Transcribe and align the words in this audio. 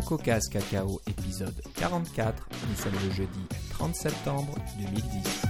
CocoCast 0.00 0.50
Cacao 0.50 0.98
épisode 1.06 1.60
44. 1.76 2.48
Nous 2.70 2.74
sommes 2.76 2.92
le 3.04 3.10
jeudi 3.14 3.40
30 3.70 3.94
septembre 3.94 4.54
2010. 4.78 5.42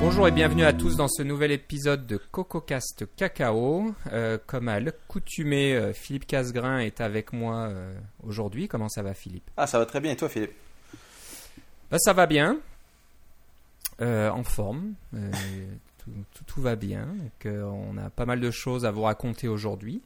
Bonjour 0.00 0.26
et 0.26 0.32
bienvenue 0.32 0.64
à 0.64 0.72
tous 0.72 0.96
dans 0.96 1.06
ce 1.06 1.22
nouvel 1.22 1.52
épisode 1.52 2.06
de 2.08 2.16
CocoCast 2.16 3.04
Cacao. 3.16 3.94
Euh, 4.12 4.36
comme 4.46 4.66
à 4.68 4.80
l'accoutumée, 4.80 5.76
euh, 5.76 5.92
Philippe 5.92 6.26
Casgrain 6.26 6.80
est 6.80 7.00
avec 7.00 7.32
moi 7.32 7.68
euh, 7.68 7.94
aujourd'hui. 8.26 8.66
Comment 8.66 8.88
ça 8.88 9.02
va 9.02 9.14
Philippe? 9.14 9.48
Ah, 9.56 9.68
ça 9.68 9.78
va 9.78 9.86
très 9.86 10.00
bien. 10.00 10.10
Et 10.10 10.16
toi, 10.16 10.28
Philippe? 10.28 10.52
Bah, 11.88 11.98
Ça 12.00 12.12
va 12.12 12.26
bien. 12.26 12.58
Euh, 14.02 14.28
en 14.28 14.44
forme. 14.44 14.92
Tout, 16.46 16.60
va 16.60 16.76
bien. 16.76 17.06
Donc, 17.06 17.46
euh, 17.46 17.62
on 17.64 17.96
a 17.98 18.10
pas 18.10 18.26
mal 18.26 18.40
de 18.40 18.50
choses 18.50 18.84
à 18.84 18.90
vous 18.90 19.02
raconter 19.02 19.48
aujourd'hui. 19.48 20.02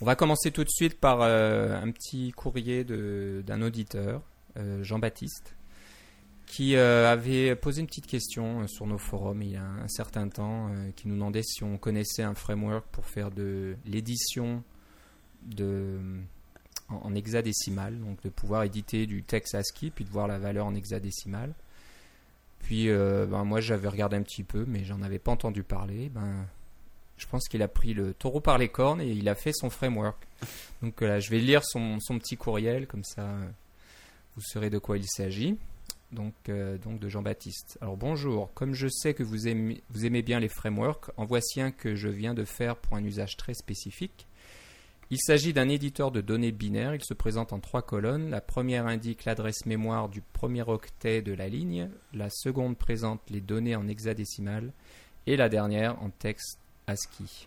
On 0.00 0.04
va 0.04 0.16
commencer 0.16 0.50
tout 0.50 0.64
de 0.64 0.68
suite 0.68 0.98
par 0.98 1.20
euh, 1.22 1.80
un 1.80 1.90
petit 1.90 2.32
courrier 2.32 2.84
d'un 2.84 3.62
auditeur, 3.62 4.22
euh, 4.56 4.82
Jean-Baptiste, 4.82 5.54
qui 6.46 6.76
euh, 6.76 7.10
avait 7.10 7.54
posé 7.56 7.80
une 7.80 7.86
petite 7.86 8.06
question 8.06 8.66
sur 8.66 8.86
nos 8.86 8.98
forums 8.98 9.42
il 9.42 9.52
y 9.52 9.56
a 9.56 9.64
un 9.64 9.88
certain 9.88 10.28
temps, 10.28 10.70
qui 10.96 11.08
nous 11.08 11.14
demandait 11.14 11.42
si 11.42 11.64
on 11.64 11.78
connaissait 11.78 12.22
un 12.22 12.34
framework 12.34 12.86
pour 12.90 13.06
faire 13.06 13.30
de 13.30 13.76
l'édition 13.86 14.62
en 16.88 17.14
hexadécimal, 17.14 17.98
donc 17.98 18.22
de 18.22 18.28
pouvoir 18.28 18.64
éditer 18.64 19.06
du 19.06 19.22
texte 19.22 19.54
ASCII 19.54 19.90
puis 19.90 20.04
de 20.04 20.10
voir 20.10 20.26
la 20.26 20.38
valeur 20.38 20.66
en 20.66 20.74
hexadécimal. 20.74 21.54
Puis 22.62 22.88
euh, 22.88 23.26
ben, 23.26 23.44
moi 23.44 23.60
j'avais 23.60 23.88
regardé 23.88 24.16
un 24.16 24.22
petit 24.22 24.44
peu, 24.44 24.64
mais 24.66 24.84
j'en 24.84 25.02
avais 25.02 25.18
pas 25.18 25.32
entendu 25.32 25.62
parler. 25.62 26.08
Ben, 26.08 26.46
je 27.16 27.26
pense 27.26 27.48
qu'il 27.48 27.62
a 27.62 27.68
pris 27.68 27.94
le 27.94 28.14
taureau 28.14 28.40
par 28.40 28.58
les 28.58 28.68
cornes 28.68 29.00
et 29.00 29.10
il 29.10 29.28
a 29.28 29.34
fait 29.34 29.52
son 29.52 29.70
framework. 29.70 30.26
Donc 30.82 31.00
là, 31.00 31.20
je 31.20 31.30
vais 31.30 31.38
lire 31.38 31.62
son, 31.64 31.98
petit 32.18 32.36
courriel, 32.36 32.86
comme 32.86 33.04
ça 33.04 33.22
euh, 33.22 33.46
vous 34.36 34.42
saurez 34.42 34.70
de 34.70 34.78
quoi 34.78 34.96
il 34.96 35.06
s'agit. 35.06 35.56
Donc, 36.10 36.34
euh, 36.48 36.76
donc 36.78 36.98
de 36.98 37.08
Jean-Baptiste. 37.08 37.78
Alors 37.80 37.96
bonjour, 37.96 38.52
comme 38.54 38.74
je 38.74 38.88
sais 38.88 39.14
que 39.14 39.22
vous 39.22 39.48
aimez, 39.48 39.82
vous 39.90 40.04
aimez 40.04 40.22
bien 40.22 40.40
les 40.40 40.48
frameworks, 40.48 41.10
en 41.16 41.24
voici 41.24 41.60
un 41.60 41.70
que 41.70 41.94
je 41.94 42.08
viens 42.08 42.34
de 42.34 42.44
faire 42.44 42.76
pour 42.76 42.96
un 42.96 43.04
usage 43.04 43.36
très 43.36 43.54
spécifique. 43.54 44.26
Il 45.10 45.18
s'agit 45.20 45.52
d'un 45.52 45.68
éditeur 45.68 46.10
de 46.10 46.20
données 46.20 46.52
binaires. 46.52 46.94
Il 46.94 47.04
se 47.04 47.14
présente 47.14 47.52
en 47.52 47.60
trois 47.60 47.82
colonnes. 47.82 48.30
La 48.30 48.40
première 48.40 48.86
indique 48.86 49.24
l'adresse 49.24 49.66
mémoire 49.66 50.08
du 50.08 50.22
premier 50.22 50.62
octet 50.62 51.20
de 51.20 51.32
la 51.32 51.48
ligne. 51.48 51.90
La 52.14 52.30
seconde 52.30 52.78
présente 52.78 53.20
les 53.28 53.40
données 53.40 53.76
en 53.76 53.88
hexadécimal. 53.88 54.72
Et 55.26 55.36
la 55.36 55.48
dernière 55.48 56.02
en 56.02 56.10
texte 56.10 56.58
ASCII. 56.86 57.46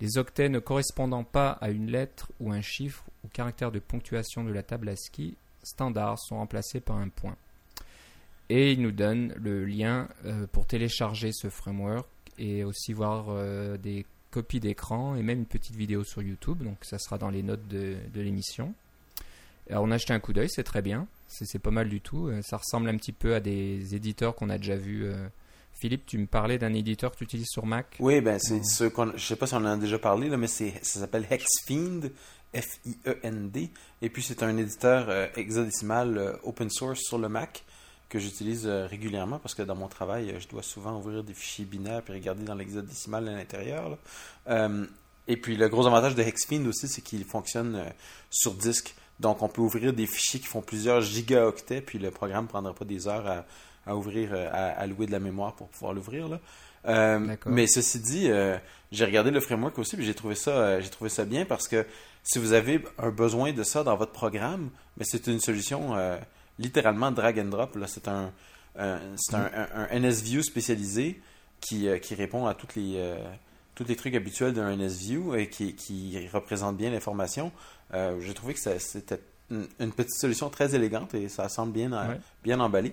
Les 0.00 0.18
octets 0.18 0.48
ne 0.48 0.58
correspondant 0.58 1.24
pas 1.24 1.50
à 1.50 1.70
une 1.70 1.90
lettre 1.90 2.32
ou 2.40 2.52
un 2.52 2.62
chiffre 2.62 3.04
ou 3.22 3.28
caractère 3.28 3.70
de 3.70 3.78
ponctuation 3.78 4.42
de 4.42 4.52
la 4.52 4.62
table 4.62 4.88
ASCII 4.88 5.36
standard 5.64 6.18
sont 6.18 6.36
remplacés 6.36 6.80
par 6.80 6.96
un 6.96 7.08
point. 7.08 7.36
Et 8.48 8.72
il 8.72 8.82
nous 8.82 8.92
donne 8.92 9.32
le 9.36 9.64
lien 9.64 10.08
euh, 10.24 10.46
pour 10.46 10.66
télécharger 10.66 11.30
ce 11.32 11.48
framework 11.48 12.06
et 12.38 12.64
aussi 12.64 12.92
voir 12.92 13.26
euh, 13.28 13.76
des 13.78 14.04
copies 14.34 14.60
d'écran 14.60 15.14
et 15.16 15.22
même 15.22 15.38
une 15.40 15.46
petite 15.46 15.76
vidéo 15.76 16.02
sur 16.04 16.20
YouTube. 16.22 16.62
Donc 16.62 16.78
ça 16.82 16.98
sera 16.98 17.18
dans 17.18 17.30
les 17.30 17.42
notes 17.42 17.66
de, 17.68 17.96
de 18.12 18.20
l'émission. 18.20 18.74
Alors 19.70 19.84
on 19.84 19.90
a 19.90 19.96
jeté 19.98 20.12
un 20.12 20.20
coup 20.20 20.32
d'œil, 20.32 20.48
c'est 20.50 20.64
très 20.64 20.82
bien. 20.82 21.06
C'est 21.28 21.58
pas 21.58 21.70
mal 21.70 21.88
du 21.88 22.00
tout. 22.00 22.28
Euh, 22.28 22.42
Ça 22.42 22.56
ressemble 22.58 22.88
un 22.88 22.96
petit 22.96 23.12
peu 23.12 23.34
à 23.34 23.40
des 23.40 23.94
éditeurs 23.94 24.34
qu'on 24.34 24.50
a 24.50 24.58
déjà 24.58 24.76
vus. 24.76 25.04
euh. 25.06 25.26
Philippe, 25.72 26.06
tu 26.06 26.18
me 26.18 26.26
parlais 26.26 26.58
d'un 26.58 26.72
éditeur 26.72 27.10
que 27.12 27.16
tu 27.16 27.24
utilises 27.24 27.48
sur 27.50 27.66
Mac? 27.66 27.96
Oui, 27.98 28.20
ben 28.20 28.38
c'est 28.38 28.62
ce 28.64 28.84
qu'on. 28.84 29.12
Je 29.16 29.24
sais 29.24 29.34
pas 29.36 29.46
si 29.48 29.54
on 29.54 29.58
en 29.58 29.64
a 29.64 29.76
déjà 29.76 29.98
parlé, 29.98 30.28
là, 30.28 30.36
mais 30.36 30.46
ça 30.46 30.64
s'appelle 30.82 31.26
Hexfiend, 31.30 32.02
F-I-E-N-D. 32.54 33.70
Et 34.02 34.08
puis 34.10 34.22
c'est 34.22 34.42
un 34.42 34.56
éditeur 34.56 35.06
euh, 35.08 35.26
hexadécimal 35.36 36.16
euh, 36.18 36.32
open 36.44 36.70
source 36.70 37.00
sur 37.00 37.18
le 37.18 37.28
Mac 37.28 37.64
que 38.08 38.18
j'utilise 38.18 38.66
euh, 38.66 38.86
régulièrement 38.86 39.38
parce 39.38 39.54
que 39.54 39.62
dans 39.62 39.74
mon 39.74 39.88
travail, 39.88 40.34
je 40.38 40.48
dois 40.48 40.62
souvent 40.62 40.96
ouvrir 40.96 41.24
des 41.24 41.34
fichiers 41.34 41.64
binaires 41.64 42.02
puis 42.02 42.12
regarder 42.14 42.44
dans 42.44 42.54
l'hexadécimal 42.54 43.28
à 43.28 43.32
l'intérieur. 43.32 43.98
Euh, 44.48 44.86
et 45.26 45.36
puis 45.36 45.56
le 45.56 45.68
gros 45.68 45.86
avantage 45.86 46.14
de 46.14 46.22
Hexfiend 46.22 46.64
aussi, 46.66 46.86
c'est 46.86 47.02
qu'il 47.02 47.24
fonctionne 47.24 47.76
euh, 47.76 47.84
sur 48.30 48.54
disque. 48.54 48.94
Donc 49.20 49.42
on 49.42 49.48
peut 49.48 49.62
ouvrir 49.62 49.92
des 49.92 50.06
fichiers 50.06 50.40
qui 50.40 50.46
font 50.46 50.60
plusieurs 50.60 51.00
gigaoctets, 51.00 51.80
puis 51.80 51.98
le 51.98 52.10
programme 52.10 52.44
ne 52.44 52.48
prendra 52.48 52.74
pas 52.74 52.84
des 52.84 53.08
heures 53.08 53.26
à, 53.26 53.44
à 53.86 53.96
ouvrir, 53.96 54.34
à, 54.34 54.70
à 54.70 54.86
louer 54.86 55.06
de 55.06 55.12
la 55.12 55.20
mémoire 55.20 55.54
pour 55.54 55.68
pouvoir 55.68 55.92
l'ouvrir. 55.92 56.38
Euh, 56.86 57.36
mais 57.46 57.66
ceci 57.66 58.00
dit, 58.00 58.28
j'ai 58.90 59.04
regardé 59.04 59.30
le 59.30 59.40
framework 59.40 59.78
aussi, 59.78 59.96
puis 59.96 60.04
j'ai 60.04 60.14
trouvé 60.14 60.34
ça, 60.34 60.80
j'ai 60.80 60.90
trouvé 60.90 61.10
ça 61.10 61.24
bien 61.24 61.44
parce 61.44 61.68
que 61.68 61.86
si 62.24 62.40
vous 62.40 62.52
avez 62.52 62.84
un 62.98 63.10
besoin 63.10 63.52
de 63.52 63.62
ça 63.62 63.84
dans 63.84 63.96
votre 63.96 64.12
programme, 64.12 64.70
mais 64.96 65.04
c'est 65.06 65.28
une 65.28 65.38
solution 65.38 65.94
littéralement 66.58 67.10
drag 67.10 67.38
and 67.38 67.46
drop. 67.46 67.76
Là, 67.76 67.86
c'est 67.86 68.08
un, 68.08 68.32
un- 68.78 69.00
c'est 69.16 69.34
un, 69.36 69.88
NSView 70.00 70.42
spécialisé 70.42 71.20
qui, 71.60 71.88
euh, 71.88 71.98
qui 71.98 72.14
répond 72.14 72.46
à 72.46 72.54
toutes 72.54 72.74
les 72.76 72.94
euh, 72.96 73.16
tous 73.74 73.84
les 73.84 73.96
trucs 73.96 74.14
habituels 74.14 74.52
d'un 74.52 74.76
NSView 74.76 75.34
et 75.34 75.48
qui, 75.48 75.74
qui 75.74 76.28
représente 76.32 76.76
bien 76.76 76.90
l'information. 76.90 77.50
Euh, 77.92 78.20
j'ai 78.20 78.32
trouvé 78.34 78.54
que 78.54 78.60
c'était 78.78 79.20
une, 79.50 79.66
une 79.80 79.90
petite 79.92 80.14
solution 80.14 80.48
très 80.48 80.74
élégante 80.76 81.12
et 81.14 81.28
ça 81.28 81.48
semble 81.48 81.72
bien, 81.72 81.92
euh, 81.92 82.08
Ouais. 82.10 82.20
bien 82.44 82.60
emballé. 82.60 82.92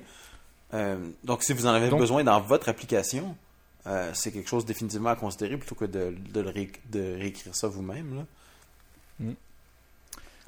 Euh, 0.73 0.97
donc, 1.23 1.43
si 1.43 1.53
vous 1.53 1.67
en 1.67 1.69
avez 1.71 1.89
Donc- 1.89 1.99
besoin 1.99 2.23
dans 2.23 2.39
votre 2.41 2.67
application, 2.69 3.35
c'est 4.13 4.31
quelque 4.31 4.47
chose 4.49 4.65
définitivement 4.65 5.09
à 5.09 5.15
considérer 5.15 5.57
plutôt 5.57 5.75
que 5.75 5.85
de, 5.85 6.15
de, 6.33 6.41
ré- 6.41 6.71
de 6.91 7.15
réécrire 7.17 7.55
ça 7.55 7.67
vous-même. 7.67 8.25
là. 9.19 9.25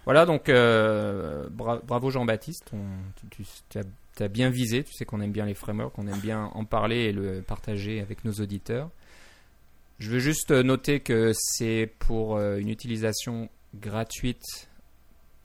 Voilà, 0.06 0.26
donc 0.26 0.50
euh, 0.50 1.48
bra- 1.50 1.82
bravo 1.86 2.10
Jean-Baptiste, 2.10 2.72
tu, 3.32 3.80
as, 4.20 4.28
bien 4.28 4.50
visé, 4.50 4.84
tu 4.84 4.94
sais 4.94 5.06
qu'on 5.06 5.22
aime 5.22 5.32
bien 5.32 5.46
les 5.46 5.54
frameworks, 5.54 5.98
on 5.98 6.08
aime 6.08 6.20
bien 6.20 6.46
en 6.54 6.66
parler 6.66 7.06
et 7.06 7.12
le 7.14 7.42
partager 7.42 8.02
avec 8.02 8.26
nos 8.26 8.34
auditeurs. 8.34 8.90
Je 10.00 10.10
veux 10.10 10.20
juste 10.20 10.52
noter 10.52 11.00
que 11.00 11.32
c'est 11.36 11.90
pour 12.00 12.36
euh, 12.36 12.58
une 12.58 12.70
utilisation 12.70 13.48
gratuite 13.76 14.68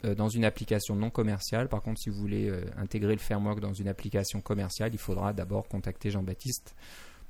euh, 0.05 0.15
dans 0.15 0.29
une 0.29 0.45
application 0.45 0.97
non 0.97 1.11
commerciale. 1.11 1.69
Par 1.69 1.81
contre, 1.83 2.01
si 2.01 2.11
vous 2.11 2.17
voulez 2.19 2.49
euh, 2.49 2.65
intégrer 2.77 3.13
le 3.13 3.21
framework 3.21 3.61
dans 3.61 3.75
une 3.75 3.89
application 3.89 4.41
commerciale, 4.41 4.91
il 4.93 4.99
faudra 4.99 5.33
d'abord 5.33 5.69
contacter 5.69 6.11
Jean-Baptiste 6.11 6.75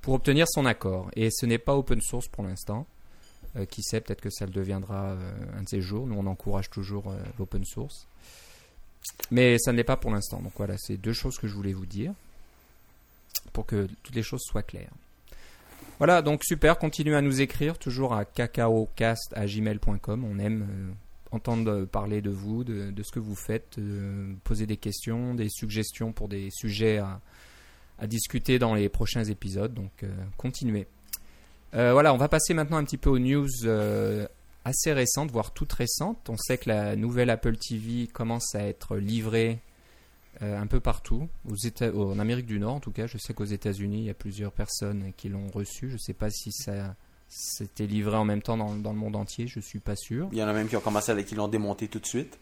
pour 0.00 0.15
obtenir 0.15 0.47
son 0.49 0.65
accord. 0.65 1.10
Et 1.15 1.28
ce 1.31 1.45
n'est 1.45 1.59
pas 1.59 1.77
open 1.77 2.00
source 2.00 2.28
pour 2.28 2.45
l'instant. 2.45 2.87
Euh, 3.58 3.64
qui 3.64 3.82
sait, 3.82 4.00
peut-être 4.00 4.20
que 4.20 4.30
ça 4.30 4.46
le 4.46 4.52
deviendra 4.52 5.12
euh, 5.12 5.58
un 5.58 5.62
de 5.62 5.69
ces 5.69 5.80
jours. 5.80 6.06
Nous, 6.06 6.16
on 6.16 6.26
encourage 6.26 6.70
toujours 6.70 7.10
euh, 7.10 7.19
l'open 7.38 7.64
source. 7.64 8.06
Mais 9.30 9.58
ça 9.58 9.72
ne 9.72 9.76
l'est 9.76 9.84
pas 9.84 9.96
pour 9.96 10.10
l'instant. 10.10 10.41
Donc 10.42 10.52
voilà, 10.56 10.76
c'est 10.78 10.96
deux 10.96 11.12
choses 11.12 11.38
que 11.38 11.48
je 11.48 11.54
voulais 11.54 11.72
vous 11.72 11.86
dire 11.86 12.12
pour 13.52 13.66
que 13.66 13.88
toutes 14.02 14.14
les 14.14 14.22
choses 14.22 14.42
soient 14.42 14.62
claires. 14.62 14.92
Voilà, 15.98 16.22
donc 16.22 16.44
super, 16.44 16.78
continuez 16.78 17.16
à 17.16 17.22
nous 17.22 17.41
écrire, 17.41 17.78
toujours 17.78 18.14
à 18.14 18.24
cacaocast.gmail.com. 18.24 20.24
On 20.24 20.38
aime 20.38 20.94
entendre 21.30 21.84
parler 21.86 22.20
de 22.20 22.30
vous, 22.30 22.64
de, 22.64 23.02
ce 23.02 23.10
que 23.10 23.18
vous 23.18 23.34
faites, 23.34 23.78
poser 24.44 24.66
des 24.66 24.76
questions, 24.76 25.34
des 25.34 25.48
suggestions 25.48 26.12
pour 26.12 26.28
des 26.28 26.50
sujets 26.50 26.98
à, 26.98 27.20
discuter 28.06 28.60
dans 28.60 28.74
les 28.74 28.88
prochains 28.88 29.24
épisodes. 29.24 29.74
Donc 29.74 30.04
continuez. 30.36 30.86
Euh, 31.74 31.92
voilà, 31.92 32.14
on 32.14 32.16
va 32.16 32.28
passer 32.28 32.54
maintenant 32.54 32.78
un 32.78 32.84
petit 32.84 32.96
peu 32.96 33.10
aux 33.10 33.18
news 33.18 33.48
euh, 33.64 34.26
assez 34.64 34.92
récentes, 34.92 35.30
voire 35.30 35.52
toutes 35.52 35.72
récentes. 35.72 36.28
On 36.28 36.36
sait 36.36 36.58
que 36.58 36.68
la 36.68 36.96
nouvelle 36.96 37.30
Apple 37.30 37.56
TV 37.56 38.06
commence 38.06 38.54
à 38.54 38.62
être 38.62 38.96
livrée 38.96 39.60
euh, 40.42 40.58
un 40.58 40.66
peu 40.66 40.80
partout, 40.80 41.28
aux 41.50 41.56
États, 41.56 41.92
en 41.94 42.18
Amérique 42.18 42.47
du 42.47 42.59
Nord 42.59 42.74
en 42.74 42.80
tout 42.80 42.92
cas. 42.92 43.06
Je 43.06 43.18
sais 43.18 43.34
qu'aux 43.34 43.44
États-Unis, 43.44 43.98
il 43.98 44.04
y 44.04 44.10
a 44.10 44.15
plusieurs 44.15 44.53
personnes 44.53 45.12
qui 45.16 45.28
l'ont 45.28 45.48
reçue. 45.48 45.88
Je 45.88 45.94
ne 45.94 45.98
sais 45.98 46.15
pas 46.15 46.30
si 46.30 46.53
ça 46.53 46.94
s'était 47.28 47.86
livré 47.86 48.16
en 48.16 48.24
même 48.24 48.41
temps 48.41 48.56
dans, 48.56 48.92
le 48.92 48.98
monde 48.98 49.16
entier, 49.16 49.47
je 49.47 49.60
suis 49.60 49.80
pas 49.80 49.97
sûr. 49.97 50.28
Il 50.32 50.38
y 50.38 50.42
en 50.42 50.48
a 50.48 50.53
même 50.54 50.68
qui 50.68 50.76
ont 50.76 50.80
commencé 50.80 51.12
à 51.12 51.22
qui 51.22 51.34
l'ont 51.34 51.48
démonté 51.48 51.88
tout 51.88 51.98
de 51.98 52.06
suite. 52.06 52.38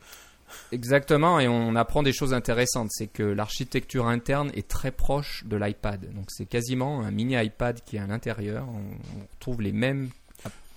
Exactement, 0.72 1.38
et 1.40 1.48
on 1.48 1.74
apprend 1.76 2.02
des 2.02 2.12
choses 2.12 2.32
intéressantes. 2.34 2.88
C'est 2.90 3.06
que 3.06 3.22
l'architecture 3.22 4.06
interne 4.06 4.50
est 4.54 4.68
très 4.68 4.90
proche 4.90 5.44
de 5.46 5.56
l'iPad. 5.56 6.00
Donc 6.14 6.26
c'est 6.28 6.46
quasiment 6.46 7.00
un 7.02 7.10
mini 7.10 7.34
iPad 7.42 7.80
qui 7.84 7.96
est 7.96 8.00
à 8.00 8.06
l'intérieur. 8.06 8.64
On, 8.68 9.18
on 9.18 9.22
retrouve 9.32 9.60
les 9.62 9.72
mêmes. 9.72 10.10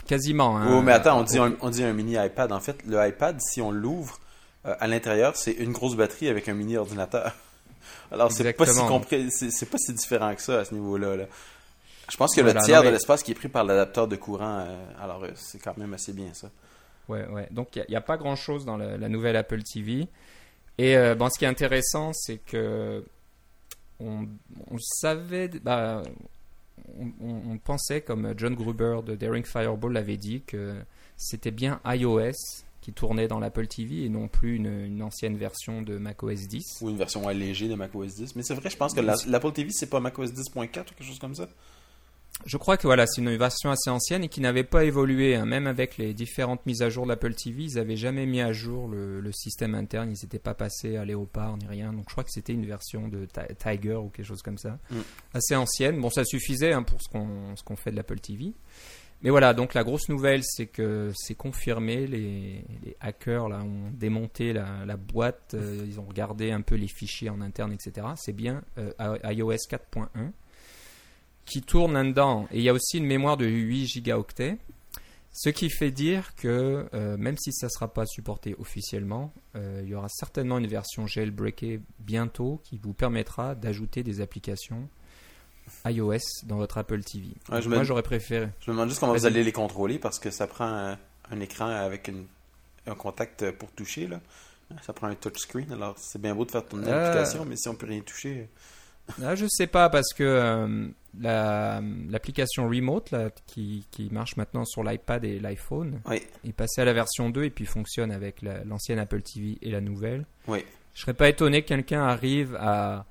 Quasiment. 0.07 0.57
hein. 0.57 0.67
oh, 0.71 0.81
mais 0.81 0.91
attends, 0.93 1.19
on 1.19 1.23
dit, 1.23 1.37
un, 1.37 1.55
on 1.61 1.69
dit 1.69 1.83
un 1.83 1.93
mini 1.93 2.15
iPad. 2.15 2.51
En 2.51 2.59
fait, 2.59 2.77
le 2.87 3.05
iPad, 3.07 3.39
si 3.41 3.61
on 3.61 3.71
l'ouvre 3.71 4.19
euh, 4.65 4.73
à 4.79 4.87
l'intérieur, 4.87 5.35
c'est 5.35 5.51
une 5.51 5.71
grosse 5.71 5.95
batterie 5.95 6.29
avec 6.29 6.49
un 6.49 6.53
mini 6.53 6.77
ordinateur. 6.77 7.31
Alors, 8.11 8.31
c'est 8.31 8.53
pas, 8.53 8.65
si 8.65 8.73
c'est 9.29 9.51
c'est 9.51 9.65
pas 9.67 9.77
si 9.77 9.93
différent 9.93 10.33
que 10.33 10.41
ça 10.41 10.59
à 10.61 10.65
ce 10.65 10.73
niveau-là. 10.73 11.15
là. 11.15 11.25
Je 12.11 12.17
pense 12.17 12.35
que 12.35 12.41
Voilà, 12.41 12.59
le 12.59 12.65
tiers 12.65 12.77
non, 12.77 12.83
mais- 12.85 12.89
de 12.89 12.93
l'espace 12.95 13.21
qui 13.21 13.31
est 13.31 13.35
pris 13.35 13.49
par 13.49 13.63
l'adapteur 13.63 14.07
de 14.07 14.15
courant, 14.15 14.61
euh, 14.65 14.75
alors 14.99 15.23
euh, 15.23 15.29
c'est 15.35 15.59
quand 15.59 15.77
même 15.77 15.93
assez 15.93 16.11
bien 16.11 16.33
ça. 16.33 16.49
Ouais, 17.09 17.27
ouais. 17.27 17.47
Donc 17.51 17.75
il 17.75 17.85
n'y 17.89 17.95
a, 17.95 18.01
pas 18.01 18.17
grand 18.17 18.35
chose 18.35 18.65
dans 18.65 18.77
la, 18.77 18.97
la 18.97 19.09
nouvelle 19.09 19.35
Apple 19.35 19.61
TV. 19.63 20.07
Et 20.77 20.95
euh, 20.95 21.15
bon, 21.15 21.29
ce 21.29 21.37
qui 21.37 21.45
est 21.45 21.49
intéressant, 21.49 22.13
c'est 22.13 22.37
que 22.37 23.03
on, 23.99 24.27
on 24.71 24.77
savait, 24.77 25.49
bah, 25.49 26.03
on, 27.21 27.57
pensait, 27.57 28.01
comme 28.01 28.33
John 28.37 28.55
Gruber 28.55 28.99
de 29.05 29.15
Daring 29.15 29.45
Fireball 29.45 29.91
l'avait 29.91 30.17
dit, 30.17 30.41
que 30.41 30.75
c'était 31.17 31.51
bien 31.51 31.81
iOS 31.85 32.31
qui 32.79 32.93
tournait 32.93 33.27
dans 33.27 33.39
l'Apple 33.39 33.67
TV 33.67 34.05
et 34.05 34.09
non 34.09 34.29
plus 34.29 34.55
une, 34.55 34.85
une 34.85 35.03
ancienne 35.03 35.35
version 35.35 35.81
de 35.81 35.97
macOS 35.97 36.47
10. 36.47 36.77
Ou 36.81 36.89
une 36.89 36.97
version 36.97 37.27
allégée 37.27 37.67
de 37.67 37.75
macOS 37.75 38.15
10. 38.15 38.35
Mais 38.37 38.43
c'est 38.43 38.53
vrai, 38.53 38.69
je 38.69 38.77
pense 38.77 38.93
que 38.93 39.01
la- 39.01 39.15
l'Apple 39.27 39.51
TV, 39.51 39.71
c'est 39.71 39.89
pas 39.89 39.99
macOS 39.99 40.31
10.4 40.31 40.53
ou 40.63 40.69
quelque 40.95 41.03
chose 41.03 41.19
comme 41.19 41.35
ça? 41.35 41.49
Je 42.45 42.57
crois 42.57 42.77
que 42.77 42.87
voilà, 42.87 43.05
c'est 43.05 43.21
une 43.21 43.35
version 43.35 43.69
assez 43.69 43.89
ancienne 43.89 44.23
et 44.23 44.29
qui 44.29 44.39
n'avait 44.41 44.63
pas 44.63 44.85
évolué, 44.85 45.35
hein. 45.35 45.45
même 45.45 45.67
avec 45.67 45.97
les 45.97 46.13
différentes 46.13 46.65
mises 46.65 46.81
à 46.81 46.89
jour 46.89 47.03
de 47.03 47.09
l'Apple 47.09 47.33
TV, 47.33 47.63
ils 47.63 47.75
n'avaient 47.75 47.97
jamais 47.97 48.25
mis 48.25 48.39
à 48.41 48.53
jour 48.53 48.87
le, 48.87 49.19
le 49.19 49.31
système 49.33 49.75
interne, 49.75 50.09
ils 50.09 50.23
n'étaient 50.23 50.39
pas 50.39 50.53
passés 50.53 50.95
à 50.95 51.03
Léopard 51.05 51.57
ni 51.57 51.67
rien, 51.67 51.91
donc 51.91 52.05
je 52.07 52.13
crois 52.13 52.23
que 52.23 52.31
c'était 52.31 52.53
une 52.53 52.65
version 52.65 53.07
de 53.09 53.25
Ti- 53.25 53.55
Tiger 53.57 53.95
ou 53.95 54.09
quelque 54.09 54.25
chose 54.25 54.41
comme 54.41 54.57
ça, 54.57 54.79
Mm. 54.89 54.95
assez 55.33 55.55
ancienne. 55.55 55.99
Bon, 55.99 56.09
ça 56.09 56.23
suffisait 56.23 56.71
hein, 56.73 56.83
pour 56.83 57.01
ce 57.01 57.09
qu'on 57.09 57.53
qu'on 57.65 57.75
fait 57.75 57.91
de 57.91 57.97
l'Apple 57.97 58.19
TV. 58.19 58.53
Mais 59.21 59.31
voilà, 59.31 59.53
donc 59.53 59.73
la 59.73 59.83
grosse 59.83 60.07
nouvelle, 60.07 60.41
c'est 60.45 60.67
que 60.67 61.11
c'est 61.13 61.35
confirmé, 61.35 62.07
les, 62.07 62.63
les 62.85 62.95
hackers 63.01 63.49
là 63.49 63.61
ont 63.61 63.91
démonté 63.91 64.53
la, 64.53 64.85
la 64.85 64.95
boîte, 64.95 65.55
euh, 65.55 65.83
ils 65.85 65.99
ont 65.99 66.05
regardé 66.05 66.51
un 66.51 66.61
peu 66.61 66.75
les 66.75 66.87
fichiers 66.87 67.29
en 67.29 67.41
interne, 67.41 67.73
etc. 67.73 68.07
C'est 68.15 68.31
bien 68.31 68.63
euh, 68.77 68.93
iOS 69.25 69.51
4.1 69.69 70.05
qui 71.49 71.61
tourne 71.61 71.93
là-dedans. 71.93 72.47
Et 72.51 72.57
il 72.59 72.63
y 72.63 72.69
a 72.69 72.73
aussi 72.73 72.97
une 72.97 73.05
mémoire 73.05 73.35
de 73.37 73.45
8 73.45 73.87
gigaoctets. 73.87 74.57
Ce 75.31 75.49
qui 75.49 75.69
fait 75.69 75.91
dire 75.91 76.33
que 76.35 76.87
euh, 76.93 77.15
même 77.17 77.37
si 77.37 77.51
ça 77.53 77.67
ne 77.67 77.69
sera 77.69 77.93
pas 77.93 78.05
supporté 78.05 78.55
officiellement, 78.57 79.31
euh, 79.55 79.81
il 79.83 79.89
y 79.89 79.95
aura 79.95 80.07
certainement 80.09 80.57
une 80.57 80.67
version 80.67 81.05
jailbreakée 81.07 81.79
bientôt 81.99 82.61
qui 82.63 82.77
vous 82.77 82.93
permettra 82.93 83.53
d'ajouter 83.55 84.01
des 84.03 84.21
applications 84.21 84.89
iOS 85.85 86.17
dans 86.45 86.57
votre 86.57 86.77
Apple 86.79 87.03
TV. 87.03 87.27
Ouais, 87.49 87.61
je 87.61 87.69
me- 87.69 87.75
Moi 87.75 87.83
j'aurais 87.83 88.01
préféré. 88.03 88.49
Je 88.61 88.71
me 88.71 88.75
demande 88.75 88.89
juste 88.89 88.99
comment 88.99 89.13
vous 89.13 89.25
allez 89.25 89.43
les 89.43 89.51
contrôler 89.51 89.99
parce 89.99 90.17
que 90.19 90.31
ça 90.31 90.47
prend 90.47 90.65
un, 90.65 90.97
un 91.31 91.39
écran 91.39 91.67
avec 91.67 92.07
une- 92.07 92.25
un 92.87 92.95
contact 92.95 93.51
pour 93.51 93.71
toucher. 93.71 94.07
Là. 94.07 94.19
Ça 94.81 94.93
prend 94.93 95.07
un 95.07 95.15
touchscreen. 95.15 95.71
Alors, 95.71 95.95
c'est 95.97 96.19
bien 96.21 96.33
beau 96.35 96.45
de 96.45 96.51
faire 96.51 96.65
tourner 96.65 96.87
Euh. 96.87 96.91
l'application, 96.91 97.45
mais 97.45 97.55
si 97.55 97.67
on 97.69 97.75
peut 97.75 97.85
rien 97.87 98.01
toucher. 98.01 98.49
Ah, 99.23 99.35
je 99.35 99.45
sais 99.49 99.67
pas 99.67 99.89
parce 99.89 100.13
que 100.13 100.23
euh, 100.23 100.87
la- 101.19 101.81
l'application 102.09 102.67
Remote 102.69 103.11
là, 103.11 103.29
qui, 103.47 103.85
qui 103.91 104.09
marche 104.11 104.35
maintenant 104.37 104.65
sur 104.65 104.83
l'iPad 104.83 105.25
et 105.25 105.39
l'iPhone 105.39 106.01
Oui, 106.05 106.21
est 106.47 106.53
passée 106.53 106.81
à 106.81 106.85
la 106.85 106.93
version 106.93 107.29
2 107.29 107.43
et 107.45 107.49
puis 107.49 107.65
fonctionne 107.65 108.11
avec 108.11 108.41
la- 108.41 108.63
l'ancienne 108.63 108.99
Apple 108.99 109.21
TV 109.21 109.57
et 109.61 109.71
la 109.71 109.81
nouvelle. 109.81 110.25
oui. 110.47 110.63
Je 110.95 111.01
serais 111.01 111.13
pas 111.13 111.29
étonné 111.29 111.61
que 111.61 111.67
quelqu'un 111.69 112.01
arrive 112.01 112.57
à, 112.59 113.05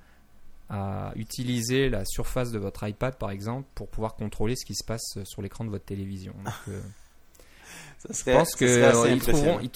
à 0.68 1.12
utiliser 1.16 1.88
la 1.88 2.04
surface 2.04 2.50
de 2.50 2.58
votre 2.58 2.86
iPad 2.86 3.16
par 3.16 3.30
exemple 3.30 3.66
pour 3.74 3.88
pouvoir 3.88 4.14
contrôler 4.14 4.56
ce 4.56 4.66
qui 4.66 4.74
se 4.74 4.84
passe 4.84 5.18
sur 5.24 5.40
l'écran 5.40 5.64
de 5.64 5.70
votre 5.70 5.86
télévision. 5.86 6.34
Donc, 6.44 6.54
euh, 6.68 6.80
Ça 7.98 8.08
je 8.12 8.36
pense 8.36 8.50
ça 8.50 8.58
que 8.58 8.66
serait 8.68 8.82
assez 8.84 9.08
ils 9.08 9.12
impressionnant. 9.14 9.38
trouveront, 9.38 9.60
ils, 9.60 9.70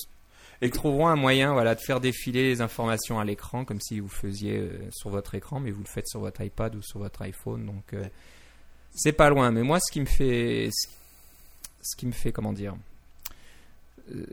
ils 0.66 0.70
trouveront 0.70 1.08
un 1.08 1.16
moyen 1.16 1.52
voilà, 1.52 1.74
de 1.74 1.80
faire 1.80 2.00
défiler 2.00 2.44
les 2.44 2.60
informations 2.60 3.18
à 3.18 3.24
l'écran 3.24 3.64
comme 3.64 3.80
si 3.80 4.00
vous 4.00 4.08
faisiez 4.08 4.58
euh, 4.58 4.70
sur 4.90 5.10
votre 5.10 5.34
écran, 5.34 5.60
mais 5.60 5.70
vous 5.70 5.82
le 5.82 5.88
faites 5.88 6.08
sur 6.08 6.20
votre 6.20 6.40
iPad 6.40 6.74
ou 6.76 6.82
sur 6.82 7.00
votre 7.00 7.22
iPhone. 7.22 7.66
Donc 7.66 7.92
euh, 7.94 8.04
c'est 8.94 9.12
pas 9.12 9.28
loin. 9.28 9.50
Mais 9.50 9.62
moi, 9.62 9.80
ce 9.80 9.90
qui 9.90 10.00
me 10.00 10.06
fait, 10.06 10.70
ce, 11.82 11.96
qui 11.96 12.06
me 12.06 12.12
fait 12.12 12.32
comment 12.32 12.52
dire, 12.52 12.76
euh, 14.14 14.24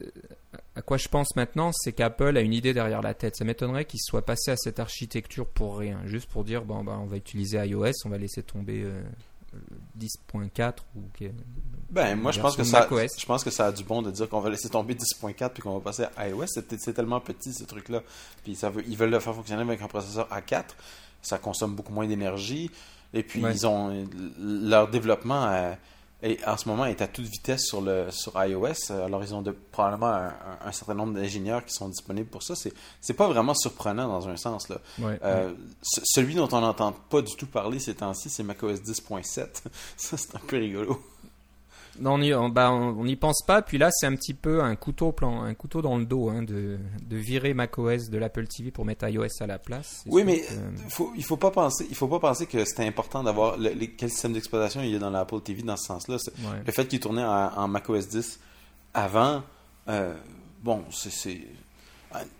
à 0.75 0.81
quoi 0.81 0.97
je 0.97 1.07
pense 1.07 1.35
maintenant, 1.35 1.71
c'est 1.73 1.93
qu'Apple 1.93 2.37
a 2.37 2.41
une 2.41 2.53
idée 2.53 2.73
derrière 2.73 3.01
la 3.01 3.13
tête. 3.13 3.35
Ça 3.35 3.45
m'étonnerait 3.45 3.85
qu'ils 3.85 4.01
soient 4.01 4.25
passés 4.25 4.51
à 4.51 4.57
cette 4.57 4.79
architecture 4.79 5.47
pour 5.47 5.77
rien, 5.79 5.99
juste 6.05 6.29
pour 6.29 6.43
dire 6.43 6.63
bon, 6.63 6.83
bah, 6.83 6.97
on 7.01 7.05
va 7.05 7.17
utiliser 7.17 7.57
iOS, 7.57 7.93
on 8.05 8.09
va 8.09 8.17
laisser 8.17 8.43
tomber. 8.43 8.83
euh, 8.83 9.01
euh, 9.55 9.57
10.4 9.99 10.77
ou 10.95 11.01
Ben, 11.91 12.15
moi, 12.15 12.31
je 12.31 12.39
pense, 12.39 12.55
que 12.55 12.63
ça, 12.63 12.87
je 13.17 13.25
pense 13.25 13.43
que 13.43 13.49
ça 13.49 13.65
a 13.67 13.71
du 13.71 13.83
bon 13.83 14.01
de 14.01 14.11
dire 14.11 14.29
qu'on 14.29 14.41
va 14.41 14.49
laisser 14.49 14.69
tomber 14.69 14.93
10.4 14.95 15.49
puis 15.49 15.63
qu'on 15.63 15.73
va 15.73 15.79
passer 15.79 16.05
à 16.15 16.27
iOS. 16.29 16.45
C'est 16.47 16.93
tellement 16.93 17.19
petit, 17.19 17.53
ce 17.53 17.63
truc-là. 17.63 18.01
Puis 18.43 18.55
ça 18.55 18.69
veut, 18.69 18.83
ils 18.87 18.95
veulent 18.97 19.09
le 19.09 19.19
faire 19.19 19.33
fonctionner 19.33 19.61
avec 19.63 19.81
un 19.81 19.87
processeur 19.87 20.27
A4. 20.29 20.63
Ça 21.21 21.37
consomme 21.39 21.75
beaucoup 21.75 21.91
moins 21.93 22.05
d'énergie. 22.07 22.69
Et 23.13 23.23
puis, 23.23 23.43
Ouais. 23.43 23.53
ils 23.55 23.65
ont 23.65 24.07
leur 24.39 24.87
développement 24.87 25.47
euh, 25.47 25.73
est- 26.21 26.45
en 26.47 26.57
ce 26.57 26.69
moment 26.69 26.85
est 26.85 27.01
à 27.01 27.07
toute 27.07 27.25
vitesse 27.25 27.65
sur, 27.65 27.81
le, 27.81 28.11
sur 28.11 28.33
iOS. 28.45 28.91
Alors, 28.91 29.23
ils 29.23 29.33
ont 29.33 29.41
de- 29.41 29.51
probablement 29.71 30.29
un, 30.63 30.71
certain 30.71 30.93
nombre 30.93 31.13
d'ingénieurs 31.13 31.65
qui 31.65 31.73
sont 31.73 31.89
disponibles 31.89 32.29
pour 32.29 32.43
ça. 32.43 32.53
C'est 32.55 33.13
pas 33.15 33.27
vraiment 33.27 33.55
surprenant 33.55 34.07
dans 34.07 34.27
un 34.29 34.37
sens. 34.37 34.69
Là. 34.69 34.77
Ouais, 34.99 35.19
Euh, 35.23 35.53
ce- 35.81 36.01
celui 36.03 36.35
dont 36.35 36.49
on 36.51 36.61
n'entend 36.61 36.91
pas 36.91 37.21
du 37.23 37.35
tout 37.35 37.47
parler 37.47 37.79
ces 37.79 37.95
temps-ci, 37.95 38.29
c'est 38.29 38.43
macOS 38.43 38.79
10.7. 38.83 39.63
Ça, 39.97 40.17
c'est 40.17 40.35
un 40.35 40.39
peu 40.45 40.57
rigolo. 40.57 41.01
Non, 41.99 42.13
on 42.13 42.17
n'y 42.19 42.31
bah, 42.51 42.71
on- 42.71 43.15
pense 43.15 43.43
pas. 43.45 43.61
Puis 43.61 43.77
là, 43.77 43.89
c'est 43.91 44.05
un 44.07 44.15
petit 44.15 44.33
peu 44.33 44.61
un 44.61 44.75
couteau, 44.75 45.11
plan, 45.11 45.41
un 45.43 45.53
couteau 45.53 45.81
dans 45.81 45.97
le 45.97 46.05
dos 46.05 46.29
hein, 46.29 46.43
de, 46.43 46.77
de 47.03 47.15
virer 47.17 47.53
macOS 47.53 48.09
de 48.09 48.17
l'Apple 48.17 48.47
TV 48.47 48.71
pour 48.71 48.85
mettre 48.85 49.07
iOS 49.07 49.27
à 49.41 49.47
la 49.47 49.59
place. 49.59 50.03
Oui, 50.07 50.23
mais 50.23 50.39
que- 50.41 50.89
faut, 50.89 51.11
il 51.17 51.23
faut 51.23 51.37
pas 51.37 51.51
penser, 51.51 51.85
il 51.89 51.95
faut 51.95 52.07
pas 52.07 52.19
penser 52.19 52.45
que 52.45 52.63
c'était 52.65 52.85
important 52.85 53.23
d'avoir 53.23 53.57
le- 53.57 53.69
les- 53.71 53.89
quel 53.91 54.09
système 54.09 54.33
d'exploitation 54.33 54.81
il 54.81 54.91
y 54.91 54.95
a 54.95 54.99
dans 54.99 55.09
l'Apple 55.09 55.41
TV 55.41 55.61
dans 55.61 55.77
ce 55.77 55.85
sens-là. 55.85 56.15
Ouais. 56.39 56.61
Le 56.65 56.71
fait 56.71 56.87
qu'il 56.87 56.99
tournait 56.99 57.23
en, 57.25 57.51
en 57.57 57.67
macOS 57.67 58.07
10 58.07 58.39
avant, 58.93 59.43
euh, 59.89 60.13
bon, 60.63 60.83
c'est- 60.91 61.09
c'est 61.11 61.41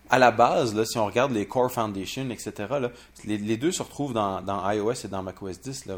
à 0.09 0.17
la 0.17 0.31
base, 0.31 0.73
là, 0.73 0.83
si 0.83 0.97
on 0.97 1.06
regarde 1.06 1.31
les 1.31 1.45
Core 1.45 1.71
Foundation, 1.71 2.27
etc., 2.31 2.51
là, 2.71 2.89
les, 3.25 3.38
les 3.38 3.56
deux 3.57 3.71
se 3.71 3.83
retrouvent 3.83 4.13
dans, 4.13 4.41
dans 4.41 4.67
iOS 4.71 5.06
et 5.06 5.07
dans 5.07 5.21
macOS 5.21 5.61
10. 5.61 5.85
Là. 5.85 5.97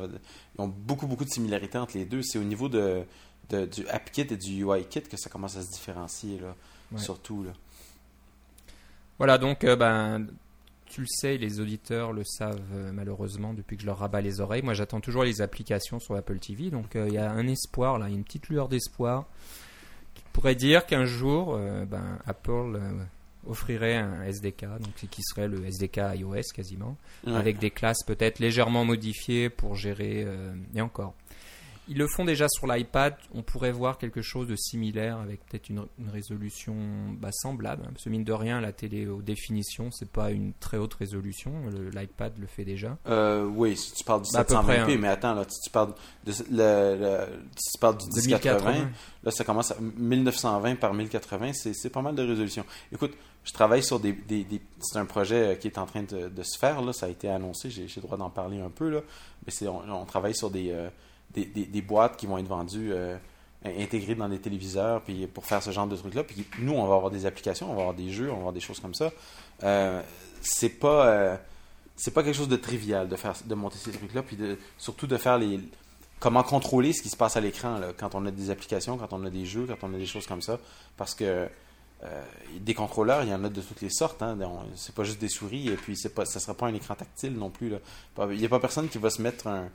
Ils 0.57 0.61
ont 0.61 0.67
beaucoup, 0.67 1.07
beaucoup 1.07 1.23
de 1.23 1.29
similarités 1.29 1.77
entre 1.77 1.97
les 1.97 2.03
deux. 2.03 2.21
C'est 2.21 2.37
au 2.37 2.43
niveau 2.43 2.67
de, 2.67 3.03
de- 3.51 3.65
du 3.65 3.88
AppKit 3.88 4.21
et 4.21 4.38
du 4.38 4.63
UIKit 4.63 5.01
que 5.03 5.18
ça 5.18 5.30
commence 5.30 5.57
à 5.57 5.62
se 5.62 5.69
différencier, 5.71 6.39
là, 6.39 6.56
Ouais. 6.92 7.00
surtout. 7.00 7.44
Là. 7.44 7.51
Voilà, 9.18 9.38
donc, 9.38 9.63
euh, 9.63 9.75
ben, 9.75 10.27
tu 10.86 11.01
le 11.01 11.07
sais, 11.07 11.38
les 11.38 11.59
auditeurs 11.59 12.12
le 12.12 12.24
savent 12.25 12.59
euh, 12.74 12.92
malheureusement 12.94 13.53
depuis 13.53 13.77
que 13.77 13.83
je 13.83 13.88
leur 13.88 14.00
rabats 14.00 14.21
les 14.21 14.42
oreilles. 14.42 14.63
Moi, 14.63 14.74
j'attends 14.74 15.00
toujours 15.00 15.24
les 15.24 15.42
applications 15.42 16.00
sur 16.00 16.15
Apple 16.15 16.39
TV. 16.39 16.69
Donc, 16.69 16.95
euh, 16.95 17.07
il 17.07 17.13
y 17.13 17.18
a 17.18 17.31
un 17.31 17.48
espoir, 17.48 18.00
là, 18.00 18.07
il 18.07 18.12
y 18.12 18.15
a 18.15 18.18
une 18.18 18.24
petite 18.24 18.50
lueur 18.50 18.68
d'espoir 18.68 19.25
qui 20.15 20.24
pourrait 20.33 20.56
dire 20.56 20.86
qu'un 20.86 21.06
jour, 21.06 21.56
euh, 21.56 21.86
ben, 21.86 22.18
Apple 22.25 22.75
euh, 22.75 23.04
offrirait 23.47 23.95
un 23.95 24.24
SDK, 24.24 24.65
donc 24.80 24.94
qui 25.09 25.21
serait 25.24 25.47
le 25.47 25.65
SDK 25.65 25.97
iOS 26.15 26.51
quasiment. 26.54 26.97
Ouais. 27.25 27.33
avec 27.36 27.59
des 27.59 27.69
classes 27.71 28.04
peut-être 28.06 28.39
légèrement 28.39 28.83
modifiées 28.85 29.49
pour 29.49 29.75
gérer 29.75 30.23
euh, 30.25 30.54
et 30.75 30.81
encore. 30.81 31.14
Ils 31.88 31.97
le 31.97 32.07
font 32.07 32.23
déjà 32.23 32.47
sur 32.47 32.68
l'iPad, 32.68 33.16
on 33.33 33.42
pourrait 33.42 33.71
voir 33.71 33.97
quelque 33.97 34.21
chose 34.21 34.47
de 34.47 34.56
similaire 34.56 35.18
avec 35.18 35.45
peut-être 35.45 35.68
une, 35.69 35.85
une 36.00 36.09
résolution 36.09 36.76
bah, 37.19 37.31
semblable. 37.33 37.83
hein, 37.85 37.90
parce 37.92 38.04
que 38.06 38.09
mine 38.09 38.23
de 38.23 38.31
rien, 38.31 38.61
la 38.61 38.71
télé 38.71 39.07
haute 39.07 39.26
définition, 39.26 39.90
c'est 39.92 40.09
pas 40.09 40.31
une 40.31 40.54
très 40.54 40.78
haute 40.78 40.94
résolution. 40.94 41.52
L'iPad 41.94 42.38
le 42.38 42.47
fait 42.47 42.64
déjà. 42.64 42.97
Euh, 43.07 43.45
oui, 43.45 43.76
si 43.76 43.94
tu 43.94 44.04
parles 44.04 44.21
du 44.21 44.30
Bah, 44.31 44.40
à 44.42 44.44
peu 44.45 44.54
720p, 44.54 44.64
près, 44.64 44.78
hein. 44.80 44.97
mais 45.00 45.07
attends, 45.07 45.33
là, 45.33 45.44
si 45.50 45.59
tu 45.61 45.69
parles, 45.71 45.94
de, 46.26 46.31
le, 46.52 46.97
le- 47.00 47.40
si 47.57 47.71
tu 47.73 47.80
parles 47.80 47.97
du 47.97 48.06
1080, 48.06 48.59
2080. 48.71 48.90
là, 49.23 49.31
ça 49.31 49.44
commence 49.44 49.71
à 49.71 49.78
1920 49.81 50.76
par 50.76 50.94
1080, 50.94 51.52
c'est 51.54 51.90
pas 51.90 52.02
mal 52.02 52.16
de 52.16 52.21
résolution. 52.26 52.64
Écoute, 52.94 53.14
je 53.44 53.52
travaille 53.54 53.83
sur 53.83 54.00
des... 54.00 54.14
des- 54.14 54.44
des- 54.44 54.61
c'est 54.80 55.00
un 55.00 55.06
projet 55.06 55.47
euh, 55.47 55.56
qui 55.56 55.68
est 55.68 55.78
en 55.80 55.85
train 55.88 56.04
de, 56.04 56.30
de 56.30 56.44
se 56.44 56.57
faire, 56.59 56.81
là, 56.81 56.94
ça 56.94 57.07
a 57.07 57.09
été 57.09 57.28
annoncé, 57.28 57.69
j'ai 57.69 57.88
le 57.95 58.02
droit 58.02 58.18
d'en 58.18 58.30
parler 58.30 58.59
un 58.61 58.69
peu, 58.69 58.90
là, 58.90 59.02
mais 59.45 59.68
on, 59.68 59.81
on 59.92 60.06
travaille 60.06 60.35
sur 60.35 60.52
des, 60.52 60.69
euh, 60.71 60.90
des, 61.33 61.81
boîtes 61.81 62.18
qui 62.18 62.28
vont 62.28 62.38
être 62.38 62.47
vendues... 62.47 62.92
euh, 62.92 63.18
intégrées 63.64 64.16
dans 64.16 64.30
des 64.30 64.40
téléviseurs 64.40 65.02
puis 65.02 65.28
pour 65.28 65.45
faire 65.45 65.61
ce 65.61 65.71
genre 65.71 65.88
de 65.88 65.95
trucs 65.95 66.16
là 66.16 66.23
puis 66.23 66.45
nous 66.59 66.73
on 66.73 66.88
va 66.88 66.95
avoir 66.95 67.11
des 67.11 67.26
applications 67.26 67.71
on 67.71 67.76
va 67.76 67.81
avoir 67.81 67.95
des 67.95 68.09
jeux 68.09 68.30
on 68.30 68.33
va 68.33 68.40
avoir 68.40 68.54
des 68.54 68.59
choses 68.59 68.80
comme 68.80 68.94
ça. 68.94 69.11
Euh, 69.64 70.02
c'est 70.42 70.69
pas 70.69 71.07
euh, 71.07 71.38
c'est 71.95 72.11
pas 72.11 72.23
quelque 72.23 72.35
chose 72.35 72.47
de 72.47 72.56
trivial 72.56 73.07
de 73.07 73.16
faire 73.16 73.35
de 73.45 73.56
monter 73.56 73.78
ces 73.78 73.92
trucs 73.92 74.14
là 74.14 74.23
puis 74.23 74.38
surtout 74.78 75.06
de 75.06 75.18
faire 75.18 75.38
les 75.38 75.59
comment 76.19 76.44
contrôler 76.44 76.92
ce 76.94 77.04
qui 77.04 77.09
se 77.09 77.18
passe 77.18 77.38
à 77.38 77.42
l'écran 77.42 77.80
quand 77.97 78.16
on 78.16 78.26
a 78.26 78.31
des 78.31 78.50
applications 78.50 78.97
quand 78.97 79.14
on 79.14 79.23
a 79.26 79.30
des 79.30 79.45
jeux 79.45 79.68
quand 79.68 79.88
on 79.88 79.94
a 79.94 79.97
des 79.97 80.07
choses 80.07 80.26
comme 80.26 80.42
ça. 80.42 80.59
Parce 80.97 81.14
que 81.14 81.47
euh, 82.04 82.23
des 82.59 82.73
contrôleurs 82.73 83.21
il 83.21 83.30
y 83.30 83.33
en 83.33 83.44
a 83.44 83.50
de 83.50 83.61
toutes 83.61 83.81
les 83.81 83.92
sortes 83.92 84.23
hein, 84.23 84.35
c'est 84.73 84.95
pas 84.95 85.04
juste 85.04 85.21
des 85.21 85.30
souris 85.30 85.69
et 85.69 85.76
puis 85.76 85.95
c'est 85.95 86.16
pas 86.16 86.26
ça 86.26 86.40
sera 86.40 86.56
pas 86.56 86.66
un 86.66 86.73
écran 86.73 86.95
tactile 86.95 87.33
non 87.33 87.52
plus 87.52 87.73
il 88.31 88.42
y 88.42 88.45
a 88.45 88.50
pas 88.50 88.59
personne 88.59 88.90
qui 88.90 88.97
va 88.97 89.11
se 89.11 89.21
mettre 89.21 89.45
un 89.45 89.69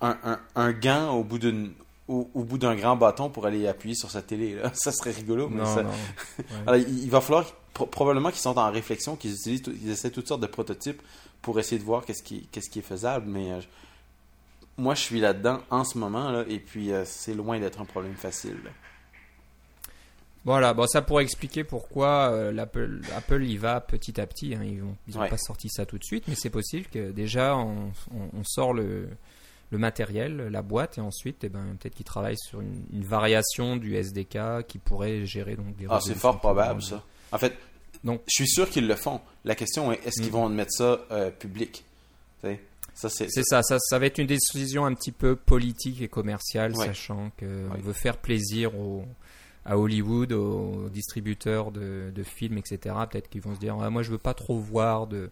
un, 0.00 0.16
un, 0.24 0.40
un 0.56 0.72
gant 0.72 1.10
au 1.14 1.24
bout 1.24 1.38
d'une 1.38 1.72
au, 2.08 2.28
au 2.34 2.42
bout 2.42 2.58
d'un 2.58 2.74
grand 2.74 2.96
bâton 2.96 3.30
pour 3.30 3.46
aller 3.46 3.68
appuyer 3.68 3.94
sur 3.94 4.10
sa 4.10 4.20
télé 4.22 4.54
là. 4.56 4.70
ça 4.74 4.90
serait 4.92 5.12
rigolo 5.12 5.48
mais 5.48 5.58
Non, 5.62 5.74
ça- 5.74 5.82
non. 5.84 5.90
alors, 6.66 6.76
il, 6.76 7.04
il 7.04 7.10
va 7.10 7.20
falloir 7.20 7.52
pro- 7.72 7.86
probablement 7.86 8.30
qu'ils 8.30 8.40
sont 8.40 8.58
en 8.58 8.70
réflexion, 8.70 9.14
qu'ils 9.16 9.32
utilisent, 9.34 9.62
tout- 9.62 9.74
ils 9.82 9.90
essaient 9.90 10.10
toutes 10.10 10.26
sortes 10.28 10.40
de 10.42 10.46
prototypes 10.48 11.00
pour 11.42 11.58
essayer 11.60 11.78
de 11.78 11.84
voir 11.84 12.04
qu'est-ce 12.04 12.22
qui, 12.22 12.48
qu'est-ce 12.50 12.68
qui 12.68 12.80
est 12.80 12.82
faisable. 12.82 13.26
Mais 13.28 13.52
euh, 13.52 13.60
moi, 14.76 14.94
je 14.94 15.00
suis 15.02 15.20
là-dedans 15.20 15.60
en 15.70 15.84
ce 15.84 15.98
moment, 15.98 16.30
là, 16.32 16.44
et 16.48 16.58
puis 16.58 16.90
euh, 16.92 17.04
c'est 17.06 17.32
loin 17.34 17.58
d'être 17.60 17.80
un 17.80 17.84
problème 17.84 18.14
facile. 18.16 18.56
là. 18.64 18.70
Voilà, 20.44 20.72
bon, 20.72 20.86
ça 20.86 21.02
pourrait 21.02 21.22
expliquer 21.24 21.64
pourquoi 21.64 22.30
euh, 22.32 22.50
l'Apple, 22.50 23.02
Apple 23.14 23.44
y 23.44 23.58
va 23.58 23.80
petit 23.80 24.18
à 24.20 24.26
petit. 24.26 24.54
hein. 24.54 24.62
Ils 24.64 24.78
n'ont 24.82 24.96
ils 25.06 25.18
ont 25.18 25.20
Ouais. 25.20 25.28
pas 25.28 25.36
sorti 25.36 25.68
ça 25.68 25.84
tout 25.84 25.98
de 25.98 26.04
suite, 26.04 26.24
mais 26.28 26.34
c'est 26.34 26.48
possible 26.50 26.86
que 26.86 27.10
déjà 27.10 27.56
on, 27.56 27.92
on- 28.10 28.30
on 28.38 28.42
sort 28.44 28.72
le, 28.72 29.08
le 29.70 29.78
matériel, 29.78 30.36
la 30.48 30.62
boîte, 30.62 30.98
et 30.98 31.00
ensuite, 31.00 31.44
eh 31.44 31.48
ben, 31.48 31.76
peut-être 31.78 31.94
qu'ils 31.94 32.04
travaillent 32.04 32.36
sur 32.38 32.60
une, 32.60 32.84
une 32.92 33.04
variation 33.04 33.76
du 33.76 33.94
SDK 33.96 34.66
qui 34.66 34.78
pourrait 34.78 35.24
gérer 35.26 35.54
donc 35.56 35.76
des 35.76 35.86
Ah, 35.88 36.00
c'est 36.00 36.14
fort 36.14 36.38
probable, 36.40 36.82
ça. 36.82 37.04
En 37.32 37.38
fait, 37.38 37.56
Donc- 38.02 38.22
je 38.26 38.32
suis 38.34 38.48
sûr 38.48 38.68
qu'ils 38.70 38.86
le 38.88 38.96
font. 38.96 39.20
La 39.44 39.54
question 39.54 39.92
est, 39.92 40.00
est-ce 40.06 40.20
qu'ils 40.22 40.30
Mm. 40.30 40.34
vont 40.34 40.48
mettre 40.48 40.72
ça 40.72 41.00
euh, 41.10 41.30
public? 41.30 41.84
Ça, 42.94 43.08
c'est... 43.08 43.30
C'est 43.30 43.44
ça, 43.44 43.62
ça, 43.62 43.78
ça 43.78 43.98
va 43.98 44.06
être 44.06 44.18
une 44.18 44.26
décision 44.26 44.84
un 44.84 44.92
petit 44.94 45.12
peu 45.12 45.34
politique 45.36 46.02
et 46.02 46.08
commerciale, 46.08 46.76
Ouais. 46.76 46.86
sachant 46.86 47.30
qu'on 47.38 47.46
Ouais. 47.46 47.80
veut 47.80 47.92
faire 47.94 48.18
plaisir 48.18 48.74
aux, 48.78 49.04
à 49.64 49.78
Hollywood, 49.78 50.32
aux 50.32 50.88
distributeurs 50.90 51.70
de, 51.70 52.10
de 52.14 52.22
films, 52.22 52.58
etc. 52.58 52.94
Peut-être 53.10 53.28
qu'ils 53.30 53.40
vont 53.40 53.54
se 53.54 53.60
dire, 53.60 53.76
Ah, 53.80 53.88
moi 53.90 54.02
je 54.02 54.10
veux 54.10 54.18
pas 54.18 54.34
trop 54.34 54.58
voir 54.58 55.06
de, 55.06 55.30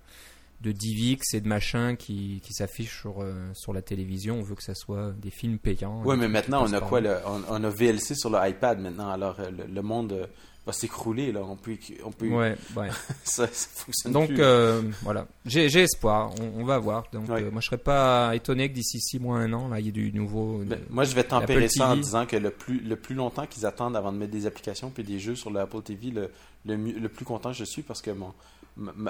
de 0.61 0.73
DivX 0.73 1.35
et 1.35 1.41
de 1.41 1.47
machin 1.49 1.95
qui, 1.95 2.41
qui 2.45 2.53
s'affichent 2.53 3.00
sur, 3.00 3.23
euh, 3.23 3.49
sur 3.55 3.73
la 3.73 3.81
télévision. 3.83 4.38
On 4.38 4.43
veut 4.43 4.57
que 4.57 4.62
ça 4.65 4.75
soit 4.75 5.12
des 5.12 5.31
films 5.31 5.59
payants. 5.59 6.03
Oui, 6.05 6.17
mais 6.19 6.29
maintenant, 6.29 6.65
on 6.69 6.73
a 6.73 6.81
quoi? 6.81 7.00
le- 7.00 7.17
on, 7.27 7.43
on 7.49 7.65
a 7.65 7.71
VLC 7.71 8.15
sur 8.17 8.31
le 8.31 8.38
iPad 8.49 8.81
maintenant, 8.81 9.09
alors 9.11 9.38
euh, 9.38 9.50
le, 9.50 9.73
le 9.73 9.83
monde 9.83 10.12
euh, 10.12 10.27
va 10.67 10.73
s'écrouler, 10.73 11.31
là. 11.31 11.43
On 11.45 11.55
peut... 11.57 11.77
On 12.05 12.11
peut 12.11 12.29
Ouais, 12.29 12.57
ouais. 12.77 12.88
ça, 13.23 13.47
ça 13.47 13.69
fonctionne 13.85 14.12
Donc 14.12 14.29
plus. 14.31 14.38
euh, 14.41 14.83
voilà, 15.03 15.29
j'ai 15.47 15.69
j'ai 15.69 15.83
espoir, 15.83 16.33
on, 16.41 16.61
on 16.61 16.65
va 16.65 16.79
voir. 16.79 17.05
Donc 17.12 17.29
Ouais. 17.29 17.43
euh, 17.45 17.50
moi 17.53 17.61
je 17.61 17.67
serais 17.67 17.79
pas 17.79 18.35
étonné 18.35 18.69
que 18.69 18.75
d'ici 18.75 18.99
6 19.00 19.21
mois, 19.21 19.38
un 19.38 19.53
an, 19.53 19.69
là 19.69 19.79
il 19.79 19.87
y 19.87 19.88
ait 19.91 19.93
du 19.93 20.12
nouveau. 20.12 20.59
Ben, 20.67 20.81
moi, 20.91 21.05
je 21.05 21.15
vais 21.15 21.23
tempérer 21.25 21.69
ça 21.69 21.91
en 21.91 21.97
disant 21.97 22.27
que 22.27 22.37
le 22.37 22.50
plus, 22.50 22.81
le 22.81 22.97
plus 22.97 23.15
longtemps 23.15 23.47
qu'ils 23.47 23.65
attendent 23.65 23.97
avant 23.97 24.12
de 24.12 24.19
mettre 24.19 24.33
des 24.33 24.45
applications 24.47 24.91
puis 24.91 25.05
des 25.05 25.21
jeux 25.21 25.37
sur 25.37 25.50
l'Apple 25.50 25.83
TV, 25.83 26.11
le, 26.11 26.31
le, 26.67 26.75
le 26.77 27.09
plus 27.09 27.25
content 27.25 27.53
je 27.53 27.65
suis 27.65 27.83
parce 27.83 28.03
que 28.03 28.11
mon, 28.11 28.35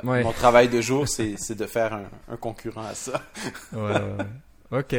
Ouais. 0.05 0.23
mon 0.23 0.33
travail 0.33 0.69
de 0.69 0.81
jour, 0.81 1.07
c'est 1.09 1.55
de 1.55 1.67
faire 1.67 1.93
un, 1.93 2.05
un 2.29 2.37
concurrent 2.37 2.87
à 2.87 2.95
ça. 2.95 3.23
Ouais. 3.73 3.95
Ok. 4.71 4.95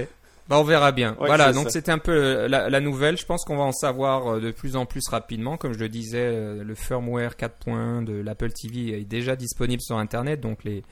Bah, 0.48 0.58
on 0.60 0.64
verra 0.64 0.92
bien. 0.92 1.12
Ouais, 1.20 1.28
voilà, 1.28 1.54
donc 1.54 1.70
c'était 1.70 1.92
un 1.92 2.00
peu 2.00 2.12
euh, 2.12 2.48
la, 2.48 2.72
la 2.72 2.80
nouvelle. 2.80 3.18
Je 3.18 3.26
pense 3.26 3.46
qu'on 3.46 3.58
va 3.58 3.64
en 3.66 3.72
savoir 3.72 4.28
euh, 4.28 4.40
de 4.40 4.50
plus 4.50 4.76
en 4.76 4.88
plus 4.88 5.08
rapidement. 5.08 5.58
Comme 5.58 5.74
je 5.74 5.80
le 5.80 5.90
disais, 5.90 6.24
euh, 6.24 6.64
le 6.64 6.74
firmware 6.74 7.34
4.1 7.36 8.04
de 8.04 8.14
l'Apple 8.14 8.52
TV 8.52 9.00
est 9.00 9.06
déjà 9.06 9.36
disponible 9.36 9.82
sur 9.82 9.98
Internet. 9.98 10.42
Donc 10.42 10.64
les, 10.64 10.84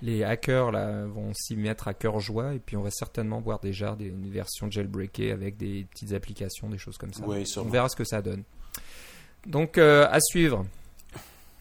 les 0.00 0.24
hackers 0.24 0.72
là, 0.72 1.04
vont 1.04 1.32
s'y 1.34 1.54
mettre 1.54 1.86
à 1.88 1.92
cœur 1.92 2.18
joie. 2.20 2.54
Et 2.54 2.60
puis 2.60 2.78
on 2.78 2.82
va 2.82 2.90
certainement 2.90 3.40
voir 3.40 3.60
déjà 3.60 3.94
des, 3.94 4.06
une 4.06 4.30
version 4.30 4.70
jailbreakée 4.70 5.32
avec 5.32 5.58
des 5.58 5.86
petites 5.90 6.14
applications, 6.14 6.70
des 6.70 6.78
choses 6.78 6.96
comme 6.96 7.12
ça. 7.12 7.24
Oui, 7.26 7.44
On 7.58 7.64
verra 7.64 7.90
ce 7.90 7.96
que 7.96 8.04
ça 8.04 8.22
donne. 8.22 8.42
Donc, 9.46 9.76
euh, 9.78 10.06
à 10.10 10.18
suivre. 10.20 10.64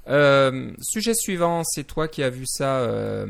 Euh, 0.08 0.72
sujet 0.82 1.14
suivant, 1.14 1.64
c'est 1.64 1.84
toi 1.86 2.08
qui 2.08 2.24
as 2.24 2.30
vu 2.30 2.46
ça, 2.46 2.80
euh, 2.80 3.28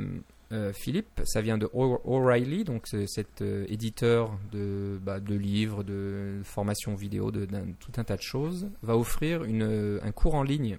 euh, 0.52 0.72
Philippe. 0.74 1.22
Ça 1.26 1.42
vient 1.42 1.58
de 1.58 1.70
O'Reilly, 1.74 2.64
donc 2.64 2.88
cet 3.08 3.42
éditeur 3.42 4.38
de, 4.52 5.00
bah, 5.02 5.20
de 5.20 5.36
livres, 5.36 5.84
de 5.84 6.40
formation 6.44 6.96
vidéo, 6.96 7.32
de, 7.32 7.46
tout 7.80 7.92
un 7.98 8.04
tas 8.04 8.16
de 8.18 8.22
choses, 8.22 8.68
va 8.84 8.96
offrir 8.98 9.44
une, 9.44 10.00
un 10.04 10.12
cours 10.12 10.36
en 10.36 10.44
ligne 10.44 10.78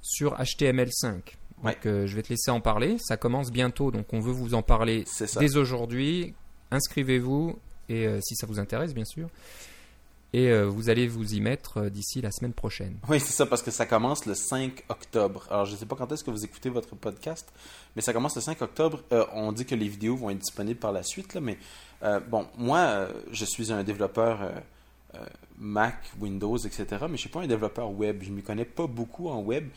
sur 0.00 0.34
HTML5. 0.38 1.12
Donc, 1.12 1.22
Ouais. 1.62 1.76
euh, 1.86 2.06
je 2.06 2.14
vais 2.14 2.22
te 2.22 2.28
laisser 2.28 2.50
en 2.50 2.60
parler. 2.60 2.96
Ça 3.00 3.16
commence 3.16 3.50
bientôt, 3.50 3.90
donc 3.90 4.12
on 4.12 4.20
veut 4.20 4.32
vous 4.32 4.52
en 4.54 4.62
parler 4.62 5.04
dès 5.38 5.56
aujourd'hui. 5.56 6.34
Inscrivez-vous 6.70 7.58
et 7.88 8.06
si 8.22 8.34
ça 8.34 8.46
vous 8.46 8.58
intéresse, 8.58 8.92
bien 8.94 9.04
sûr. 9.04 9.28
Et 10.34 10.50
euh, 10.50 10.64
vous 10.64 10.88
allez 10.88 11.06
vous 11.06 11.34
y 11.34 11.40
mettre 11.40 11.78
euh, 11.78 11.90
d'ici 11.90 12.20
la 12.20 12.32
semaine 12.32 12.52
prochaine. 12.52 12.98
Oui, 13.08 13.20
c'est 13.20 13.32
ça, 13.32 13.46
parce 13.46 13.62
que 13.62 13.70
ça 13.70 13.86
commence 13.86 14.26
le 14.26 14.34
5 14.34 14.82
octobre. 14.88 15.46
Alors, 15.48 15.64
je 15.64 15.74
ne 15.74 15.76
sais 15.76 15.86
pas 15.86 15.94
quand 15.94 16.10
est-ce 16.10 16.24
que 16.24 16.32
vous 16.32 16.44
écoutez 16.44 16.70
votre 16.70 16.96
podcast, 16.96 17.52
mais 17.94 18.02
ça 18.02 18.12
commence 18.12 18.34
le 18.34 18.40
5 18.40 18.60
octobre. 18.60 19.00
Euh, 19.12 19.24
on 19.32 19.52
dit 19.52 19.64
que 19.64 19.76
les 19.76 19.86
vidéos 19.86 20.16
vont 20.16 20.30
être 20.30 20.40
disponibles 20.40 20.80
par 20.80 20.90
la 20.90 21.04
suite, 21.04 21.34
là, 21.34 21.40
mais 21.40 21.56
bon, 22.28 22.48
moi, 22.58 23.08
je 23.30 23.44
suis 23.44 23.72
un 23.72 23.82
développeur 23.82 24.52
Mac, 25.56 25.96
Windows, 26.20 26.58
etc., 26.58 26.84
mais 26.90 26.98
je 26.98 27.12
ne 27.12 27.16
suis 27.16 27.28
pas 27.30 27.40
un 27.40 27.46
développeur 27.46 27.90
web. 27.92 28.22
Je 28.22 28.28
ne 28.28 28.34
m'y 28.34 28.42
connais 28.42 28.66
pas 28.66 28.88
beaucoup 28.88 29.28
en 29.28 29.40
web. 29.40 29.68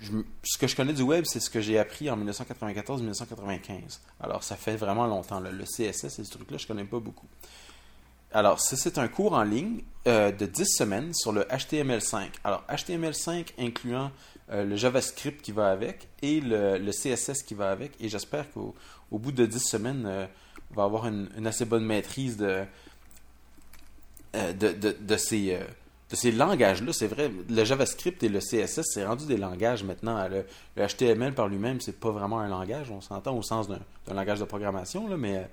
Ce 0.00 0.56
que 0.56 0.68
je 0.68 0.76
connais 0.76 0.94
du 0.94 1.02
web, 1.02 1.24
c'est 1.26 1.40
ce 1.40 1.50
que 1.50 1.60
j'ai 1.60 1.78
appris 1.78 2.08
en 2.08 2.16
1994-1995. 2.24 3.98
Alors, 4.20 4.42
ça 4.44 4.56
fait 4.56 4.76
vraiment 4.76 5.06
longtemps. 5.06 5.40
Le 5.40 5.64
CSS 5.64 6.04
et 6.20 6.24
ce 6.24 6.30
truc-là, 6.30 6.58
je 6.58 6.64
ne 6.64 6.68
connais 6.68 6.84
pas 6.84 7.00
beaucoup. 7.00 7.26
Alors, 8.34 8.58
c'est 8.58 8.98
un 8.98 9.06
cours 9.06 9.34
en 9.34 9.44
ligne 9.44 9.82
euh, 10.08 10.32
de 10.32 10.44
10 10.44 10.64
semaines 10.66 11.14
sur 11.14 11.30
le 11.30 11.42
HTML5. 11.42 12.30
Alors, 12.42 12.64
HTML5 12.68 13.52
incluant 13.60 14.10
euh, 14.50 14.64
le 14.64 14.74
JavaScript 14.74 15.40
qui 15.40 15.52
va 15.52 15.70
avec 15.70 16.08
et 16.20 16.40
le, 16.40 16.90
CSS 16.90 17.44
qui 17.44 17.54
va 17.54 17.70
avec. 17.70 17.92
Et 18.00 18.08
j'espère 18.08 18.50
qu'au 18.50 18.74
au 19.12 19.20
bout 19.20 19.30
de 19.30 19.46
10 19.46 19.60
semaines, 19.60 20.04
euh, 20.04 20.26
on 20.72 20.74
va 20.74 20.82
avoir 20.82 21.06
une, 21.06 21.46
assez 21.46 21.64
bonne 21.64 21.84
maîtrise 21.84 22.36
de, 22.36 22.64
ces, 25.16 26.32
langages-là. 26.32 26.92
C'est 26.92 27.06
vrai, 27.06 27.30
le 27.48 27.64
JavaScript 27.64 28.20
et 28.24 28.28
le 28.28 28.40
CSS, 28.40 28.82
c'est 28.82 29.04
rendu 29.04 29.26
des 29.26 29.36
langages 29.36 29.84
maintenant. 29.84 30.26
Le, 30.26 30.44
le 30.74 30.86
HTML 30.88 31.34
par 31.34 31.46
lui-même, 31.46 31.80
c'est 31.80 32.00
pas 32.00 32.10
vraiment 32.10 32.40
un 32.40 32.48
langage. 32.48 32.90
On 32.90 33.00
s'entend 33.00 33.36
au 33.36 33.42
sens 33.42 33.68
d'un 33.68 33.78
langage 34.12 34.40
de 34.40 34.44
programmation, 34.44 35.06
là, 35.06 35.16
mais 35.16 35.48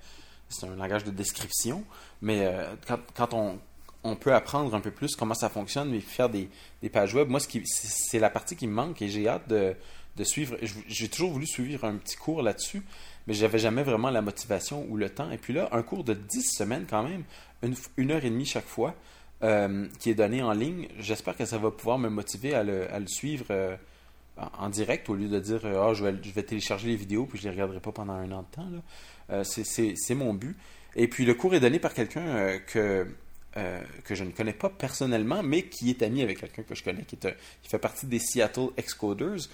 c'est 0.52 0.68
un 0.68 0.76
langage 0.76 1.04
de 1.04 1.12
description. 1.12 1.84
Mais 2.22 2.46
euh, 2.46 2.76
quand, 2.88 3.00
quand 3.16 3.34
on, 3.34 3.60
on 4.04 4.16
peut 4.16 4.34
apprendre 4.34 4.74
un 4.74 4.80
peu 4.80 4.92
plus 4.92 5.16
comment 5.16 5.34
ça 5.34 5.50
fonctionne, 5.50 5.90
mais 5.90 6.00
faire 6.00 6.30
des, 6.30 6.50
des 6.82 6.90
pages 6.90 7.14
web, 7.14 7.30
moi, 7.30 7.40
c'est 7.40 8.20
la 8.20 8.30
partie 8.30 8.56
qui 8.56 8.68
me 8.68 8.74
manque 8.74 9.02
et 9.02 9.10
j'ai 9.10 9.28
hâte 9.28 9.48
de, 9.48 9.76
de 10.18 10.24
suivre. 10.24 10.58
J'ai 10.88 11.10
toujours 11.10 11.32
voulu 11.32 11.46
suivre 11.48 11.86
un 11.86 11.96
petit 11.96 12.16
cours 12.16 12.42
là-dessus, 12.42 12.84
mais 13.28 13.34
j'avais 13.34 13.60
jamais 13.60 13.84
vraiment 13.84 14.10
la 14.10 14.22
motivation 14.22 14.86
ou 14.90 14.98
le 14.98 15.10
temps. 15.10 15.32
Et 15.32 15.38
puis 15.38 15.54
là, 15.54 15.70
un 15.72 15.84
cours 15.84 16.04
de 16.04 16.14
10 16.14 16.44
semaines 16.44 16.86
quand 16.90 17.04
même, 17.04 17.24
une, 17.62 17.76
une 17.98 18.12
heure 18.12 18.26
et 18.26 18.30
demie 18.30 18.46
chaque 18.46 18.68
fois, 18.68 18.96
euh, 19.44 19.88
qui 20.00 20.10
est 20.10 20.16
donné 20.16 20.42
en 20.44 20.54
ligne, 20.54 20.88
j'espère 21.00 21.36
que 21.36 21.46
ça 21.46 21.58
va 21.58 21.72
pouvoir 21.72 21.98
me 21.98 22.10
motiver 22.10 22.54
à 22.54 22.64
le, 22.64 22.92
à 22.94 23.00
le 23.00 23.08
suivre 23.08 23.46
euh, 23.50 23.76
en, 24.38 24.70
direct 24.70 25.10
au 25.10 25.16
lieu 25.16 25.28
de 25.28 25.40
dire 25.40 25.62
Ah, 25.66 25.94
je, 25.94 26.04
vais, 26.06 26.16
je 26.22 26.32
vais 26.32 26.44
télécharger 26.44 26.88
les 26.88 26.96
vidéos 26.96 27.26
puis 27.26 27.40
je 27.40 27.46
les 27.46 27.50
regarderai 27.52 27.80
pas 27.80 27.92
pendant 27.92 28.14
un 28.14 28.32
an 28.32 28.42
de 28.44 28.56
temps. 28.56 28.70
là. 28.70 28.80
Euh, 29.32 29.44
c'est- 29.44 30.16
mon 30.16 30.34
but. 30.34 30.56
Et 30.96 31.08
puis 31.08 31.26
le 31.26 31.34
cours 31.34 31.56
est 31.56 31.60
donné 31.60 31.80
par 31.80 31.94
quelqu'un 31.94 32.22
euh, 32.28 32.60
que, 32.60 33.08
euh, 33.58 33.82
que 34.04 34.14
je 34.16 34.24
ne 34.26 34.32
connais 34.32 34.54
pas 34.54 34.70
personnellement, 34.70 35.42
mais 35.44 35.64
qui 35.64 35.90
est 35.90 36.02
ami 36.04 36.22
avec 36.22 36.40
quelqu'un 36.42 36.64
que 36.64 36.76
je 36.76 36.84
connais, 36.84 37.04
qui, 37.04 37.16
qui 37.18 37.70
fait 37.70 37.80
partie 37.80 38.06
des 38.08 38.20
Seattle 38.20 38.70
Excoders. 38.78 39.48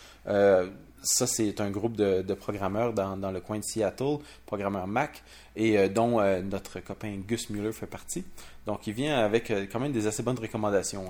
Ça, 1.07 1.25
c'est 1.25 1.61
un 1.61 1.71
groupe 1.71 1.95
de, 1.95 2.33
programmeurs 2.33 2.91
dans, 2.91 3.31
le 3.31 3.39
coin 3.39 3.59
de 3.59 3.63
Seattle, 3.63 4.17
programmeurs 4.45 4.87
Mac, 4.87 5.23
et 5.55 5.77
euh, 5.77 5.87
dont 5.87 6.19
euh, 6.19 6.41
notre 6.41 6.81
copain 6.81 7.15
Gus 7.25 7.49
Mueller 7.49 7.71
fait 7.71 7.87
partie. 7.87 8.25
Donc, 8.65 8.87
il 8.87 8.93
vient 8.93 9.17
avec 9.17 9.49
euh, 9.49 9.67
quand 9.71 9.79
même 9.79 9.93
des 9.93 10.05
assez 10.05 10.21
bonnes 10.21 10.37
recommandations. 10.37 11.05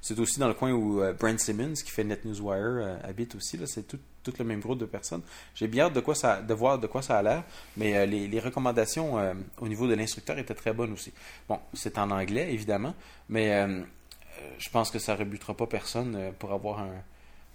C'est 0.00 0.18
aussi 0.18 0.40
dans 0.40 0.48
le 0.48 0.54
coin 0.54 0.72
où 0.72 1.02
Brent 1.20 1.38
Simmons, 1.38 1.74
qui 1.74 1.90
fait 1.90 2.02
NetNewsWire, 2.02 3.00
habite 3.04 3.34
aussi. 3.34 3.58
C'est 3.66 3.86
tout, 3.86 3.98
le 4.38 4.44
même 4.44 4.60
groupe 4.60 4.78
de 4.78 4.86
personnes. 4.86 5.22
J'ai 5.54 5.68
bien 5.68 5.84
hâte 5.84 5.92
de, 5.92 6.00
quoi 6.00 6.14
de 6.14 6.54
voir 6.54 6.78
de 6.78 6.86
quoi 6.86 7.02
ça 7.02 7.18
a 7.18 7.22
l'air, 7.22 7.44
mais 7.76 8.06
les, 8.06 8.28
les 8.28 8.40
recommandations 8.40 9.16
au 9.60 9.68
niveau 9.68 9.86
de 9.86 9.92
l'instructeur 9.92 10.38
étaient 10.38 10.54
très 10.54 10.72
bonnes 10.72 10.94
aussi. 10.94 11.12
Bon, 11.46 11.58
c'est 11.74 11.98
en 11.98 12.10
anglais, 12.10 12.54
évidemment, 12.54 12.94
mais 13.28 13.66
je 14.56 14.70
pense 14.70 14.90
que 14.90 14.98
ça 14.98 15.14
rebutera 15.14 15.54
pas 15.54 15.66
personne 15.66 16.32
pour 16.38 16.52
avoir 16.52 16.78
un, 16.78 16.94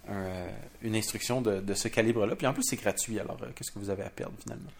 un, 0.08 0.14
euh, 0.16 0.48
une 0.82 0.96
instruction 0.96 1.40
de, 1.42 1.60
de 1.60 1.74
ce 1.74 1.88
calibre-là. 1.88 2.34
Puis 2.36 2.46
en 2.46 2.52
plus, 2.54 2.62
c'est 2.64 2.76
gratuit, 2.76 3.18
alors 3.20 3.36
euh, 3.42 3.46
qu'est-ce 3.54 3.70
que 3.70 3.78
vous 3.78 3.90
avez 3.90 4.02
à 4.04 4.10
perdre 4.10 4.34
finalement? 4.42 4.70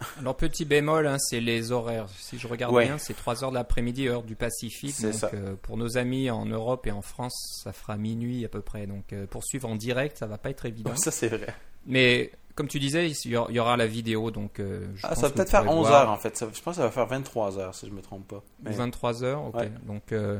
Alors, 0.20 0.36
petit 0.36 0.64
bémol, 0.66 1.06
hein, 1.06 1.16
c'est 1.18 1.40
les 1.40 1.72
horaires. 1.72 2.06
Si 2.18 2.38
je 2.38 2.46
regarde 2.46 2.74
Ouais. 2.74 2.84
bien, 2.84 2.98
c'est 2.98 3.14
3 3.14 3.42
heures 3.44 3.50
de 3.50 3.54
l'après-midi, 3.56 4.08
heure 4.08 4.22
du 4.22 4.34
Pacifique. 4.36 4.94
C'est 4.94 5.12
Donc, 5.12 5.14
ça. 5.20 5.30
euh, 5.32 5.54
pour 5.62 5.76
nos 5.78 5.96
amis 5.96 6.30
en 6.30 6.44
Europe 6.44 6.86
et 6.86 6.90
en 6.92 7.00
France, 7.02 7.60
ça 7.64 7.72
fera 7.72 7.96
minuit 7.96 8.44
à 8.44 8.48
peu 8.48 8.60
près. 8.60 8.86
Donc, 8.86 9.12
euh, 9.14 9.26
pour 9.26 9.42
suivre 9.44 9.68
en 9.68 9.74
direct, 9.74 10.18
ça 10.18 10.26
va 10.26 10.36
pas 10.38 10.50
être 10.50 10.66
évident. 10.66 10.94
Ça, 10.96 11.10
c'est 11.10 11.28
vrai. 11.28 11.46
Mais 11.86 12.30
comme 12.54 12.68
tu 12.68 12.78
disais, 12.78 13.08
il 13.10 13.30
y 13.30 13.36
aura- 13.58 13.76
la 13.78 13.86
vidéo. 13.86 14.30
Donc, 14.30 14.60
euh, 14.60 14.86
je 14.96 15.00
Ah, 15.04 15.08
pense 15.10 15.20
ça 15.20 15.28
va 15.28 15.34
peut-être 15.34 15.50
faire 15.50 15.64
pourrez 15.64 15.76
11 15.76 15.86
voir. 15.88 16.02
heures 16.02 16.10
en 16.10 16.16
fait. 16.18 16.36
Ça- 16.36 16.46
je 16.52 16.60
pense 16.60 16.74
que 16.74 16.80
ça 16.80 16.86
va 16.86 16.90
faire 16.90 17.06
23 17.06 17.58
heures 17.58 17.74
si 17.74 17.86
je 17.86 17.92
me 17.92 18.02
trompe 18.02 18.28
pas. 18.28 18.42
Mais- 18.62 18.72
23 18.72 19.24
heures, 19.24 19.44
ok. 19.46 19.54
Ouais. 19.56 19.70
Donc, 19.86 20.12
euh, 20.12 20.38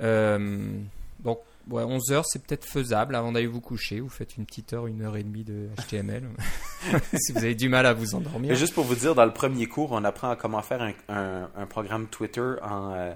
euh, 0.00 0.78
donc 1.20 1.38
ouais, 1.70 1.82
11 1.82 2.12
heures, 2.12 2.24
c'est 2.26 2.42
peut-être 2.44 2.64
faisable 2.64 3.14
avant 3.14 3.32
d'aller 3.32 3.46
vous 3.46 3.60
coucher. 3.60 4.00
Vous 4.00 4.08
faites 4.08 4.36
une 4.36 4.46
petite 4.46 4.72
heure, 4.72 4.86
une 4.86 5.02
heure 5.02 5.16
et 5.16 5.22
demie 5.22 5.44
de 5.44 5.68
HTML. 5.88 6.24
si 7.14 7.32
vous 7.32 7.38
avez 7.38 7.54
du 7.54 7.68
mal 7.68 7.86
à 7.86 7.92
vous 7.94 8.14
endormir. 8.14 8.50
Mais 8.50 8.56
juste 8.56 8.74
pour 8.74 8.84
vous 8.84 8.94
dire, 8.94 9.14
dans 9.14 9.24
le 9.26 9.32
premier 9.32 9.66
cours, 9.66 9.92
on 9.92 10.04
apprend 10.04 10.30
à 10.30 10.36
comment 10.36 10.62
faire 10.62 10.82
un, 10.82 10.92
un- 11.08 11.50
un 11.56 11.66
programme 11.66 12.06
Twitter 12.08 12.54
en, 12.62 12.92
euh, 12.94 13.12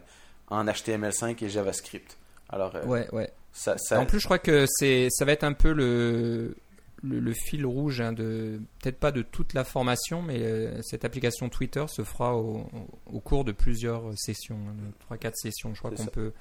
en 0.49 0.64
HTML5 0.66 1.42
et 1.44 1.49
JavaScript. 1.49 2.18
Alors, 2.49 2.75
euh, 2.76 2.85
Ouais, 2.85 3.09
ouais. 3.12 3.30
ça, 3.52 3.76
ça- 3.78 4.00
En 4.00 4.06
plus, 4.06 4.21
je 4.21 4.25
crois 4.26 4.38
que 4.38 4.66
c'est, 4.68 5.09
ça 5.11 5.25
va 5.25 5.32
être 5.32 5.44
un 5.44 5.52
peu 5.54 5.73
le, 5.73 6.56
le, 7.02 7.18
le 7.21 7.32
fil 7.32 7.64
rouge 7.64 8.00
hein, 8.00 8.12
de, 8.12 8.61
peut-être 8.82 8.99
pas 8.99 9.12
de 9.12 9.23
toute 9.23 9.54
la 9.54 9.64
formation, 9.64 10.21
mais 10.23 10.40
euh, 10.42 10.80
cette 10.82 11.04
application 11.04 11.49
Twitter 11.49 11.85
se 11.88 12.02
fera 12.04 12.37
au, 12.37 12.66
au 13.06 13.21
cours 13.21 13.44
de 13.44 13.52
plusieurs 13.52 14.02
sessions, 14.16 14.59
hein, 14.68 15.14
3-4 15.16 15.32
sessions. 15.35 15.73
Je 15.75 15.78
crois 15.78 15.92
qu'on 15.92 16.06
peut 16.06 16.32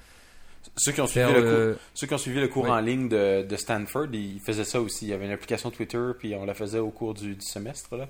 ceux, 0.76 0.92
qui 0.92 1.00
ont 1.00 1.06
suivi 1.06 1.32
le 1.32 1.42
cours, 1.72 1.80
ceux 1.94 2.06
qui 2.06 2.14
ont 2.14 2.18
suivi 2.18 2.40
le 2.40 2.48
cours 2.48 2.64
Oui. 2.64 2.70
en 2.70 2.80
ligne 2.80 3.08
de, 3.08 3.42
de 3.42 3.56
Stanford, 3.56 4.08
ils 4.12 4.40
faisaient 4.40 4.64
ça 4.64 4.80
aussi. 4.80 5.06
Il 5.06 5.08
y 5.08 5.12
avait 5.12 5.26
une 5.26 5.32
application 5.32 5.70
Twitter, 5.70 6.10
puis 6.18 6.34
on 6.34 6.44
la 6.44 6.54
faisait 6.54 6.78
au 6.78 6.90
cours 6.90 7.14
du, 7.14 7.34
du 7.34 7.44
semestre. 7.46 7.96
Là. 7.96 8.08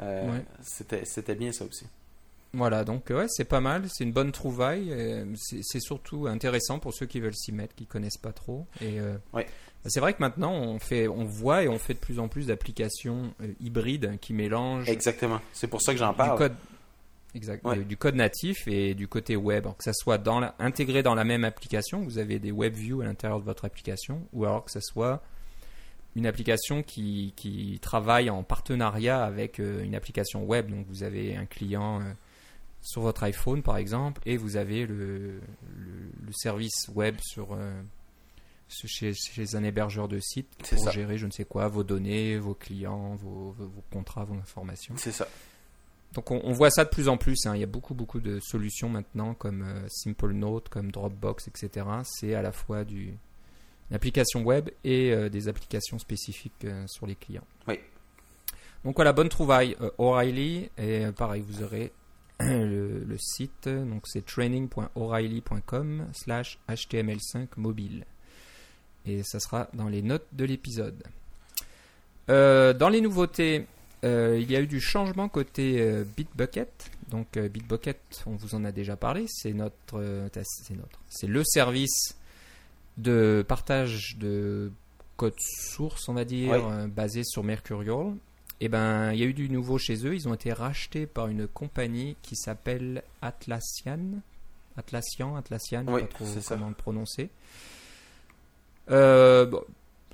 Euh, 0.00 0.38
c'était, 0.62 1.04
c'était 1.04 1.34
bien 1.34 1.52
ça 1.52 1.64
aussi. 1.64 1.86
Voilà, 2.52 2.84
donc 2.84 3.06
ouais, 3.10 3.26
c'est 3.28 3.44
pas 3.44 3.60
mal, 3.60 3.84
c'est 3.92 4.04
une 4.04 4.12
bonne 4.12 4.30
trouvaille. 4.30 4.92
euh, 4.92 5.24
C'est 5.36 5.58
c'est 5.62 5.80
surtout 5.80 6.26
intéressant 6.28 6.78
pour 6.78 6.94
ceux 6.94 7.06
qui 7.06 7.18
veulent 7.20 7.34
s'y 7.34 7.50
mettre, 7.50 7.74
qui 7.74 7.86
connaissent 7.86 8.16
pas 8.18 8.32
trop. 8.32 8.66
Et 8.80 9.00
euh, 9.00 9.16
Ouais. 9.32 9.46
c'est 9.86 9.98
vrai 9.98 10.12
que 10.14 10.20
maintenant 10.20 10.52
on 10.52 10.78
fait, 10.78 11.08
on 11.08 11.24
voit 11.24 11.64
et 11.64 11.68
on 11.68 11.78
fait 11.80 11.94
de 11.94 11.98
plus 11.98 12.20
en 12.20 12.28
plus 12.28 12.46
d'applications 12.46 13.34
hybrides 13.60 14.18
qui 14.20 14.34
mélangent 14.34 14.88
Exactement. 14.88 15.40
C'est 15.52 15.66
pour 15.66 15.82
ça 15.82 15.92
que 15.94 15.98
j'en 15.98 16.12
du 16.12 16.16
parle. 16.16 16.38
code, 16.38 16.54
exact, 17.34 17.64
Ouais. 17.66 17.84
du 17.84 17.96
code 17.96 18.14
natif 18.14 18.66
et 18.68 18.94
du 18.94 19.08
côté 19.08 19.36
web, 19.36 19.64
alors 19.64 19.76
que 19.76 19.84
ça 19.84 19.92
soit 19.92 20.18
dans 20.18 20.40
la- 20.40 20.54
intégré 20.58 21.02
dans 21.02 21.14
la 21.14 21.24
même 21.24 21.44
application. 21.44 22.02
Vous 22.02 22.18
avez 22.18 22.38
des 22.38 22.52
web 22.52 22.74
views 22.74 23.00
à 23.00 23.04
l'intérieur 23.04 23.40
de 23.40 23.44
votre 23.44 23.64
application, 23.64 24.26
ou 24.32 24.44
alors 24.44 24.64
que 24.64 24.70
ça 24.70 24.80
soit 24.80 25.22
une 26.16 26.26
application 26.26 26.82
qui, 26.82 27.32
qui 27.36 27.78
travaille 27.82 28.30
en 28.30 28.42
partenariat 28.44 29.24
avec 29.24 29.58
euh, 29.60 29.82
une 29.82 29.94
application 29.96 30.44
web. 30.44 30.70
Donc 30.70 30.86
vous 30.88 31.02
avez 31.02 31.36
un 31.36 31.46
client 31.46 32.00
euh, 32.00 32.04
sur 32.80 33.02
votre 33.02 33.22
iPhone 33.24 33.62
par 33.62 33.76
exemple, 33.78 34.20
et 34.26 34.36
vous 34.36 34.56
avez 34.56 34.86
le, 34.86 35.40
le, 35.76 36.12
le 36.26 36.32
service 36.32 36.88
web 36.94 37.16
sur 37.20 37.54
euh, 37.54 37.82
chez, 38.68 39.12
chez 39.14 39.56
un 39.56 39.64
hébergeur 39.64 40.06
de 40.08 40.18
site 40.20 40.48
pour 40.70 40.78
ça. 40.78 40.90
gérer 40.92 41.18
je 41.18 41.26
ne 41.26 41.30
sais 41.30 41.44
quoi, 41.44 41.66
vos 41.68 41.82
données, 41.84 42.38
vos 42.38 42.54
clients, 42.54 43.14
vos, 43.16 43.50
vos- 43.52 43.66
vos 43.68 43.84
contrats, 43.92 44.24
vos 44.24 44.34
informations. 44.34 44.94
C'est 44.96 45.12
ça. 45.12 45.26
Donc 46.14 46.30
on, 46.30 46.40
on 46.44 46.52
voit 46.52 46.70
ça 46.70 46.84
de 46.84 46.90
plus 46.90 47.08
en 47.08 47.16
plus. 47.16 47.44
hein. 47.46 47.54
Il 47.54 47.60
y 47.60 47.64
a 47.64 47.66
beaucoup 47.66 47.94
beaucoup 47.94 48.20
de 48.20 48.38
solutions 48.40 48.88
maintenant 48.88 49.34
comme 49.34 49.62
euh, 49.62 49.86
Simple 49.88 50.32
Note, 50.32 50.68
comme 50.68 50.90
Dropbox, 50.92 51.48
etc. 51.48 51.86
C'est 52.04 52.34
à 52.34 52.42
la 52.42 52.52
fois 52.52 52.84
du, 52.84 53.14
une 53.90 53.96
application 53.96 54.42
web 54.42 54.70
et 54.84 55.12
euh, 55.12 55.28
des 55.28 55.48
applications 55.48 55.98
spécifiques 55.98 56.64
euh, 56.64 56.84
sur 56.86 57.06
les 57.06 57.16
clients. 57.16 57.46
Oui. 57.66 57.80
Donc 58.84 58.96
voilà, 58.96 59.12
bonne 59.12 59.28
trouvaille. 59.28 59.76
euh, 59.80 59.90
O'Reilly 59.98 60.70
et 60.78 61.06
pareil, 61.16 61.42
vous 61.46 61.62
aurez 61.62 61.92
le, 62.40 63.00
le 63.04 63.16
site. 63.18 63.68
Donc 63.68 64.02
c'est 64.06 64.24
training.o'reilly.com 64.24 66.06
slash 66.12 66.58
html5 66.68 67.48
mobile. 67.56 68.04
Et 69.06 69.22
ça 69.22 69.40
sera 69.40 69.68
dans 69.74 69.88
les 69.88 70.00
notes 70.02 70.26
de 70.32 70.44
l'épisode. 70.44 71.02
Dans 72.28 72.88
les 72.90 73.02
nouveautés, 73.02 73.66
euh, 74.04 74.38
il 74.38 74.50
y 74.50 74.56
a 74.56 74.60
eu 74.60 74.66
du 74.66 74.80
changement 74.80 75.28
côté 75.28 75.80
euh, 75.80 76.04
Bitbucket. 76.16 76.90
Donc 77.10 77.36
euh, 77.36 77.48
Bitbucket, 77.48 78.00
on 78.26 78.36
vous 78.36 78.54
en 78.54 78.64
a 78.64 78.72
déjà 78.72 78.96
parlé, 78.96 79.24
c'est 79.28 79.52
notre, 79.52 80.02
c'est 80.44 80.74
notre, 80.74 81.00
c'est 81.08 81.26
le 81.26 81.42
service 81.44 82.16
de 82.98 83.44
partage 83.46 84.16
de 84.18 84.70
code 85.16 85.38
source, 85.38 86.08
on 86.08 86.14
va 86.14 86.24
dire, 86.24 86.88
basé 86.88 87.22
sur 87.24 87.44
Mercurial. 87.44 88.14
Et 88.60 88.68
ben, 88.68 89.12
il 89.12 89.18
y 89.18 89.22
a 89.22 89.26
eu 89.26 89.34
du 89.34 89.48
nouveau 89.48 89.78
chez 89.78 90.06
eux. 90.06 90.14
Ils 90.14 90.28
ont 90.28 90.34
été 90.34 90.52
rachetés 90.52 91.06
par 91.06 91.28
une 91.28 91.46
compagnie 91.46 92.16
qui 92.22 92.36
s'appelle 92.36 93.02
Atlassian. 93.20 94.20
Atlassian, 94.76 95.36
Atlassian, 95.36 95.84
Oui, 95.88 96.02
pas 96.02 96.06
trop 96.08 96.26
ça. 96.26 96.54
comment 96.54 96.68
le 96.68 96.74
prononcer. 96.74 97.30
Bon, 98.88 99.64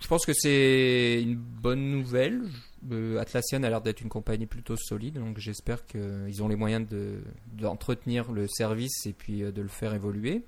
je 0.01 0.07
pense 0.07 0.25
que 0.25 0.33
c'est 0.35 1.23
une 1.23 1.37
bonne 1.37 1.91
nouvelle. 1.91 2.43
Euh, 2.91 3.19
Atlassian 3.19 3.63
a 3.63 3.69
l'air 3.69 3.81
d'être 3.83 4.01
une 4.01 4.09
compagnie 4.09 4.47
plutôt 4.47 4.77
solide, 4.77 5.15
donc 5.19 5.39
j'espère 5.39 5.85
qu'ils 5.87 6.43
ont 6.43 6.49
les 6.49 6.57
moyens 6.57 6.89
de- 6.89 7.21
d'entretenir 7.53 8.33
le 8.33 8.49
service 8.49 9.05
et 9.07 9.13
puis 9.13 9.43
euh, 9.43 9.53
de 9.53 9.61
le 9.61 9.69
faire 9.69 9.93
évoluer. 9.95 10.43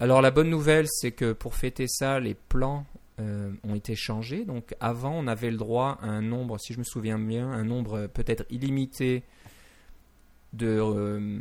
Alors 0.00 0.22
la 0.22 0.30
bonne 0.30 0.48
nouvelle, 0.48 0.86
c'est 0.88 1.12
que 1.12 1.32
pour 1.32 1.54
fêter 1.54 1.86
ça, 1.88 2.18
les 2.20 2.34
plans 2.34 2.86
euh, 3.20 3.52
ont 3.64 3.74
été 3.74 3.94
changés. 3.94 4.44
Donc 4.46 4.74
avant, 4.80 5.12
on 5.14 5.26
avait 5.26 5.50
le 5.50 5.58
droit 5.58 5.98
à 6.00 6.06
un 6.06 6.22
nombre, 6.22 6.58
si 6.58 6.72
je 6.72 6.78
me 6.78 6.84
souviens 6.84 7.18
bien, 7.18 7.50
un 7.50 7.64
nombre 7.64 8.06
peut-être 8.06 8.44
illimité 8.50 9.22
de, 10.54 10.66
euh, 10.80 11.38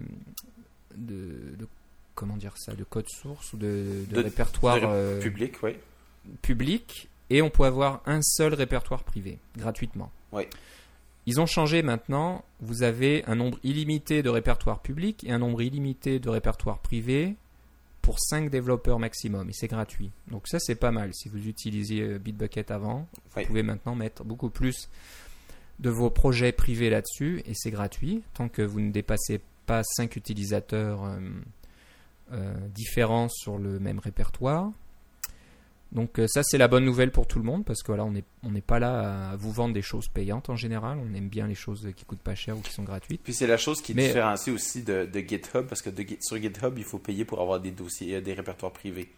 de, 0.95 1.55
de- 1.57 1.67
comment 2.15 2.36
dire 2.38 2.53
ça, 2.57 2.73
de 2.75 2.83
code 2.83 3.07
source 3.09 3.53
ou 3.53 3.57
de, 3.57 4.03
de 4.09 4.19
répertoire 4.19 4.77
euh, 4.83 5.21
Public, 5.21 5.55
oui. 5.63 5.71
public 6.41 7.07
et 7.31 7.41
on 7.41 7.49
peut 7.49 7.63
avoir 7.63 8.01
un 8.05 8.21
seul 8.21 8.53
répertoire 8.53 9.03
privé 9.03 9.39
gratuitement. 9.57 10.11
Oui. 10.33 10.43
Ils 11.25 11.39
ont 11.39 11.45
changé 11.45 11.81
maintenant. 11.81 12.43
Vous 12.59 12.83
avez 12.83 13.23
un 13.25 13.35
nombre 13.35 13.57
illimité 13.63 14.21
de 14.21 14.29
répertoires 14.29 14.79
publics 14.81 15.23
et 15.23 15.31
un 15.31 15.39
nombre 15.39 15.61
illimité 15.61 16.19
de 16.19 16.29
répertoires 16.29 16.79
privés 16.79 17.35
pour 18.01 18.19
5 18.19 18.49
développeurs 18.49 18.99
maximum 18.99 19.49
et 19.49 19.53
c'est 19.53 19.67
gratuit. 19.67 20.11
Donc 20.29 20.47
ça 20.47 20.59
c'est 20.59 20.75
pas 20.75 20.91
mal. 20.91 21.13
Si 21.13 21.29
vous 21.29 21.47
utilisiez 21.47 22.01
euh, 22.01 22.17
Bitbucket 22.19 22.69
avant, 22.71 23.07
Oui. 23.37 23.43
vous 23.43 23.47
pouvez 23.47 23.63
maintenant 23.63 23.95
mettre 23.95 24.23
beaucoup 24.25 24.49
plus 24.49 24.89
de 25.79 25.89
vos 25.89 26.09
projets 26.09 26.51
privés 26.51 26.89
là-dessus 26.89 27.41
et 27.45 27.53
c'est 27.53 27.71
gratuit 27.71 28.23
tant 28.33 28.49
que 28.49 28.61
vous 28.61 28.81
ne 28.81 28.91
dépassez 28.91 29.39
pas 29.67 29.83
5 29.83 30.15
utilisateurs 30.15 31.05
euh, 31.05 31.19
euh, 32.33 32.53
différents 32.75 33.29
sur 33.29 33.57
le 33.57 33.79
même 33.79 33.99
répertoire. 33.99 34.71
Donc 35.91 36.19
euh, 36.19 36.27
ça 36.27 36.41
c'est 36.43 36.58
la 36.58 36.67
bonne 36.69 36.86
nouvelle 36.86 37.12
pour 37.12 37.27
tout 37.27 37.38
le 37.38 37.43
monde 37.43 37.65
parce 37.65 37.82
que 37.84 37.88
voilà 37.88 38.06
on 38.06 38.12
n'est 38.12 38.23
on 38.43 38.51
n'est 38.51 38.62
pas 38.62 38.80
là 38.80 39.32
à 39.32 39.36
vous 39.36 39.51
vendre 39.51 39.73
des 39.73 39.82
choses 39.82 40.08
payantes 40.08 40.49
en 40.49 40.56
général, 40.56 40.97
on 40.99 41.13
aime 41.13 41.27
bien 41.27 41.47
les 41.47 41.56
choses 41.56 41.89
qui 41.97 42.06
coûtent 42.06 42.19
pas 42.21 42.34
cher 42.36 42.58
ou 42.58 42.62
qui 42.62 42.71
sont 42.71 42.84
gratuites. 42.84 43.21
Puis 43.23 43.34
c'est 43.34 43.47
la 43.47 43.58
chose 43.58 43.82
qui 43.82 43.93
Mais- 43.93 44.08
différencie 44.08 44.56
aussi 44.56 44.84
de, 44.84 45.06
de 45.06 45.19
GitHub, 45.19 45.65
parce 45.67 45.82
que 45.82 45.89
de 45.89 46.06
sur 46.21 46.38
GitHub, 46.38 46.77
il 46.77 46.86
faut 46.86 46.97
payer 46.99 47.25
pour 47.25 47.41
avoir 47.41 47.60
des 47.60 47.71
dossiers, 47.71 48.15
euh, 48.15 48.21
des 48.21 48.34
répertoires 48.34 48.71
privés. 48.71 49.10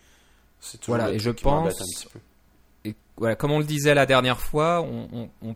Voilà, 0.88 1.12
et 1.14 1.20
je 1.20 1.30
pense-. 1.30 2.08
Et 2.86 2.96
voilà, 3.18 3.36
comme 3.36 3.52
on 3.52 3.60
le 3.60 3.66
disait 3.66 3.94
la 3.94 4.06
dernière 4.06 4.40
fois, 4.40 4.82
on, 4.82 5.08
on- 5.14 5.30
on 5.42 5.56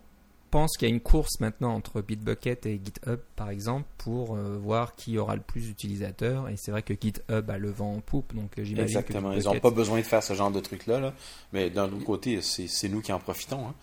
pense 0.58 0.76
qu'il 0.76 0.88
y 0.88 0.92
a 0.92 0.94
une 0.94 1.02
course 1.02 1.40
maintenant 1.40 1.76
entre 1.76 2.02
Bitbucket 2.02 2.66
et 2.66 2.82
GitHub 2.84 3.20
par 3.36 3.52
exemple 3.52 3.88
pour 4.00 4.36
euh, 4.36 4.58
voir 4.60 4.96
qui 4.96 5.20
aura 5.20 5.36
le 5.36 5.42
plus 5.44 5.68
d'utilisateurs 5.68 6.50
et 6.50 6.56
c'est 6.58 6.72
vrai 6.72 6.82
que 6.82 6.96
GitHub 7.00 7.48
a 7.48 7.60
le 7.60 7.70
vent 7.70 7.94
en 7.94 8.00
poupe 8.00 8.34
donc 8.34 8.58
euh, 8.58 8.64
que 8.64 8.82
Exactement. 8.82 9.34
Ils 9.34 9.44
n'ont 9.44 9.60
pas 9.60 9.70
besoin 9.70 10.00
de 10.00 10.04
faire 10.04 10.24
ce 10.24 10.34
genre 10.34 10.50
de 10.50 10.60
truc-là. 10.60 11.00
Là. 11.00 11.14
Mais 11.54 11.70
d'un 11.70 11.86
autre 11.86 12.04
côté, 12.04 12.42
c'est 12.42 12.90
nous 12.90 13.02
qui 13.02 13.14
en 13.14 13.20
profitons. 13.20 13.68
hein. 13.68 13.76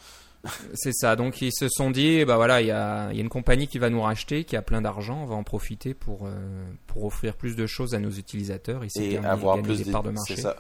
C'est 0.74 0.92
ça. 0.92 1.14
Donc 1.14 1.40
ils 1.42 1.52
se 1.52 1.68
sont 1.68 1.92
dit, 1.92 2.24
bah 2.24 2.34
voilà, 2.34 2.60
il 2.60 2.66
y 2.66 2.72
a, 2.72 3.08
il 3.12 3.16
y 3.16 3.20
a 3.20 3.22
une 3.22 3.28
compagnie 3.28 3.68
qui 3.68 3.78
va 3.78 3.88
nous 3.88 4.02
racheter, 4.02 4.42
qui 4.42 4.56
a 4.56 4.62
plein 4.62 4.82
d'argent, 4.82 5.22
on 5.22 5.26
va 5.26 5.36
en 5.36 5.44
profiter 5.44 5.94
pour 5.94 6.26
euh, 6.26 6.64
pour 6.88 7.04
offrir 7.04 7.36
plus 7.36 7.54
de 7.54 7.66
choses 7.66 7.94
à 7.94 8.00
nos 8.00 8.10
utilisateurs 8.10 8.82
et, 8.82 9.16
avoir 9.18 9.62
plus 9.62 9.78
des 9.78 9.84
de 9.84 9.92
parts 9.92 10.02
de 10.02 10.10
marché. 10.10 10.34
Ça. 10.36 10.56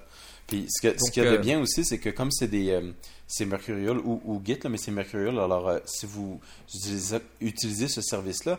Puis 0.46 0.66
ce, 0.68 0.82
que, 0.82 0.92
ce 0.92 0.98
Donc, 0.98 1.10
qu'il 1.12 1.22
y 1.22 1.26
a 1.26 1.30
de 1.30 1.36
euh, 1.36 1.40
bien 1.40 1.60
aussi, 1.60 1.84
c'est 1.84 1.98
que 1.98 2.10
comme 2.10 2.30
c'est 2.30 2.48
des 2.48 2.70
euh, 2.70 2.92
c'est 3.26 3.46
Mercurial 3.46 3.98
ou, 3.98 4.20
ou 4.24 4.42
Git, 4.44 4.58
là, 4.62 4.68
mais 4.68 4.76
c'est 4.76 4.90
Mercurial, 4.90 5.38
alors 5.38 5.68
euh, 5.68 5.78
si 5.86 6.04
vous 6.04 6.40
utilisez, 6.68 7.18
utilisez 7.40 7.88
ce 7.88 8.02
service-là, 8.02 8.58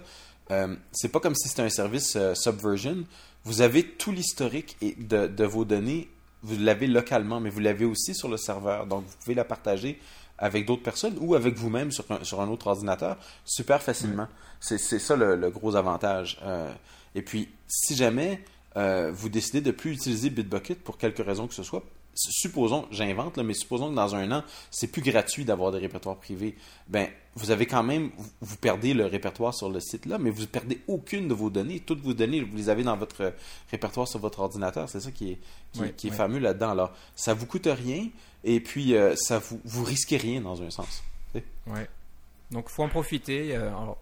euh, 0.51 0.75
c'est 0.91 1.09
pas 1.09 1.19
comme 1.19 1.35
si 1.35 1.47
c'était 1.47 1.61
un 1.61 1.69
service 1.69 2.17
Subversion. 2.33 3.03
Vous 3.43 3.61
avez 3.61 3.83
tout 3.83 4.11
l'historique 4.11 4.75
et 4.81 4.95
de, 4.97 5.27
de 5.27 5.43
vos 5.43 5.65
données, 5.65 6.09
vous 6.41 6.57
l'avez 6.59 6.87
localement, 6.87 7.39
mais 7.39 7.51
vous 7.51 7.59
l'avez 7.59 7.85
aussi 7.85 8.15
sur 8.15 8.29
le 8.29 8.37
serveur. 8.37 8.87
Donc 8.87 9.03
vous 9.05 9.15
pouvez 9.23 9.35
la 9.35 9.45
partager 9.45 9.99
avec 10.39 10.65
d'autres 10.65 10.83
personnes 10.83 11.15
ou 11.19 11.35
avec 11.35 11.55
vous-même 11.55 11.91
sur 11.91 12.05
un, 12.09 12.23
sur 12.23 12.41
un 12.41 12.49
autre 12.49 12.67
ordinateur 12.67 13.17
super 13.45 13.81
facilement. 13.81 14.27
C'est 14.59 14.79
c'est 14.79 14.99
ça 14.99 15.15
le, 15.15 15.35
le 15.35 15.49
gros 15.51 15.75
avantage. 15.75 16.39
Et 17.13 17.21
puis, 17.21 17.49
si 17.67 17.95
jamais 17.95 18.41
euh, 18.77 19.11
vous 19.13 19.29
décidez 19.29 19.61
de 19.61 19.71
plus 19.71 19.93
utiliser 19.93 20.29
Bitbucket 20.29 20.83
pour 20.83 20.97
quelque 20.97 21.21
raison 21.21 21.47
que 21.47 21.53
ce 21.53 21.63
soit, 21.63 21.83
supposons, 22.15 22.85
j'invente, 22.91 23.37
là, 23.37 23.43
mais 23.43 23.53
supposons 23.53 23.89
que 23.89 23.95
dans 23.95 24.15
un 24.15 24.31
an, 24.31 24.43
c'est 24.71 24.87
plus 24.87 25.01
gratuit 25.01 25.45
d'avoir 25.45 25.71
des 25.71 25.79
répertoires 25.79 26.15
privés, 26.15 26.55
ben, 26.87 27.07
vous 27.35 27.51
avez 27.51 27.65
quand 27.65 27.83
même, 27.83 28.11
vous- 28.41 28.55
perdez 28.57 28.93
le 28.93 29.05
répertoire 29.05 29.53
sur 29.53 29.69
le 29.69 29.81
site 29.81 30.05
là, 30.05 30.17
mais 30.17 30.29
vous 30.29 30.47
perdez 30.47 30.81
aucune 30.87 31.27
de 31.27 31.33
vos 31.33 31.49
données. 31.49 31.81
Toutes 31.81 32.01
vos 32.01 32.13
données, 32.13 32.41
vous 32.41 32.55
les 32.55 32.69
avez 32.69 32.83
dans 32.83 32.95
votre 32.95 33.21
euh, 33.21 33.31
répertoire 33.69 34.07
sur 34.07 34.19
votre 34.19 34.39
ordinateur. 34.39 34.89
C'est 34.89 35.01
ça 35.01 35.11
qui 35.11 35.31
est, 35.31 35.95
qui, 35.97 36.07
est 36.07 36.11
fameux 36.11 36.39
là-dedans. 36.39 36.71
Alors, 36.71 36.93
ça 37.15 37.33
vous 37.33 37.45
coûte 37.45 37.67
rien 37.69 38.07
et 38.43 38.61
puis 38.61 38.95
euh, 38.95 39.15
ça 39.17 39.39
vous, 39.39 39.59
vous 39.65 39.83
risquez 39.83 40.17
rien 40.17 40.39
dans 40.39 40.61
un 40.61 40.69
sens. 40.69 41.03
Ouais. 41.67 41.89
Donc 42.51 42.69
faut 42.69 42.83
en 42.83 42.89
profiter. 42.89 43.55
Alors, 43.55 43.97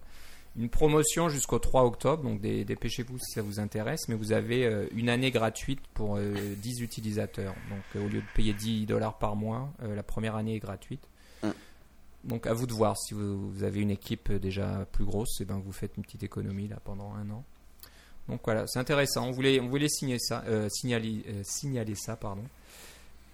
une 0.56 0.70
promotion 0.70 1.30
jusqu'au 1.30 1.58
3 1.60 1.84
octobre, 1.84 2.24
donc 2.24 2.40
dé- 2.40 2.64
dépêchez-vous 2.64 3.18
si 3.18 3.32
ça 3.34 3.42
vous 3.42 3.60
intéresse, 3.60 4.08
mais 4.08 4.16
vous 4.16 4.32
avez 4.34 4.66
euh, 4.66 4.86
une 4.94 5.10
année 5.10 5.32
gratuite 5.32 5.80
pour 5.94 6.18
euh, 6.18 6.34
10 6.58 6.82
utilisateurs. 6.82 7.56
Donc 7.70 7.84
euh, 7.96 8.06
au 8.06 8.08
lieu 8.10 8.22
de 8.22 8.28
payer 8.36 8.54
10 8.54 8.86
dollars 8.86 9.18
par 9.18 9.36
mois, 9.36 9.74
euh, 9.82 9.96
la 9.96 10.04
première 10.04 10.36
année 10.36 10.56
est 10.56 10.60
gratuite. 10.60 11.08
Mm. 11.42 11.50
Donc 12.26 12.46
à 12.48 12.54
vous 12.54 12.68
de 12.68 12.74
voir 12.74 12.98
si 12.98 13.14
vous, 13.16 13.52
vous 13.52 13.64
avez 13.64 13.80
une 13.82 13.90
équipe 13.90 14.30
euh, 14.30 14.40
déjà 14.40 14.86
plus 14.92 15.06
grosse, 15.06 15.42
et 15.42 15.46
ben 15.46 15.60
vous 15.60 15.72
faites 15.74 15.98
une 15.98 16.04
petite 16.04 16.24
économie 16.24 16.68
là 16.68 16.78
pendant 16.84 17.14
un 17.16 17.30
an. 17.32 17.44
Donc 18.30 18.42
voilà, 18.46 18.66
c'est 18.68 18.80
intéressant. 18.80 19.28
On 19.28 19.32
voulait, 19.32 19.60
on 19.60 19.68
voulait 19.68 19.90
signer 19.90 20.18
ça, 20.20 20.44
euh, 20.48 20.70
signaler, 20.70 21.24
euh, 21.28 21.42
signaler 21.44 21.96
ça, 21.96 22.16
pardon, 22.16 22.44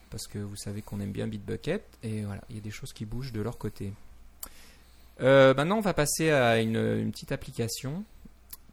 parce 0.09 0.25
que 0.25 0.39
vous 0.39 0.55
savez 0.55 0.81
qu'on 0.81 0.99
aime 1.01 1.11
bien 1.11 1.27
Bitbucket 1.27 1.83
et 2.01 2.21
voilà, 2.23 2.41
il 2.49 2.55
y 2.55 2.59
a 2.59 2.61
des 2.61 2.71
choses 2.71 2.93
qui 2.93 3.05
bougent 3.05 3.33
de 3.33 3.41
leur 3.41 3.57
côté. 3.57 3.91
Euh, 5.21 5.53
maintenant, 5.53 5.77
on 5.77 5.81
va 5.81 5.93
passer 5.93 6.31
à 6.31 6.59
une, 6.59 6.77
une 6.77 7.11
petite 7.11 7.31
application 7.31 8.03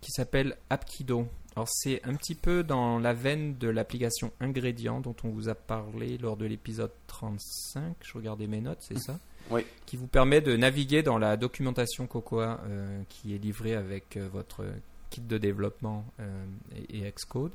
qui 0.00 0.10
s'appelle 0.12 0.56
Appkido. 0.70 1.26
Alors, 1.56 1.68
c'est 1.70 2.02
un 2.04 2.14
petit 2.14 2.34
peu 2.34 2.62
dans 2.62 2.98
la 2.98 3.14
veine 3.14 3.56
de 3.56 3.68
l'application 3.68 4.30
Ingrédient 4.40 5.00
dont 5.00 5.16
on 5.24 5.30
vous 5.30 5.48
a 5.48 5.54
parlé 5.54 6.18
lors 6.18 6.36
de 6.36 6.44
l'épisode 6.44 6.92
35. 7.06 7.96
Je 8.02 8.12
regardais 8.12 8.46
mes 8.46 8.60
notes, 8.60 8.80
c'est 8.82 8.98
ça? 8.98 9.18
Oui. 9.50 9.62
Qui 9.86 9.96
vous 9.96 10.06
permet 10.06 10.40
de 10.40 10.54
naviguer 10.56 11.02
dans 11.02 11.18
la 11.18 11.36
documentation 11.36 12.06
Cocoa 12.06 12.60
euh, 12.66 13.02
qui 13.08 13.34
est 13.34 13.38
livrée 13.38 13.74
avec 13.74 14.16
euh, 14.16 14.28
votre 14.30 14.66
kit 15.08 15.22
de 15.22 15.38
développement 15.38 16.04
euh, 16.20 16.44
et, 16.90 16.98
et 16.98 17.10
Xcode. 17.10 17.52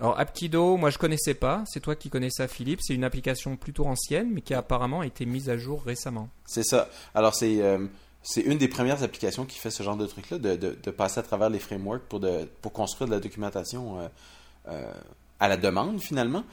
Alors 0.00 0.18
Apkido, 0.18 0.78
moi 0.78 0.88
je 0.88 0.96
connaissais 0.96 1.34
pas, 1.34 1.62
c'est 1.66 1.80
toi 1.80 1.94
qui 1.94 2.08
connais 2.08 2.30
ça 2.30 2.48
Philippe, 2.48 2.80
c'est 2.82 2.94
une 2.94 3.04
application 3.04 3.56
plutôt 3.58 3.84
ancienne 3.84 4.30
mais 4.32 4.40
qui 4.40 4.54
a 4.54 4.58
apparemment 4.58 5.02
été 5.02 5.26
mise 5.26 5.50
à 5.50 5.58
jour 5.58 5.82
récemment. 5.84 6.30
C'est 6.46 6.62
ça. 6.62 6.88
Alors, 7.14 7.34
c'est 7.34 7.60
euh, 7.60 7.86
une 8.42 8.56
des 8.56 8.68
premières 8.68 9.02
applications 9.02 9.44
qui 9.44 9.58
fait 9.58 9.70
ce 9.70 9.82
genre 9.82 9.98
de 9.98 10.06
truc-là, 10.06 10.38
de, 10.38 10.56
de, 10.56 10.90
passer 10.90 11.20
à 11.20 11.22
travers 11.22 11.50
les 11.50 11.58
frameworks 11.58 12.04
pour, 12.08 12.18
de, 12.18 12.48
pour 12.62 12.72
construire 12.72 13.08
de 13.08 13.14
la 13.14 13.20
documentation 13.20 14.00
euh, 14.00 14.08
euh, 14.68 14.92
à 15.38 15.48
la 15.48 15.58
demande, 15.58 16.00
finalement. 16.00 16.44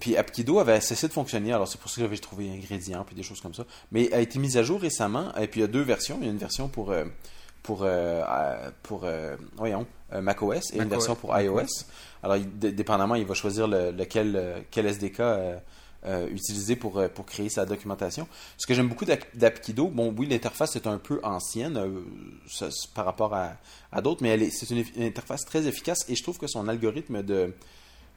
Puis 0.00 0.16
Apkido 0.16 0.58
avait 0.58 0.80
cessé 0.80 1.08
de 1.08 1.12
fonctionner, 1.12 1.52
alors 1.52 1.68
c'est 1.68 1.78
pour 1.78 1.90
ça 1.90 1.96
que 1.96 2.02
j'avais 2.02 2.16
trouvé 2.16 2.48
ingrédients 2.50 3.04
puis 3.04 3.16
des 3.16 3.24
choses 3.24 3.40
comme 3.40 3.54
ça. 3.54 3.66
Mais 3.90 4.10
a 4.12 4.20
été 4.20 4.38
mise 4.38 4.56
à 4.56 4.62
jour 4.62 4.80
récemment, 4.80 5.34
et 5.34 5.48
puis 5.48 5.60
il 5.60 5.64
y 5.64 5.66
a 5.66 5.68
deux 5.68 5.82
versions. 5.82 6.16
Il 6.20 6.26
y 6.26 6.28
a 6.28 6.32
une 6.32 6.38
version 6.38 6.68
pour, 6.68 6.94
pour, 7.64 7.84
pour 8.84 9.06
voyons, 9.56 9.86
macOS 10.20 10.72
et 10.72 10.76
une 10.78 10.88
version 10.88 11.14
pour 11.14 11.38
iOS. 11.38 11.66
Alors, 12.22 12.36
dépendamment, 12.38 13.14
il 13.14 13.24
va 13.24 13.34
choisir 13.34 13.66
le- 13.66 13.90
lequel, 13.90 14.36
euh, 14.36 14.60
quel 14.70 14.86
SDK 14.86 15.20
euh, 15.20 15.56
euh, 16.04 16.28
utiliser 16.28 16.74
pour, 16.76 16.98
euh, 16.98 17.08
pour 17.08 17.24
créer 17.26 17.48
sa 17.48 17.64
documentation. 17.64 18.26
Ce 18.58 18.66
que 18.66 18.74
j'aime 18.74 18.88
beaucoup 18.88 19.04
d'Ap- 19.04 19.36
d'Apkido, 19.36 19.86
bon, 19.88 20.12
oui, 20.18 20.26
l'interface 20.26 20.74
est 20.76 20.86
un 20.88 20.98
peu 20.98 21.20
ancienne 21.22 21.76
euh, 21.76 22.00
ça, 22.48 22.68
par 22.94 23.04
rapport 23.04 23.34
à, 23.34 23.52
à 23.92 24.00
d'autres, 24.00 24.22
mais 24.22 24.50
c'est 24.50 24.68
une, 24.70 24.84
interface 25.04 25.44
très 25.44 25.66
efficace 25.68 26.00
et 26.08 26.16
je 26.16 26.22
trouve 26.24 26.38
que 26.38 26.48
son 26.48 26.66
algorithme 26.68 27.22
de, 27.22 27.54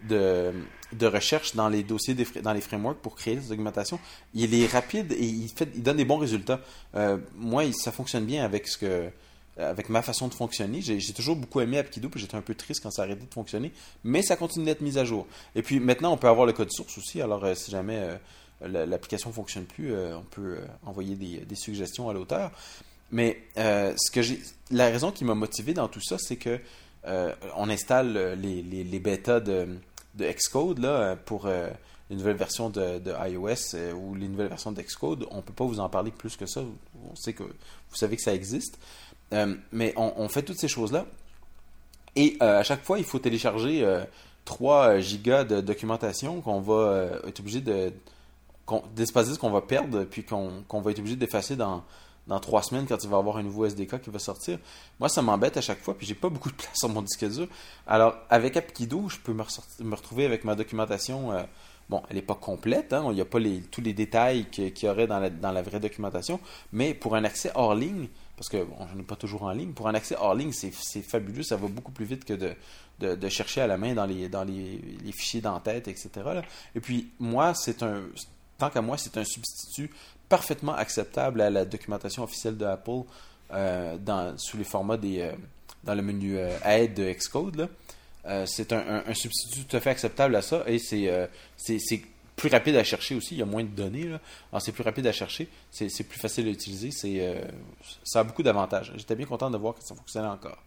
de, 0.10 0.52
de 0.94 1.06
recherche 1.08 1.56
dans 1.56 1.70
les 1.70 1.84
dossiers, 1.84 2.14
des, 2.16 2.26
dans 2.42 2.54
les 2.54 2.62
frameworks 2.62 2.98
pour 3.00 3.16
créer 3.16 3.36
cette 3.40 3.50
documentation, 3.50 4.00
il 4.34 4.54
est 4.56 4.66
rapide 4.68 5.12
et 5.14 5.24
il, 5.24 5.50
fait, 5.50 5.70
il 5.76 5.84
donne 5.84 5.98
des 5.98 6.06
bons 6.06 6.18
résultats. 6.18 6.60
Euh, 6.96 7.18
moi, 7.36 7.64
ça 7.74 7.92
fonctionne 7.92 8.26
bien 8.26 8.44
avec 8.44 8.68
ce 8.68 8.78
que 8.80 9.10
avec 9.58 9.90
ma 9.90 10.02
façon 10.02 10.28
de 10.28 10.34
fonctionner. 10.34 10.82
J'ai 10.82 11.14
toujours 11.14 11.36
beaucoup 11.36 11.62
aimé 11.62 11.78
Apkido, 11.78 12.10
puis 12.10 12.20
j'étais 12.20 12.36
un 12.36 12.42
peu 12.42 12.56
triste 12.56 12.82
quand 12.84 12.92
ça 12.92 13.04
a 13.04 13.06
arrêté 13.06 13.26
de 13.26 13.34
fonctionner, 13.34 13.72
mais 14.04 14.22
ça 14.22 14.36
continue 14.36 14.66
d'être 14.66 14.82
mis 14.82 14.98
à 14.98 15.06
jour. 15.06 15.28
Et 15.56 15.62
puis 15.62 15.80
maintenant, 15.80 16.12
on 16.14 16.18
peut 16.18 16.28
avoir 16.28 16.46
le 16.46 16.54
code 16.54 16.72
source 16.72 16.98
aussi, 16.98 17.22
alors 17.22 17.44
euh, 17.46 17.56
si 17.56 17.72
jamais 17.72 17.98
euh, 17.98 18.18
la- 18.68 18.86
l'application 18.86 19.30
ne 19.30 19.34
fonctionne 19.36 19.66
plus, 19.66 19.94
euh, 19.94 20.18
on 20.18 20.24
peut 20.24 20.58
euh, 20.60 20.66
envoyer 20.86 21.16
des, 21.16 21.56
suggestions 21.56 22.10
à 22.10 22.14
l'auteur. 22.14 22.52
Mais 23.12 23.42
euh, 23.58 23.94
ce 23.98 24.12
que 24.12 24.22
j'ai, 24.22 24.42
la 24.72 24.86
raison 24.88 25.12
qui 25.12 25.24
m'a 25.26 25.36
motivé 25.36 25.74
dans 25.74 25.88
tout 25.88 26.02
ça, 26.02 26.18
c'est 26.20 26.38
que 26.38 26.60
euh, 27.08 27.34
on 27.56 27.70
installe 27.70 28.18
euh, 28.18 28.36
les, 28.36 29.00
bêtas 29.00 29.40
de, 29.40 29.68
de 30.16 30.26
Xcode 30.32 30.80
là, 30.80 30.90
euh, 30.90 31.16
pour 31.16 31.46
euh, 31.46 31.70
les 32.10 32.16
nouvelles 32.16 32.36
versions 32.36 32.70
de, 32.70 33.00
iOS 33.28 33.76
euh, 33.76 33.94
ou 33.94 34.16
les 34.16 34.28
nouvelles 34.28 34.48
versions 34.48 34.72
d'Xcode. 34.72 35.26
On 35.32 35.42
peut 35.42 35.54
pas 35.54 35.66
vous 35.66 35.80
en 35.80 35.90
parler 35.90 36.12
plus 36.12 36.36
que 36.36 36.46
ça. 36.46 36.62
On 37.12 37.16
sait 37.16 37.34
que 37.34 37.44
vous 37.44 37.96
savez 37.96 38.16
que 38.16 38.24
ça 38.24 38.34
existe. 38.34 38.78
Euh, 39.34 39.56
mais 39.72 39.94
on, 39.98 40.28
fait 40.30 40.44
toutes 40.44 40.60
ces 40.60 40.68
choses-là. 40.68 41.06
Et 42.16 42.38
euh, 42.42 42.60
à 42.60 42.64
chaque 42.64 42.84
fois, 42.84 43.00
il 43.00 43.06
faut 43.06 43.20
télécharger 43.20 43.84
euh, 43.84 44.04
3 44.46 45.00
gigas 45.00 45.44
de 45.44 45.62
documentation 45.62 46.42
qu'on 46.42 46.62
va 46.62 46.74
euh, 46.74 47.20
être 47.28 47.40
obligé 47.40 47.62
de. 47.62 47.92
qu'on- 48.66 48.84
d'espace 48.96 49.28
disque 49.28 49.42
qu'on 49.42 49.50
va 49.52 49.62
perdre, 49.62 50.04
puis 50.06 50.24
qu'on 50.24 50.64
va 50.82 50.92
être 50.92 51.00
obligé 51.00 51.16
d'effacer 51.16 51.56
dans, 51.56 51.84
dans 52.28 52.40
3 52.40 52.64
semaines 52.64 52.86
quand 52.88 53.04
il 53.04 53.10
va 53.10 53.18
y 53.18 53.20
avoir 53.20 53.38
un 53.38 53.44
nouveau 53.44 53.66
SDK 53.66 54.00
qui 54.02 54.10
va 54.10 54.20
sortir. 54.20 54.60
Moi, 55.00 55.10
ça 55.10 55.22
m'embête 55.22 55.58
à 55.58 55.62
chaque 55.62 55.82
fois, 55.82 55.98
puis 55.98 56.08
j'ai 56.08 56.16
pas 56.16 56.30
beaucoup 56.30 56.50
de 56.50 56.56
place 56.56 56.76
sur 56.78 56.90
mon 56.90 57.02
disque 57.02 57.28
dur. 57.28 57.48
Alors, 57.88 58.16
avec 58.30 58.56
Apkido, 58.58 59.10
je 59.10 59.18
peux 59.20 59.34
me, 59.34 59.96
retrouver 59.96 60.26
avec 60.26 60.44
ma 60.46 60.56
documentation. 60.56 61.32
euh, 61.34 61.44
bon, 61.90 62.02
elle 62.10 62.16
n'est 62.16 62.22
pas 62.22 62.36
complète, 62.36 62.94
hein, 62.94 63.06
il 63.10 63.16
n'y 63.16 63.22
a 63.22 63.26
pas 63.26 63.40
tous 63.72 63.82
les 63.82 63.94
détails 63.94 64.46
qu'il 64.50 64.72
y 64.84 64.88
aurait 64.88 65.08
dans 65.08 65.30
dans 65.30 65.52
la 65.52 65.62
vraie 65.62 65.80
documentation, 65.80 66.40
mais 66.72 66.94
pour 66.94 67.16
un 67.16 67.24
accès 67.24 67.52
hors 67.56 67.76
ligne, 67.76 68.08
parce 68.38 68.50
que 68.50 68.64
bon, 68.64 68.76
je 68.92 68.96
n'ai 68.98 69.04
pas 69.04 69.16
toujours 69.16 69.44
en 69.44 69.52
ligne, 69.52 69.72
pour 69.72 69.88
un 69.88 69.94
accès 69.96 70.16
hors 70.20 70.36
ligne, 70.36 70.52
c'est 70.52 70.72
fabuleux, 71.02 71.44
ça 71.44 71.56
va 71.56 71.68
beaucoup 71.68 71.92
plus 71.92 72.06
vite 72.06 72.26
que 72.26 72.34
de, 72.34 73.30
chercher 73.30 73.62
à 73.62 73.68
la 73.68 73.78
main 73.78 73.94
dans 73.94 74.06
les, 74.06 74.28
dans 74.30 74.44
les, 74.44 74.80
fichiers 75.14 75.42
d'entête, 75.42 75.88
etc. 75.88 76.10
Et 76.76 76.80
puis, 76.80 77.10
moi, 77.20 77.54
c'est 77.54 77.84
un. 77.84 78.02
Tant 78.58 78.70
qu'à 78.70 78.82
moi, 78.82 78.98
c'est 78.98 79.18
un 79.18 79.26
substitut 79.26 79.92
parfaitement 80.30 80.74
acceptable 80.74 81.42
à 81.42 81.50
la 81.50 81.66
documentation 81.66 82.24
officielle 82.24 82.58
de 82.58 82.66
Apple 82.66 83.02
euh, 83.52 83.98
dans, 83.98 84.38
sous 84.38 84.58
les 84.58 84.64
formats 84.64 84.98
des. 84.98 85.20
euh, 85.22 85.34
dans 85.84 85.94
le 85.94 86.02
menu 86.02 86.38
euh, 86.38 86.58
aide 86.66 86.96
de 86.96 87.12
Xcode. 87.12 87.70
c'est 88.46 88.74
un, 88.74 89.04
un- 89.06 89.14
substitut 89.14 89.66
tout 89.66 89.78
à 89.78 89.80
fait 89.80 89.92
acceptable 89.92 90.36
à 90.36 90.42
ça 90.42 90.64
et 90.66 90.80
c'est 90.80 91.30
plus 92.36 92.50
rapide 92.50 92.76
à 92.76 92.84
chercher 92.84 93.16
aussi. 93.16 93.36
Il 93.36 93.38
y 93.40 93.42
a 93.42 93.46
moins 93.46 93.64
de 93.64 93.70
données. 93.70 94.06
Là. 94.06 94.20
Alors, 94.52 94.62
c'est 94.62 94.72
plus 94.72 94.84
rapide 94.84 95.08
à 95.08 95.12
chercher. 95.12 95.48
C'est 95.72 96.04
plus 96.08 96.20
facile 96.20 96.48
à 96.48 96.52
utiliser. 96.52 96.92
C'est 96.92 97.26
euh, 97.28 97.42
ça 98.04 98.20
a 98.20 98.24
beaucoup 98.24 98.44
d'avantages. 98.44 98.92
J'étais 98.98 99.16
bien 99.16 99.26
content 99.26 99.50
de 99.50 99.58
voir 99.58 99.74
que 99.76 99.84
ça 99.84 99.96
fonctionnait 99.96 100.28
encore. 100.28 100.62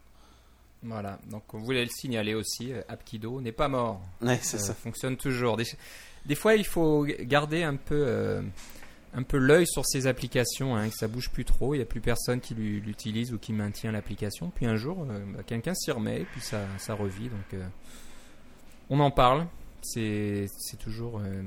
Voilà, 0.81 1.19
donc 1.29 1.53
on 1.53 1.57
voulait 1.59 1.83
le 1.83 1.89
signaler 1.89 2.33
aussi, 2.35 2.71
euh, 2.71 2.81
Apkido 2.87 3.41
n'est 3.41 3.51
pas 3.51 3.67
mort. 3.67 4.01
Ouais, 4.21 4.39
c'est 4.41 4.55
Euh, 4.57 4.59
ça. 4.61 4.73
fonctionne 4.73 5.17
toujours. 5.17 5.57
Des, 5.57 5.65
des 6.25 6.35
fois, 6.35 6.55
il 6.55 6.65
faut 6.65 7.05
garder 7.21 7.63
un 7.63 7.75
peu, 7.75 8.01
euh, 8.07 8.41
un 9.13 9.23
peu 9.23 9.37
l'œil 9.37 9.67
sur 9.67 9.85
ces 9.85 10.07
applications, 10.07 10.77
hein, 10.77 10.87
que 10.87 10.95
ça 10.95 11.09
bouge 11.09 11.29
plus 11.31 11.43
trop. 11.43 11.73
Il 11.75 11.79
n'y 11.79 11.83
a 11.83 11.85
plus 11.85 11.99
personne 11.99 12.39
qui 12.39 12.55
l'u- 12.55 12.79
l'utilise 12.79 13.33
ou 13.33 13.37
qui 13.37 13.51
maintient 13.51 13.91
l'application. 13.91 14.51
Puis 14.55 14.67
un 14.67 14.77
jour, 14.77 15.03
bah, 15.05 15.43
quelqu'un 15.45 15.73
s'y 15.75 15.91
remet, 15.91 16.21
et 16.21 16.25
puis 16.25 16.39
ça, 16.39 16.61
ça 16.77 16.93
revit. 16.93 17.27
Donc, 17.27 17.59
on 18.89 18.99
en 19.01 19.11
parle. 19.11 19.47
C'est 19.81 20.47
toujours 20.79 21.19
euh, 21.19 21.41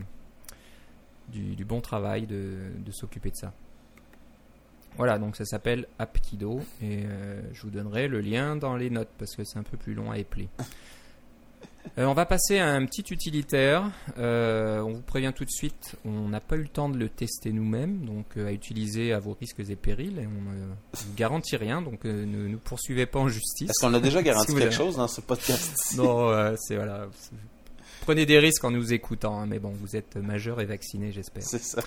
du, 1.29 1.55
du 1.55 1.65
bon 1.65 1.81
travail 1.81 2.27
de, 2.27 2.71
de 2.79 2.93
s'occuper 2.93 3.31
de 3.31 3.37
ça. 3.37 3.53
Voilà, 4.97 5.19
donc 5.19 5.37
ça 5.37 5.47
s'appelle 5.47 5.87
Apkido 5.99 6.61
et 6.83 7.05
euh, 7.07 7.41
je 7.55 7.63
vous 7.63 7.71
donnerai 7.71 8.09
le 8.09 8.21
lien 8.21 8.57
dans 8.57 8.77
les 8.77 8.91
notes 8.91 9.09
parce 9.19 9.35
que 9.35 9.45
c'est 9.45 9.59
un 9.59 9.63
peu 9.63 9.79
plus 9.79 9.95
long 9.95 10.11
à 10.11 10.19
épeler. 10.19 10.49
Euh, 11.99 12.05
on 12.05 12.15
va 12.15 12.27
passer 12.27 12.59
à 12.59 12.69
un 12.69 12.87
petit 12.87 13.05
utilitaire. 13.13 13.91
Euh, 14.19 14.81
on 14.81 14.93
vous 14.93 15.03
prévient 15.03 15.33
tout 15.35 15.45
de 15.45 15.51
suite, 15.51 15.97
on 16.05 16.29
n'a 16.29 16.41
pas 16.41 16.57
eu 16.57 16.63
le 16.63 16.69
temps 16.69 16.89
de 16.89 16.97
le 16.97 17.09
tester 17.09 17.53
nous-mêmes, 17.53 18.05
donc 18.05 18.27
euh, 18.37 18.49
à 18.49 18.53
utiliser 18.53 19.13
à 19.13 19.19
vos 19.19 19.37
risques 19.39 19.61
et 19.61 19.77
périls. 19.77 20.19
Et 20.19 20.27
on 20.27 20.53
ne 20.53 20.65
vous 20.95 21.15
garantit 21.17 21.57
rien, 21.57 21.83
donc 21.83 22.05
ne 22.05 22.25
nous 22.25 22.59
poursuivez 22.59 23.07
pas 23.07 23.19
en 23.19 23.29
justice. 23.29 23.71
Est-ce 23.71 23.85
qu'on 23.85 23.95
a 23.95 24.01
déjà 24.01 24.23
garanti 24.23 24.53
Si 24.53 24.59
quelque 24.59 24.75
chose 24.75 24.97
dans 24.97 25.09
ce 25.09 25.21
podcast? 25.21 25.95
Non, 25.97 26.55
c'est 26.57 26.77
voilà. 26.77 27.09
Prenez 28.03 28.27
des 28.27 28.39
risques 28.39 28.65
en 28.65 28.71
nous 28.73 28.93
écoutant, 28.93 29.41
hein, 29.41 29.47
mais 29.47 29.59
bon, 29.61 29.71
vous 29.71 29.97
êtes 29.97 30.17
majeur 30.17 30.61
et 30.61 30.67
vacciné, 30.67 31.13
j'espère. 31.13 31.43
C'est 31.45 31.63
ça. 31.63 31.83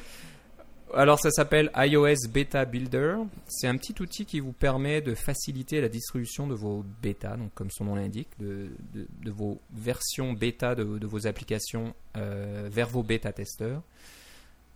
Alors 0.93 1.19
ça 1.19 1.29
s'appelle 1.29 1.71
iOS 1.75 2.29
Beta 2.31 2.63
Builder. 2.63 3.17
C'est 3.47 3.67
un 3.67 3.75
petit 3.75 3.93
outil 4.01 4.25
qui 4.25 4.39
vous 4.39 4.53
permet 4.53 5.01
de 5.01 5.13
faciliter 5.13 5.81
la 5.81 5.89
distribution 5.89 6.47
de 6.47 6.53
vos 6.53 6.85
bêtas, 7.01 7.35
donc 7.35 7.53
comme 7.53 7.69
son 7.69 7.83
nom 7.85 7.95
l'indique, 7.95 8.29
de, 8.39 8.69
de- 8.93 9.07
de 9.23 9.31
vos 9.31 9.59
versions 9.73 10.31
bêta 10.31 10.73
de, 10.73 10.83
de 10.97 11.05
vos 11.05 11.27
applications 11.27 11.93
euh, 12.15 12.69
vers 12.71 12.87
vos 12.87 13.03
bêta 13.03 13.33
testeurs. 13.33 13.81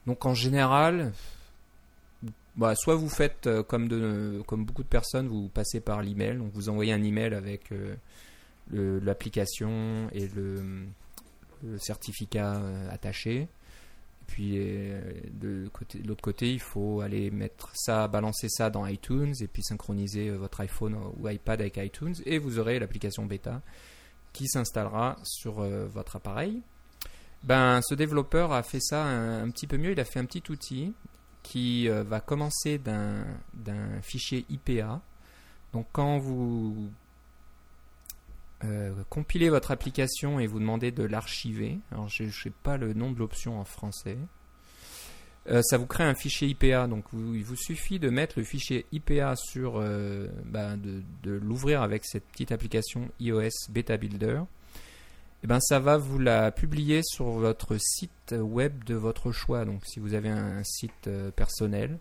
Donc 0.08 0.26
en 0.26 0.34
général, 0.34 1.14
bah, 2.58 2.76
soit 2.76 2.96
vous 2.96 3.08
faites 3.10 3.48
euh, 3.48 3.64
comme, 3.64 3.88
de, 3.88 4.42
comme 4.46 4.66
beaucoup 4.66 4.84
de 4.84 4.90
personnes, 4.90 5.28
vous 5.30 5.48
passez 5.48 5.80
par 5.80 6.02
l'email, 6.02 6.38
donc 6.38 6.52
vous 6.54 6.68
envoyez 6.68 6.92
un 6.92 7.04
email 7.04 7.34
avec 7.34 7.72
euh, 7.72 7.96
l'application 8.74 10.10
et 10.12 10.28
le, 10.36 10.62
le 11.64 11.78
certificat 11.78 12.56
euh, 12.56 12.90
attaché. 12.90 13.48
Puis 14.28 14.54
euh, 14.58 15.02
de 15.34 15.70
l'autre 16.06 16.22
côté, 16.22 16.54
il 16.54 16.60
faut 16.60 17.02
aller 17.02 17.32
mettre 17.32 17.72
ça, 17.74 18.08
balancer 18.08 18.48
ça 18.48 18.70
dans 18.70 18.86
iTunes 18.86 19.34
et 19.42 19.48
puis 19.48 19.64
synchroniser 19.64 20.30
euh, 20.30 20.38
votre 20.38 20.62
iPhone 20.62 20.96
ou 21.20 21.28
iPad 21.28 21.60
avec 21.62 21.78
iTunes 21.78 22.14
et 22.26 22.38
vous 22.38 22.60
aurez 22.60 22.80
l'application 22.80 23.26
bêta 23.26 23.62
qui 24.32 24.48
s'installera 24.48 25.18
sur 25.24 25.60
euh, 25.60 25.88
votre 25.88 26.16
appareil. 26.16 26.62
Ben, 27.44 27.82
ce 27.82 27.96
développeur 27.96 28.52
a 28.52 28.64
fait 28.64 28.82
ça 28.82 29.04
un, 29.04 29.50
petit 29.50 29.66
peu 29.66 29.78
mieux. 29.78 29.92
Il 29.92 30.00
a 30.00 30.06
fait 30.06 30.20
un 30.20 30.26
petit 30.26 30.44
outil 30.52 30.94
qui 31.42 31.90
euh, 31.90 32.04
va 32.04 32.20
commencer 32.20 32.78
d'un 32.78 34.02
fichier 34.02 34.46
IPA. 34.50 35.02
Donc 35.74 35.88
quand 35.92 36.20
vous 36.20 36.92
euh, 38.66 38.92
compilez 39.10 39.50
votre 39.50 39.72
application 39.72 40.40
et 40.40 40.48
vous 40.48 40.60
demandez 40.60 40.92
de 40.92 41.04
l'archiver. 41.04 41.80
Alors 41.92 42.10
je 42.10 42.24
ne 42.24 42.32
sais 42.32 42.52
pas 42.52 42.78
le 42.78 42.94
nom 42.94 43.12
de 43.12 43.20
l'option 43.20 43.60
en 43.60 43.64
français. 43.64 44.18
Euh, 45.50 45.62
ça 45.64 45.78
vous 45.78 45.88
crée 45.88 46.04
un 46.04 46.14
fichier 46.14 46.48
IPA. 46.50 46.88
Donc 46.88 47.06
vous- 47.12 47.36
il 47.36 47.44
vous 47.44 47.56
suffit 47.56 48.00
de 48.00 48.10
mettre 48.10 48.38
le 48.38 48.44
fichier 48.46 48.86
IPA 48.92 49.36
sur, 49.36 49.78
euh, 49.78 50.28
bah, 50.46 50.76
de, 50.76 51.32
l'ouvrir 51.32 51.82
avec 51.82 52.06
cette 52.06 52.26
petite 52.26 52.52
application 52.52 53.10
iOS 53.20 53.70
Beta 53.70 53.98
Builder. 53.98 54.42
Et 55.42 55.48
ben 55.48 55.62
ça 55.62 55.80
va 55.80 55.98
vous 55.98 56.20
la 56.20 56.52
publier 56.52 57.02
sur 57.02 57.26
votre 57.30 57.78
site 57.80 58.36
web 58.38 58.84
de 58.84 58.96
votre 58.96 59.32
choix. 59.32 59.64
Donc 59.64 59.86
si 59.86 60.02
vous 60.02 60.14
avez 60.14 60.28
un, 60.30 60.58
un 60.58 60.64
site 60.66 61.10
personnel, 61.38 61.98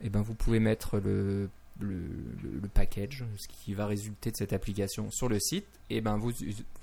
et 0.00 0.10
ben 0.10 0.22
vous 0.22 0.34
pouvez 0.34 0.58
mettre 0.58 0.98
le 0.98 1.48
le, 1.80 2.68
package, 2.72 3.24
ce 3.36 3.48
qui 3.48 3.74
va 3.74 3.86
résulter 3.86 4.30
de 4.30 4.36
cette 4.36 4.52
application 4.52 5.10
sur 5.10 5.28
le 5.28 5.38
site, 5.38 5.66
et 5.90 6.00
ben 6.00 6.16
vos, 6.16 6.32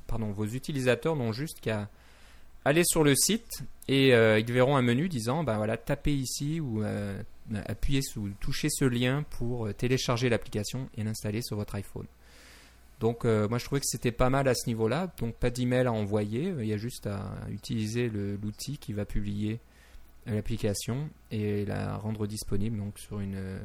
pardon, 0.08 0.32
vos 0.32 0.45
utilisateurs 0.45 1.15
n'ont 1.15 1.32
juste 1.32 1.60
qu'à 1.60 1.89
aller 2.65 2.84
sur 2.86 3.04
le 3.04 3.15
site 3.15 3.63
et 3.88 4.13
euh, 4.13 4.39
ils 4.39 4.51
verront 4.51 4.77
un 4.77 4.82
menu 4.82 5.10
disant 5.10 5.43
bah 5.43 5.58
voilà, 5.58 5.77
tapez 5.77 6.13
ici 6.13 6.60
ou 6.60 6.84
euh, 6.84 7.21
appuyez 7.65 8.01
ou 8.17 8.30
touchez 8.39 8.69
ce 8.69 8.86
lien 8.86 9.23
pour 9.32 9.67
euh, 9.67 9.73
télécharger 9.73 10.30
l'application 10.30 10.88
et 10.95 11.04
l'installer 11.04 11.41
sur 11.41 11.58
votre 11.58 11.75
iPhone. 11.75 12.06
Donc 12.99 13.23
moi 13.23 13.58
je 13.58 13.65
trouvais 13.65 13.82
que 13.82 13.88
c'était 13.88 14.12
pas 14.12 14.30
mal 14.30 14.47
à 14.47 14.54
ce 14.54 14.67
niveau-là. 14.67 15.12
Donc 15.17 15.34
pas 15.34 15.49
d'email 15.49 15.88
à 15.88 15.91
envoyer, 15.91 16.54
il 16.60 16.67
y 16.67 16.73
a 16.73 16.77
juste 16.77 17.08
à 17.08 17.34
utiliser 17.49 18.10
l'outil 18.10 18.77
qui 18.77 18.93
va 18.93 19.06
publier 19.06 19.60
l'application 20.27 21.10
et 21.32 21.65
la 21.65 21.97
rendre 21.97 22.27
disponible 22.27 22.77
donc 22.77 22.99
sur 22.99 23.19
une 23.19 23.60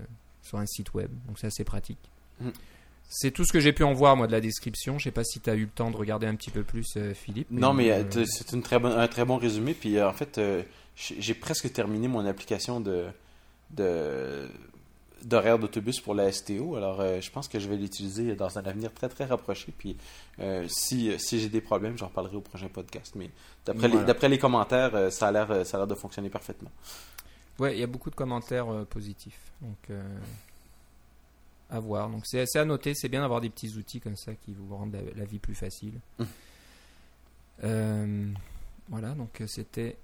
sur 0.47 0.59
un 0.59 0.67
site 0.67 0.95
web. 0.95 1.11
Donc 1.27 1.39
c'est 1.39 1.49
assez 1.49 1.65
pratique. 1.65 1.99
Mm. 2.41 2.51
C'est 3.09 3.31
tout 3.31 3.45
ce 3.45 3.53
que 3.53 3.61
j'ai 3.61 3.73
pu 3.73 3.85
en 3.85 3.93
voir 3.93 4.17
moi 4.17 4.27
de 4.27 4.33
la 4.33 4.41
description. 4.41 4.99
Je 4.99 5.05
sais 5.05 5.11
pas 5.13 5.23
si 5.23 5.39
tu 5.41 5.49
as 5.49 5.55
eu 5.55 5.63
le 5.63 5.69
temps 5.69 5.91
de 5.93 5.97
regarder 5.97 6.27
un 6.27 6.35
petit 6.35 6.51
peu 6.51 6.65
plus 6.65 6.87
euh, 6.97 7.15
Philippe. 7.15 7.47
Non, 7.53 7.73
mais 7.73 7.93
euh, 7.93 8.03
euh, 8.17 8.25
c'est 8.27 8.53
une 8.53 8.63
très 8.63 8.79
bonne, 8.81 8.99
un 8.99 9.07
très 9.09 9.25
bon 9.25 9.37
résumé. 9.37 9.75
Puis 9.75 10.01
en 10.03 10.13
fait, 10.13 10.41
j'ai 10.97 11.35
presque 11.35 11.73
terminé 11.73 12.09
mon 12.09 12.25
application 12.27 12.81
de 12.81 13.07
de- 13.71 14.49
d'horaire 15.25 15.59
d'autobus 15.59 16.01
pour 16.01 16.15
la 16.15 16.31
STO. 16.31 16.77
Alors, 16.77 17.01
je 17.21 17.31
pense 17.31 17.49
que 17.49 17.59
je 17.59 17.69
vais 17.69 17.77
l'utiliser 17.77 18.35
dans 18.37 18.59
un 18.59 18.63
avenir 18.65 18.93
très 18.93 19.09
très 19.09 19.25
rapproché. 19.25 19.73
Puis, 19.77 19.97
euh, 20.41 20.67
si, 20.69 21.11
si 21.19 21.41
j'ai 21.41 21.49
des 21.49 21.61
problèmes, 21.61 21.97
j'en 21.99 22.07
reparlerai 22.07 22.37
au 22.37 22.41
prochain 22.41 22.69
podcast. 22.69 23.13
Mais 23.17 23.31
d'après 23.65 23.89
Voilà. 23.89 24.13
les, 24.21 24.29
les 24.29 24.39
commentaires, 24.39 25.11
ça 25.13 25.29
a 25.29 25.33
l'air 25.33 25.67
ça 25.67 25.77
a 25.77 25.81
l'air 25.81 25.87
de 25.87 25.95
fonctionner 25.95 26.29
parfaitement. 26.29 26.71
Ouais, 27.59 27.75
il 27.77 27.81
y 27.81 27.83
a 27.83 27.87
beaucoup 27.87 28.11
de 28.11 28.15
commentaires 28.15 28.69
euh, 28.69 28.85
positifs. 28.85 29.53
Donc, 29.63 29.79
euh, 29.91 30.19
à 31.71 31.81
voir. 31.81 32.11
Donc, 32.11 32.27
c'est 32.27 32.45
c'est 32.47 32.59
à 32.59 32.65
noter. 32.65 32.95
C'est 32.95 33.09
bien 33.09 33.21
d'avoir 33.23 33.41
des 33.41 33.51
petits 33.51 33.77
outils 33.77 34.01
comme 34.01 34.17
ça 34.17 34.35
qui 34.35 34.53
vous 34.53 34.77
rendent 34.77 34.93
la, 34.93 35.01
la 35.17 35.25
vie 35.25 35.39
plus 35.39 35.55
facile. 35.55 35.95
Mm. 36.19 36.25
Euh, 37.65 38.33
voilà, 38.89 39.15
donc 39.15 39.43
c'était 39.47 39.97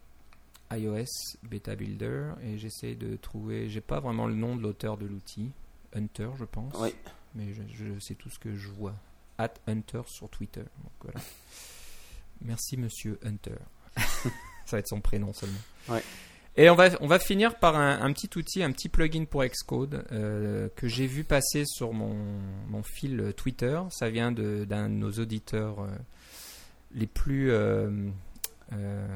iOS 0.72 1.04
Beta 1.42 1.76
Builder. 1.76 2.32
Et 2.42 2.58
j'essaie 2.58 2.94
de 2.94 3.16
trouver. 3.16 3.68
J'ai 3.68 3.82
pas 3.82 4.00
vraiment 4.00 4.26
le 4.26 4.34
nom 4.34 4.56
de 4.56 4.62
l'auteur 4.62 4.96
de 4.96 5.06
l'outil. 5.06 5.50
Hunter, 5.94 6.30
je 6.38 6.44
pense. 6.44 6.74
Oui. 6.78 6.94
Mais 7.34 7.52
je, 7.52 7.62
je 7.68 7.98
sais 8.00 8.14
tout 8.14 8.30
ce 8.30 8.38
que 8.38 8.56
je 8.56 8.68
vois. 8.68 8.94
At 9.38 9.54
Hunter 9.66 10.02
sur 10.06 10.28
Twitter. 10.30 10.60
Donc, 10.60 10.92
voilà. 11.02 11.20
Merci, 12.42 12.76
monsieur 12.76 13.18
Hunter. 13.24 13.56
Ça 14.64 14.76
va 14.76 14.78
être 14.78 14.88
son 14.88 15.00
prénom 15.00 15.32
seulement. 15.32 15.58
Ouais. 15.88 16.02
Et 16.56 16.68
on 16.68 16.74
va, 16.74 16.90
on 17.00 17.06
va 17.06 17.18
finir 17.18 17.58
par 17.58 17.76
un, 17.76 18.00
un 18.02 18.12
petit 18.12 18.28
outil, 18.36 18.62
un 18.62 18.72
petit 18.72 18.90
plugin 18.90 19.24
pour 19.24 19.42
Xcode 19.44 20.04
euh, 20.12 20.68
que 20.76 20.86
j'ai 20.86 21.06
vu 21.06 21.24
passer 21.24 21.64
sur 21.64 21.92
mon, 21.94 22.14
mon 22.68 22.82
fil 22.82 23.32
Twitter. 23.36 23.80
Ça 23.90 24.10
vient 24.10 24.32
de- 24.32 24.64
d'un 24.68 24.88
de, 24.90 24.94
nos 24.94 25.10
auditeurs 25.12 25.80
euh, 25.80 25.88
les 26.94 27.06
plus. 27.06 27.50
euh, 27.50 27.88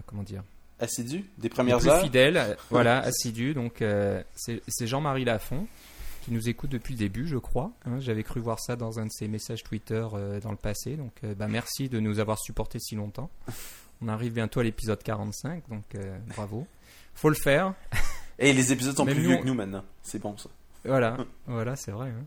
comment 0.06 0.22
dire? 0.22 0.42
Assidu, 0.80 1.24
des 1.38 1.44
les 1.44 1.48
premières 1.48 1.78
plus 1.78 1.88
heures. 1.88 2.02
fidèles, 2.02 2.56
voilà, 2.70 3.00
assidus. 3.00 3.54
Donc, 3.54 3.82
c'est 4.34 4.62
c'est 4.68 4.86
Jean-Marie 4.86 5.24
Lafont 5.24 5.66
qui 6.22 6.32
nous 6.32 6.48
écoute 6.48 6.70
depuis 6.70 6.92
le 6.94 6.98
début, 6.98 7.26
je 7.28 7.36
crois. 7.36 7.70
hein. 7.86 8.00
J'avais 8.00 8.22
cru 8.24 8.40
voir 8.40 8.58
ça 8.60 8.76
dans 8.76 8.98
un 8.98 9.06
de 9.06 9.10
ses 9.12 9.28
messages 9.28 9.62
Twitter 9.62 10.06
dans 10.42 10.50
le 10.50 10.56
passé. 10.56 10.96
Donc, 10.96 11.12
bah, 11.36 11.48
merci 11.48 11.88
de 11.88 12.00
nous 12.00 12.18
avoir 12.18 12.38
supportés 12.38 12.78
si 12.78 12.94
longtemps. 12.96 13.30
On 14.02 14.08
arrive 14.08 14.32
bientôt 14.34 14.60
à 14.60 14.64
l'épisode 14.64 15.02
45, 15.02 15.62
donc 15.70 15.84
bravo. 16.34 16.66
Faut 17.16 17.28
le 17.28 17.34
faire. 17.34 17.74
Et 18.38 18.52
les 18.52 18.72
épisodes 18.72 18.96
sont 18.96 19.04
Même 19.04 19.14
plus 19.14 19.24
nous, 19.24 19.30
vieux 19.30 19.38
que 19.38 19.46
nous 19.46 19.54
maintenant. 19.54 19.84
C'est 20.02 20.20
bon 20.20 20.36
ça. 20.36 20.50
Voilà, 20.84 21.16
voilà, 21.46 21.74
c'est 21.74 21.90
vrai. 21.90 22.10
hein. 22.10 22.24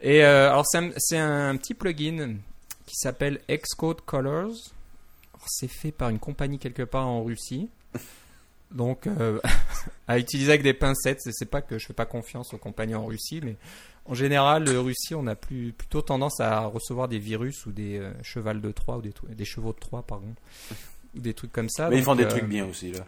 Et 0.00 0.24
euh, 0.24 0.50
alors, 0.50 0.64
c'est 0.66 1.18
un, 1.18 1.56
petit 1.56 1.74
plugin 1.74 2.36
qui 2.86 2.94
s'appelle 2.94 3.40
Xcode 3.50 4.02
Colors. 4.02 4.52
C'est 5.46 5.68
fait 5.68 5.92
par 5.92 6.10
une 6.10 6.18
compagnie 6.18 6.58
quelque 6.58 6.82
part 6.82 7.06
en 7.06 7.24
Russie. 7.24 7.68
Donc, 8.70 9.06
euh, 9.06 9.40
à 10.08 10.18
utiliser 10.18 10.50
avec 10.50 10.62
des 10.62 10.74
pincettes. 10.74 11.20
C'est- 11.20 11.44
pas 11.46 11.62
que 11.62 11.78
je 11.78 11.86
fais 11.86 11.92
pas 11.94 12.06
confiance 12.06 12.54
aux 12.54 12.58
compagnies 12.58 12.94
en 12.94 13.06
Russie, 13.06 13.40
mais 13.42 13.56
en 14.06 14.14
général, 14.14 14.64
le 14.64 14.78
Russie, 14.80 15.14
on 15.14 15.26
a 15.26 15.34
plus, 15.34 15.72
plutôt 15.72 16.02
tendance 16.02 16.40
à 16.40 16.60
recevoir 16.60 17.08
des 17.08 17.18
virus 17.18 17.66
ou 17.66 17.72
des 17.72 17.98
euh, 17.98 18.12
chevals 18.22 18.60
de 18.60 18.70
Troie 18.70 18.98
ou 18.98 19.02
des, 19.02 19.44
chevaux 19.44 19.72
de 19.72 19.78
Troie, 19.78 20.02
pardon, 20.02 20.34
ou 21.16 21.20
des 21.20 21.34
trucs 21.34 21.52
comme 21.52 21.68
ça. 21.68 21.88
Mais 21.90 21.98
ils 21.98 22.04
font 22.04 22.14
des 22.14 22.24
euh, 22.24 22.28
trucs 22.28 22.44
bien 22.44 22.66
aussi 22.66 22.92
là. 22.92 23.04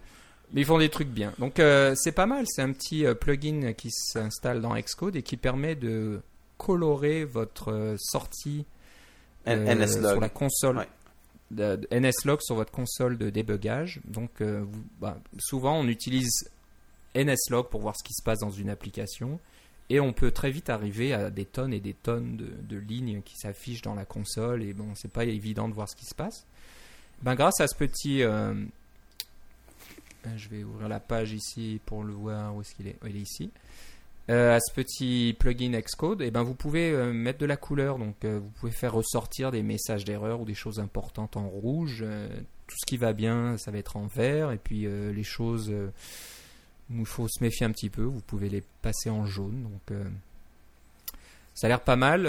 Mais 0.52 0.60
ils 0.62 0.64
font 0.66 0.78
des 0.78 0.88
trucs 0.88 1.08
bien. 1.08 1.32
Donc 1.38 1.58
euh, 1.60 1.94
c'est 1.96 2.12
pas 2.12 2.26
mal. 2.26 2.44
C'est 2.48 2.62
un 2.62 2.72
petit 2.72 3.04
euh, 3.06 3.14
plugin 3.14 3.72
qui 3.72 3.90
s'installe 3.90 4.60
dans 4.60 4.74
Xcode 4.74 5.16
et 5.16 5.22
qui 5.22 5.36
permet 5.36 5.74
de 5.74 6.20
colorer 6.58 7.24
votre 7.24 7.72
euh, 7.72 7.96
sortie 7.98 8.64
sur 10.12 10.20
la 10.20 10.28
console. 10.28 10.78
Ouais. 10.78 10.88
de- 11.50 11.76
de 11.76 11.88
NSLog 11.90 12.40
sur 12.40 12.54
votre 12.54 12.72
console 12.72 13.18
de 13.18 13.28
débugage. 13.30 14.00
Donc 14.04 14.40
vous- 14.40 14.84
bah, 15.00 15.18
souvent 15.38 15.78
on 15.78 15.86
utilise 15.88 16.30
NSLog 17.14 17.68
pour 17.68 17.80
voir 17.82 17.94
ce 17.96 18.02
qui 18.04 18.14
se 18.14 18.22
passe 18.22 18.38
dans 18.38 18.50
une 18.50 18.70
application 18.70 19.38
et 19.90 20.00
on 20.00 20.12
peut 20.14 20.30
très 20.30 20.50
vite 20.50 20.70
arriver 20.70 21.12
à 21.12 21.28
des 21.30 21.44
tonnes 21.44 21.74
et 21.74 21.80
des 21.80 21.92
tonnes 21.92 22.36
de, 22.38 22.46
de 22.62 22.78
lignes 22.78 23.20
qui 23.22 23.36
s'affichent 23.36 23.82
dans 23.82 23.94
la 23.94 24.06
console 24.06 24.62
et 24.62 24.72
bon 24.72 24.94
c'est 24.94 25.10
pas 25.10 25.24
évident 25.26 25.68
de 25.68 25.74
voir 25.74 25.88
ce 25.90 25.96
qui 25.96 26.06
se 26.06 26.14
passe. 26.14 26.46
Ben 27.22 27.34
grâce 27.34 27.60
à 27.60 27.68
ce 27.68 27.74
petit 27.74 28.22
je 30.36 30.48
vais 30.48 30.64
ouvrir 30.64 30.88
la 30.88 31.00
page 31.00 31.32
ici 31.32 31.80
pour 31.86 32.04
le 32.04 32.12
voir 32.12 32.54
où 32.54 32.60
est-ce 32.60 32.74
qu'il 32.74 32.88
est. 32.88 32.96
Il 33.06 33.16
est 33.16 33.20
ici. 33.20 33.50
Euh, 34.30 34.56
à 34.56 34.60
ce 34.60 34.72
petit 34.72 35.34
plugin 35.36 35.72
Xcode, 35.80 36.22
et 36.22 36.30
ben 36.30 36.44
vous 36.44 36.54
pouvez 36.54 36.92
euh, 36.92 37.12
mettre 37.12 37.40
de 37.40 37.46
la 37.46 37.56
couleur, 37.56 37.98
donc 37.98 38.24
euh, 38.24 38.38
vous 38.38 38.50
pouvez 38.50 38.70
faire 38.70 38.94
ressortir 38.94 39.50
des 39.50 39.64
messages 39.64 40.04
d'erreur 40.04 40.40
ou 40.40 40.44
des 40.44 40.54
choses 40.54 40.78
importantes 40.78 41.36
en 41.36 41.48
rouge. 41.48 42.04
tout 42.68 42.76
ce 42.78 42.86
qui 42.86 42.96
va 42.98 43.14
bien, 43.14 43.58
ça 43.58 43.72
va 43.72 43.78
être 43.78 43.96
en 43.96 44.06
vert, 44.06 44.52
et 44.52 44.58
puis 44.58 44.86
les 44.86 45.24
choses 45.24 45.70
où 46.90 47.00
il 47.00 47.06
faut 47.06 47.26
se 47.28 47.42
méfier 47.42 47.66
un 47.66 47.72
petit 47.72 47.90
peu, 47.90 48.02
vous 48.02 48.20
pouvez 48.20 48.48
les 48.48 48.62
passer 48.80 49.10
en 49.10 49.26
jaune. 49.26 49.64
Donc 49.64 49.98
ça 51.54 51.66
a 51.66 51.68
l'air 51.68 51.80
pas 51.80 51.96
mal. 51.96 52.26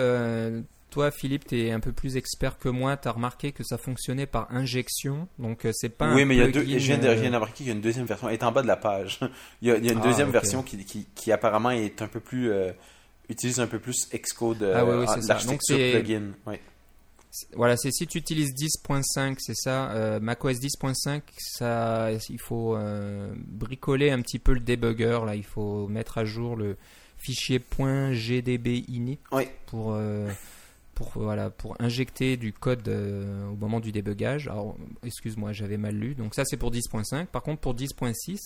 Toi, 0.93 1.10
Philippe, 1.12 1.47
tu 1.47 1.60
es 1.60 1.71
un 1.71 1.79
peu 1.79 1.91
plus 1.91 2.17
expert 2.17 2.58
que 2.60 2.69
moi. 2.69 2.95
Tu 2.97 3.08
as 3.08 3.12
remarqué 3.12 3.51
que 3.51 3.63
ça 3.63 3.77
fonctionnait 3.77 4.27
par 4.27 4.51
injection, 4.51 5.27
donc 5.39 5.65
euh, 5.65 5.71
c'est 5.73 5.89
pas 5.89 6.13
oui, 6.13 6.21
un 6.21 6.25
mais 6.25 6.36
il 6.36 6.39
y 6.39 6.43
a 6.43 6.47
deux, 6.51 6.62
je 6.63 6.77
viens 6.77 6.97
de, 6.99 7.08
euh, 7.08 7.15
remarquer 7.15 7.53
qu'il 7.56 7.67
y 7.67 7.69
a 7.69 7.73
une 7.73 7.82
deuxième 7.82 8.06
version. 8.06 8.29
Elle 8.29 8.36
est 8.36 8.43
en 8.43 8.51
bas 8.51 8.62
de 8.62 8.67
la 8.67 8.75
page. 8.77 9.19
il, 9.62 9.67
y 9.69 9.71
a, 9.71 9.77
il 9.77 9.86
y 9.86 9.89
a 9.89 9.93
une 9.93 9.99
Ah, 10.03 10.08
deuxième 10.08 10.29
version 10.29 10.62
qui, 10.62 10.77
qui, 10.86 11.08
qui 11.15 11.32
apparemment 11.32 11.71
est 11.71 12.01
un 12.01 12.08
peu 12.08 12.19
plus. 12.19 12.51
euh, 12.51 12.71
utilise 13.29 13.60
un 13.60 13.67
peu 13.67 13.79
plus 13.79 14.08
Xcode, 14.13 14.62
euh, 14.63 14.73
Ah 14.77 14.86
oui, 14.86 14.97
oui, 14.99 15.06
en- 15.08 15.13
c'est 15.15 15.21
ça. 15.21 15.34
l'architecture 15.34 15.75
Donc, 15.77 15.86
c'est- 15.86 15.99
plugin. 15.99 16.32
Ouais. 16.45 16.62
Voilà, 17.56 17.75
c'est 17.77 17.89
si 17.91 18.06
tu 18.06 18.19
utilises 18.19 18.53
10.5, 18.53 19.38
c'est 19.39 19.56
ça. 19.56 19.89
Euh, 19.93 20.19
macOS 20.19 20.60
10.5, 20.60 21.21
ça, 21.39 22.12
il 22.29 22.39
faut 22.39 22.77
bricoler 23.36 24.12
un 24.12 24.21
petit 24.21 24.38
peu 24.38 24.53
le 24.53 24.60
debugger. 24.60 25.19
Là, 25.25 25.34
il 25.36 25.43
faut 25.45 25.88
mettre 25.88 26.19
à 26.19 26.25
jour 26.25 26.56
le 26.56 26.77
fichier 27.17 27.60
.gdb 27.60 28.84
init 28.88 29.17
Oui. 29.32 29.47
pour 29.65 29.97
pour 30.95 31.12
voilà 31.15 31.49
pour 31.49 31.75
injecter 31.79 32.38
du 32.38 32.53
code 32.53 32.88
euh, 32.88 33.47
au 33.49 33.56
moment 33.56 33.79
du 33.79 33.91
débugage. 33.91 34.47
Alors, 34.47 34.75
excuse-moi, 35.03 35.51
j'avais 35.53 35.77
mal 35.77 35.95
lu. 35.95 36.15
Donc 36.15 36.36
ça, 36.36 36.45
c'est 36.45 36.58
pour 36.58 36.71
10.5. 36.71 37.25
Par 37.27 37.41
contre, 37.43 37.62
pour 37.62 37.73
10.6, 37.75 38.38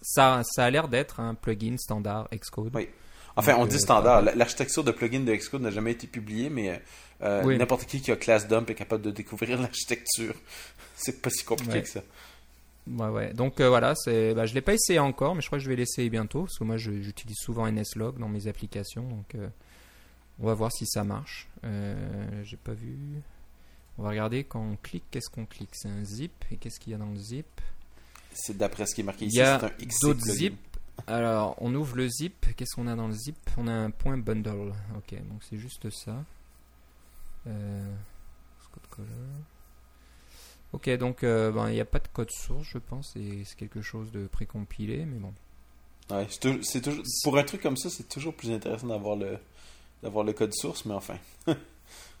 ça, 0.00 0.42
ça 0.44 0.64
a 0.64 0.70
l'air 0.70 0.88
d'être 0.88 1.20
un 1.20 1.34
plugin 1.34 1.76
standard 1.78 2.28
Xcode. 2.34 2.70
Oui. 2.74 2.88
Enfin, 3.36 3.52
Donc, 3.52 3.62
on 3.62 3.66
dit 3.66 3.76
euh, 3.76 3.78
standard. 3.78 4.22
L'architecture 4.22 4.84
de 4.84 4.90
plugin 4.92 5.20
de 5.20 5.34
Xcode 5.34 5.62
n'a 5.62 5.70
jamais 5.70 5.92
été 5.92 6.06
publiée, 6.06 6.50
mais 6.50 6.80
euh, 7.22 7.42
Oui. 7.44 7.56
n'importe 7.56 7.86
qui 7.86 8.00
qui 8.00 8.10
a 8.12 8.16
class 8.16 8.46
dump 8.48 8.68
est 8.70 8.74
capable 8.74 9.02
de 9.02 9.10
découvrir 9.10 9.60
l'architecture. 9.60 10.34
C'est 10.96 11.22
pas 11.22 11.30
si 11.30 11.44
compliqué 11.44 11.72
Ouais. 11.74 11.82
que 11.82 11.88
ça. 11.88 12.00
Ouais, 12.90 13.08
ouais. 13.08 13.32
Donc 13.32 13.60
euh, 13.60 13.68
voilà, 13.68 13.94
c'est, 13.94 14.34
bah, 14.34 14.44
je 14.44 14.54
l'ai 14.54 14.60
pas 14.60 14.74
essayé 14.74 14.98
encore, 14.98 15.34
mais 15.36 15.40
je 15.40 15.46
crois 15.46 15.58
que 15.58 15.64
je 15.64 15.68
vais 15.68 15.76
l'essayer 15.76 16.10
bientôt, 16.10 16.42
parce 16.42 16.58
que 16.58 16.64
moi 16.64 16.76
j'utilise 16.76 17.36
souvent 17.38 17.66
NSLog 17.70 18.18
dans 18.18 18.28
mes 18.28 18.48
applications, 18.48 19.02
donc 19.04 19.34
euh, 19.36 19.46
on 20.42 20.46
va 20.46 20.54
voir 20.54 20.72
si 20.72 20.86
ça 20.86 21.04
marche. 21.04 21.48
Euh, 21.64 22.42
J'ai 22.44 22.56
pas 22.56 22.72
vu. 22.74 22.96
On 23.98 24.02
va 24.02 24.10
regarder 24.10 24.44
quand 24.44 24.60
on 24.60 24.76
clique, 24.76 25.04
qu'est-ce 25.10 25.30
qu'on 25.30 25.46
clique? 25.46 25.70
C'est 25.72 25.88
un 25.88 26.04
zip, 26.04 26.32
et 26.50 26.56
qu'est-ce 26.56 26.80
qu'il 26.80 26.92
y 26.92 26.94
a 26.94 26.98
dans 26.98 27.10
le 27.10 27.16
zip? 27.16 27.46
C'est 28.32 28.56
d'après 28.56 28.86
ce 28.86 28.94
qui 28.94 29.02
est 29.02 29.04
marqué 29.04 29.26
Il 29.26 29.28
ici. 29.28 29.38
y 29.38 29.42
a 29.42 29.58
c'est 29.60 29.66
un 29.66 29.86
XC 29.86 30.00
d'autres 30.02 30.20
zips. 30.30 30.58
Alors, 31.06 31.54
on 31.58 31.74
ouvre 31.74 31.96
le 31.96 32.08
zip, 32.08 32.46
qu'est-ce 32.56 32.74
qu'on 32.74 32.86
a 32.86 32.94
dans 32.96 33.08
le 33.08 33.14
zip? 33.14 33.36
On 33.56 33.66
a 33.68 33.72
un 33.72 33.90
point 33.90 34.16
bundle. 34.18 34.72
Ok, 34.96 35.14
donc 35.28 35.42
c'est 35.48 35.58
juste 35.58 35.88
ça. 35.90 36.24
Euh, 37.46 37.94
code 38.72 38.86
color. 38.90 39.08
Ok, 40.72 40.88
donc 40.96 41.22
euh, 41.22 41.50
ben, 41.52 41.68
il 41.68 41.74
n'y 41.74 41.80
a 41.80 41.84
pas 41.84 41.98
de 41.98 42.08
code 42.08 42.30
source, 42.30 42.66
je 42.66 42.78
pense, 42.78 43.14
et 43.16 43.42
c'est 43.44 43.56
quelque 43.56 43.82
chose 43.82 44.10
de 44.10 44.26
précompilé, 44.26 45.04
mais 45.04 45.18
bon. 45.18 45.34
Ouais, 46.10 46.26
c'est 46.62 46.80
toujours, 46.80 47.04
pour 47.24 47.36
un 47.38 47.42
truc 47.44 47.60
comme 47.62 47.76
ça, 47.76 47.90
c'est 47.90 48.08
toujours 48.08 48.34
plus 48.34 48.50
intéressant 48.50 48.86
d'avoir 48.86 49.16
le, 49.16 49.38
d'avoir 50.02 50.24
le 50.24 50.32
code 50.32 50.52
source, 50.54 50.84
mais 50.84 50.94
enfin. 50.94 51.16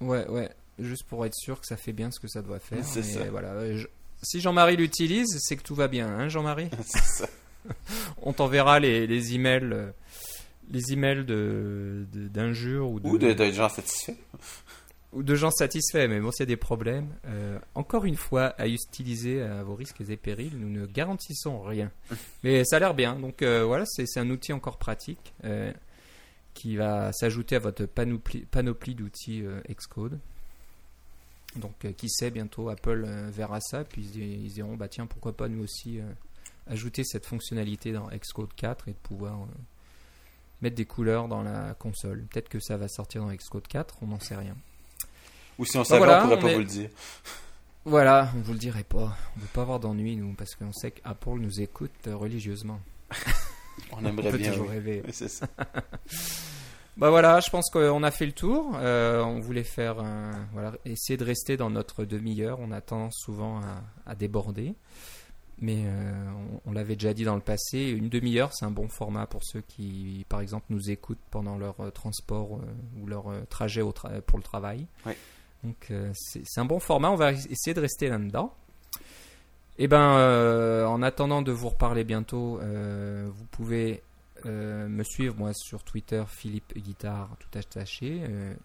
Ouais, 0.00 0.26
ouais, 0.28 0.50
juste 0.80 1.04
pour 1.04 1.24
être 1.24 1.34
sûr 1.34 1.60
que 1.60 1.66
ça 1.66 1.76
fait 1.76 1.92
bien 1.92 2.10
ce 2.10 2.18
que 2.18 2.26
ça 2.28 2.42
doit 2.42 2.58
faire. 2.58 2.84
C'est 2.84 3.02
ça. 3.04 3.24
Voilà. 3.30 3.50
euh, 3.52 3.76
je- 3.76 3.86
Si 4.22 4.40
Jean-Marie 4.40 4.76
l'utilise, 4.76 5.38
c'est 5.40 5.56
que 5.56 5.62
tout 5.62 5.74
va 5.76 5.86
bien, 5.88 6.08
hein, 6.08 6.28
Jean-Marie? 6.28 6.68
C'est 6.84 6.98
ça. 7.04 7.28
On 8.22 8.32
t'enverra 8.32 8.80
les, 8.80 9.06
les 9.06 9.34
emails, 9.34 9.70
euh, 9.72 9.90
les 10.70 10.92
emails 10.92 11.24
de 11.24 12.04
de- 12.12 12.26
d'injures 12.28 12.90
ou 12.90 12.98
de. 13.00 13.08
Ou 13.08 13.16
de, 13.18 13.32
de 13.32 13.50
gens 13.52 13.68
satisfaits. 13.68 14.16
ou 15.12 15.22
de 15.22 15.34
gens 15.36 15.50
satisfaits. 15.52 16.08
Mais 16.08 16.18
bon, 16.20 16.32
s'il 16.32 16.40
y 16.40 16.42
a 16.42 16.46
des 16.46 16.56
problèmes, 16.56 17.08
euh, 17.26 17.58
encore 17.76 18.04
une 18.04 18.16
fois, 18.16 18.46
à 18.58 18.66
utiliser 18.66 19.40
à 19.42 19.62
vos 19.62 19.76
risques 19.76 20.00
et 20.08 20.16
périls, 20.16 20.56
nous 20.58 20.68
ne 20.68 20.86
garantissons 20.86 21.62
rien. 21.62 21.90
Mais 22.42 22.64
ça 22.64 22.76
a 22.76 22.78
l'air 22.80 22.94
bien. 22.94 23.14
Donc 23.16 23.42
euh, 23.42 23.64
voilà, 23.64 23.84
c'est 23.86 24.06
c'est 24.06 24.18
un 24.20 24.30
outil 24.30 24.52
encore 24.52 24.78
pratique 24.78 25.32
euh, 25.44 25.72
qui 26.54 26.76
va 26.76 27.12
s'ajouter 27.12 27.56
à 27.56 27.58
votre 27.58 27.86
panoplie, 27.86 28.40
panoplie 28.46 28.94
d'outils 28.94 29.42
euh, 29.42 29.60
Xcode. 29.70 30.18
Donc 31.56 31.84
euh, 31.84 31.92
qui 31.92 32.08
sait, 32.08 32.30
bientôt 32.30 32.68
Apple 32.68 33.04
euh, 33.06 33.30
verra 33.30 33.60
ça, 33.60 33.84
puis 33.84 34.02
ils, 34.14 34.44
ils 34.46 34.52
diront, 34.52 34.76
bah 34.76 34.88
tiens, 34.88 35.06
pourquoi 35.06 35.36
pas 35.36 35.48
nous 35.48 35.62
aussi 35.64 36.00
ajouter 36.66 37.04
cette 37.04 37.26
fonctionnalité 37.26 37.92
dans 37.92 38.08
Xcode 38.08 38.54
4 38.54 38.88
et 38.88 38.92
de 38.92 38.96
pouvoir 38.96 39.38
mettre 40.62 40.76
des 40.76 40.84
couleurs 40.86 41.26
dans 41.28 41.42
la 41.42 41.74
console. 41.74 42.22
Peut-être 42.30 42.48
que 42.48 42.60
ça 42.60 42.76
va 42.76 42.88
sortir 42.88 43.22
dans 43.22 43.32
Xcode 43.34 43.66
4, 43.66 43.96
on 44.02 44.06
n'en 44.08 44.20
sait 44.20 44.36
rien. 44.36 44.56
Ou 45.58 45.64
si 45.64 45.76
on 45.76 45.84
savait, 45.84 45.98
voilà, 45.98 46.20
on 46.24 46.28
pourrait 46.28 46.36
on 46.38 46.40
pas 46.40 46.50
est- 46.50 46.54
vous 46.54 46.60
le 46.60 46.66
dire. 46.66 46.90
Voilà, 47.84 48.30
on 48.36 48.40
vous 48.42 48.52
le 48.52 48.60
dirait 48.60 48.84
pas. 48.84 49.16
On 49.36 49.40
veut 49.40 49.48
pas 49.52 49.62
avoir 49.62 49.80
d'ennui, 49.80 50.14
nous, 50.14 50.34
parce 50.34 50.54
qu'on 50.54 50.70
sait 50.72 50.92
qu'Apple 50.92 51.40
nous 51.40 51.60
écoute 51.60 51.90
religieusement. 52.06 52.80
On 53.92 53.96
On 54.04 54.04
aimerait 54.06 54.30
peut 54.32 54.38
bien. 54.38 54.50
toujours 54.52 54.66
oui. 54.68 54.74
rêver. 54.74 55.02
Oui, 55.04 55.10
c'est 55.12 55.28
ça. 55.28 55.46
Bah 56.98 57.08
voilà, 57.08 57.40
je 57.40 57.48
pense 57.48 57.70
qu'on 57.70 58.02
a 58.02 58.10
fait 58.10 58.26
le 58.26 58.32
tour. 58.32 58.72
Euh, 58.76 59.22
on 59.24 59.40
voulait 59.40 59.64
faire, 59.64 59.98
un- 59.98 60.46
voilà, 60.52 60.72
essayer 60.84 61.16
de 61.16 61.24
rester 61.24 61.56
dans 61.56 61.70
notre 61.70 62.04
demi-heure. 62.04 62.58
On 62.60 62.70
a 62.70 62.82
tendance 62.82 63.16
souvent 63.18 63.60
à, 63.60 63.82
à 64.04 64.14
déborder, 64.14 64.74
mais 65.58 65.84
euh, 65.86 66.30
on, 66.66 66.70
on 66.70 66.72
l'avait 66.72 66.94
déjà 66.94 67.14
dit 67.14 67.24
dans 67.24 67.34
le 67.34 67.40
passé. 67.40 67.88
Une 67.88 68.10
demi-heure, 68.10 68.52
c'est 68.52 68.66
un 68.66 68.70
bon 68.70 68.88
format 68.88 69.26
pour 69.26 69.42
ceux 69.42 69.62
qui, 69.62 70.26
par 70.28 70.42
exemple, 70.42 70.66
nous 70.68 70.90
écoutent 70.90 71.22
pendant 71.30 71.56
leur 71.56 71.80
euh, 71.80 71.90
transport 71.90 72.60
ou 73.00 73.06
leur 73.06 73.24
trajet 73.48 73.80
au 73.80 73.92
tra- 73.92 74.20
pour 74.20 74.36
le 74.38 74.44
travail. 74.44 74.86
Oui. 75.06 75.14
Donc 75.64 75.90
c'est 76.14 76.58
un 76.58 76.64
bon 76.66 76.78
format. 76.78 77.10
On 77.10 77.14
va 77.16 77.32
essayer 77.32 77.72
de 77.72 77.80
rester 77.80 78.08
là-dedans. 78.10 78.52
Et 79.78 79.88
ben, 79.88 80.16
euh, 80.16 80.84
en 80.86 81.02
attendant 81.02 81.42
de 81.42 81.50
vous 81.52 81.70
reparler 81.70 82.04
bientôt, 82.04 82.60
euh, 82.60 83.28
vous 83.34 83.44
pouvez 83.46 84.02
euh, 84.44 84.86
me 84.88 85.02
suivre 85.02 85.34
moi 85.36 85.52
sur 85.54 85.82
Twitter 85.82 86.22
Philippe 86.28 86.76
Guitare 86.76 87.30
tout 87.38 87.58
attaché 87.58 88.20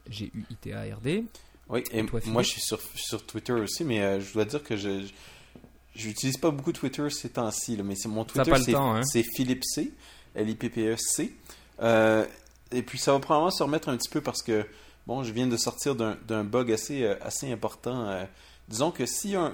G 0.09 0.31
U 0.33 0.45
I 0.49 0.55
T 0.55 0.73
A 0.73 0.81
R 0.95 0.99
D. 1.01 1.23
Oui, 1.69 1.83
et 1.91 2.05
toi, 2.05 2.19
moi 2.27 2.43
je 2.43 2.49
suis 2.49 2.61
sur, 2.61 2.79
sur 2.95 3.25
Twitter 3.25 3.53
aussi, 3.53 3.83
mais 3.83 4.19
je 4.21 4.33
dois 4.33 4.45
dire 4.45 4.63
que 4.63 4.75
je 4.77 5.05
j'utilise 5.95 6.37
pas 6.37 6.51
beaucoup 6.51 6.71
Twitter 6.71 7.09
ces 7.09 7.29
temps-ci, 7.29 7.77
mais 7.83 7.95
c'est 7.95 8.07
mon 8.07 8.23
Twitter, 8.23 8.51
c'est 8.63 8.73
hein? 8.75 9.01
Philippe 9.35 9.63
C, 9.65 9.91
L-I-P-P-E-C. 10.35 11.33
Euh, 11.81 12.25
et 12.71 12.83
puis 12.83 12.99
ça 12.99 13.13
va 13.13 13.19
probablement 13.19 13.49
se 13.51 13.63
remettre 13.63 13.89
un 13.89 13.97
petit 13.97 14.09
peu 14.09 14.21
parce 14.21 14.43
que, 14.43 14.65
bon, 15.07 15.23
je 15.23 15.31
viens 15.31 15.47
de 15.47 15.57
sortir 15.57 15.95
d'un 15.95 16.43
bug 16.43 16.71
assez, 16.71 17.05
assez 17.05 17.51
important. 17.51 18.27
disons 18.67 18.91
que 18.91 19.05
a 19.05 19.35
un- 19.35 19.53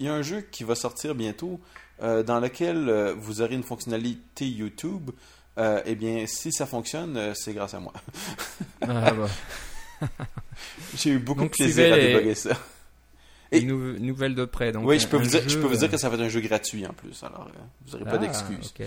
il 0.00 0.06
y 0.06 0.08
a 0.08 0.14
un 0.14 0.22
jeu 0.22 0.40
qui 0.40 0.64
va 0.64 0.74
sortir 0.74 1.14
bientôt 1.14 1.60
euh, 2.02 2.22
dans 2.22 2.40
lequel 2.40 2.88
euh, 2.88 3.14
vous 3.16 3.42
aurez 3.42 3.54
une 3.54 3.62
fonctionnalité 3.62 4.48
YouTube, 4.48 5.10
euh, 5.58 5.82
eh 5.84 5.94
bien, 5.94 6.26
si 6.26 6.50
ça 6.52 6.64
fonctionne, 6.66 7.16
euh, 7.16 7.34
c'est 7.34 7.52
grâce 7.52 7.74
à 7.74 7.80
moi. 7.80 7.92
Ah, 8.80 9.12
bah. 9.12 9.28
J'ai 10.96 11.10
eu 11.10 11.18
beaucoup 11.18 11.40
Donc, 11.42 11.50
de 11.52 11.56
plaisir 11.56 11.92
à 11.92 11.96
les- 11.96 12.08
débugger 12.14 12.34
ça. 12.34 12.56
Et- 13.52 13.60
Une 13.60 13.98
nouvelle 13.98 14.34
de 14.34 14.44
près. 14.46 14.72
Donc, 14.72 14.86
oui, 14.86 14.98
je 14.98 15.06
peux, 15.06 15.18
vous 15.18 15.26
dire, 15.26 15.42
je 15.42 15.48
jeu, 15.50 15.60
peux 15.60 15.66
vous 15.66 15.76
dire 15.76 15.90
que 15.90 15.96
ça 15.98 16.08
va 16.08 16.14
être 16.14 16.22
un 16.22 16.28
jeu 16.28 16.40
gratuit 16.40 16.86
en 16.86 16.92
plus, 16.92 17.22
alors 17.22 17.50
vous 17.84 17.92
n'aurez 17.92 18.04
pas 18.04 18.12
ah, 18.16 18.18
d'excuses. 18.18 18.72
Ok, 18.80 18.86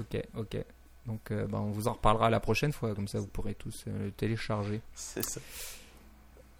ok, 0.00 0.22
ok. 0.36 0.56
Donc, 1.06 1.32
bah, 1.48 1.58
on 1.60 1.70
vous 1.70 1.88
en 1.88 1.92
reparlera 1.92 2.28
la 2.30 2.40
prochaine 2.40 2.72
fois, 2.72 2.94
comme 2.94 3.06
ça 3.08 3.20
vous 3.20 3.26
pourrez 3.28 3.54
tous 3.54 3.84
le 3.86 4.10
télécharger. 4.10 4.80
C'est 4.94 5.24
ça. 5.24 5.40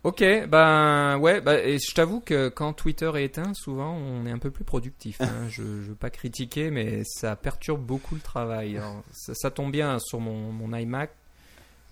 Ok, 0.09 0.25
ben 0.49 1.19
ouais, 1.19 1.43
bah, 1.43 1.63
et 1.63 1.79
je 1.79 1.95
t'avoue 1.95 2.21
que 2.21 2.49
quand 2.49 2.73
Twitter 2.73 3.11
est 3.17 3.25
éteint, 3.25 3.53
souvent 3.53 3.93
on 3.95 4.25
est 4.25 4.31
un 4.31 4.39
peu 4.39 4.51
plus 4.51 4.65
productif. 4.65 5.21
hein. 5.21 5.27
je, 5.51 5.61
je 5.63 5.89
veux 5.91 5.95
pas 5.95 6.09
critiquer, 6.09 6.71
mais 6.71 7.03
ça 7.05 7.37
perturbe 7.37 7.85
beaucoup 7.85 8.15
le 8.15 8.23
travail. 8.23 8.79
Alors, 8.79 9.03
ça, 9.13 9.35
ça 9.35 9.51
tombe 9.51 9.71
bien 9.71 9.99
sur 9.99 10.19
mon, 10.19 10.51
mon 10.51 10.75
iMac. 10.75 11.11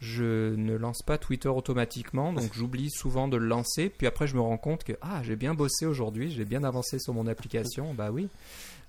Je 0.00 0.54
ne 0.54 0.76
lance 0.76 1.02
pas 1.02 1.18
Twitter 1.18 1.50
automatiquement, 1.50 2.32
donc 2.32 2.50
j'oublie 2.54 2.88
souvent 2.88 3.28
de 3.28 3.36
le 3.36 3.46
lancer. 3.48 3.90
Puis 3.90 4.06
après, 4.06 4.26
je 4.26 4.34
me 4.34 4.40
rends 4.40 4.56
compte 4.56 4.82
que 4.82 4.94
ah, 5.02 5.20
j'ai 5.22 5.36
bien 5.36 5.52
bossé 5.52 5.84
aujourd'hui, 5.84 6.30
j'ai 6.30 6.46
bien 6.46 6.64
avancé 6.64 6.98
sur 6.98 7.12
mon 7.12 7.26
application. 7.26 7.92
Bah 7.92 8.08
oui, 8.10 8.30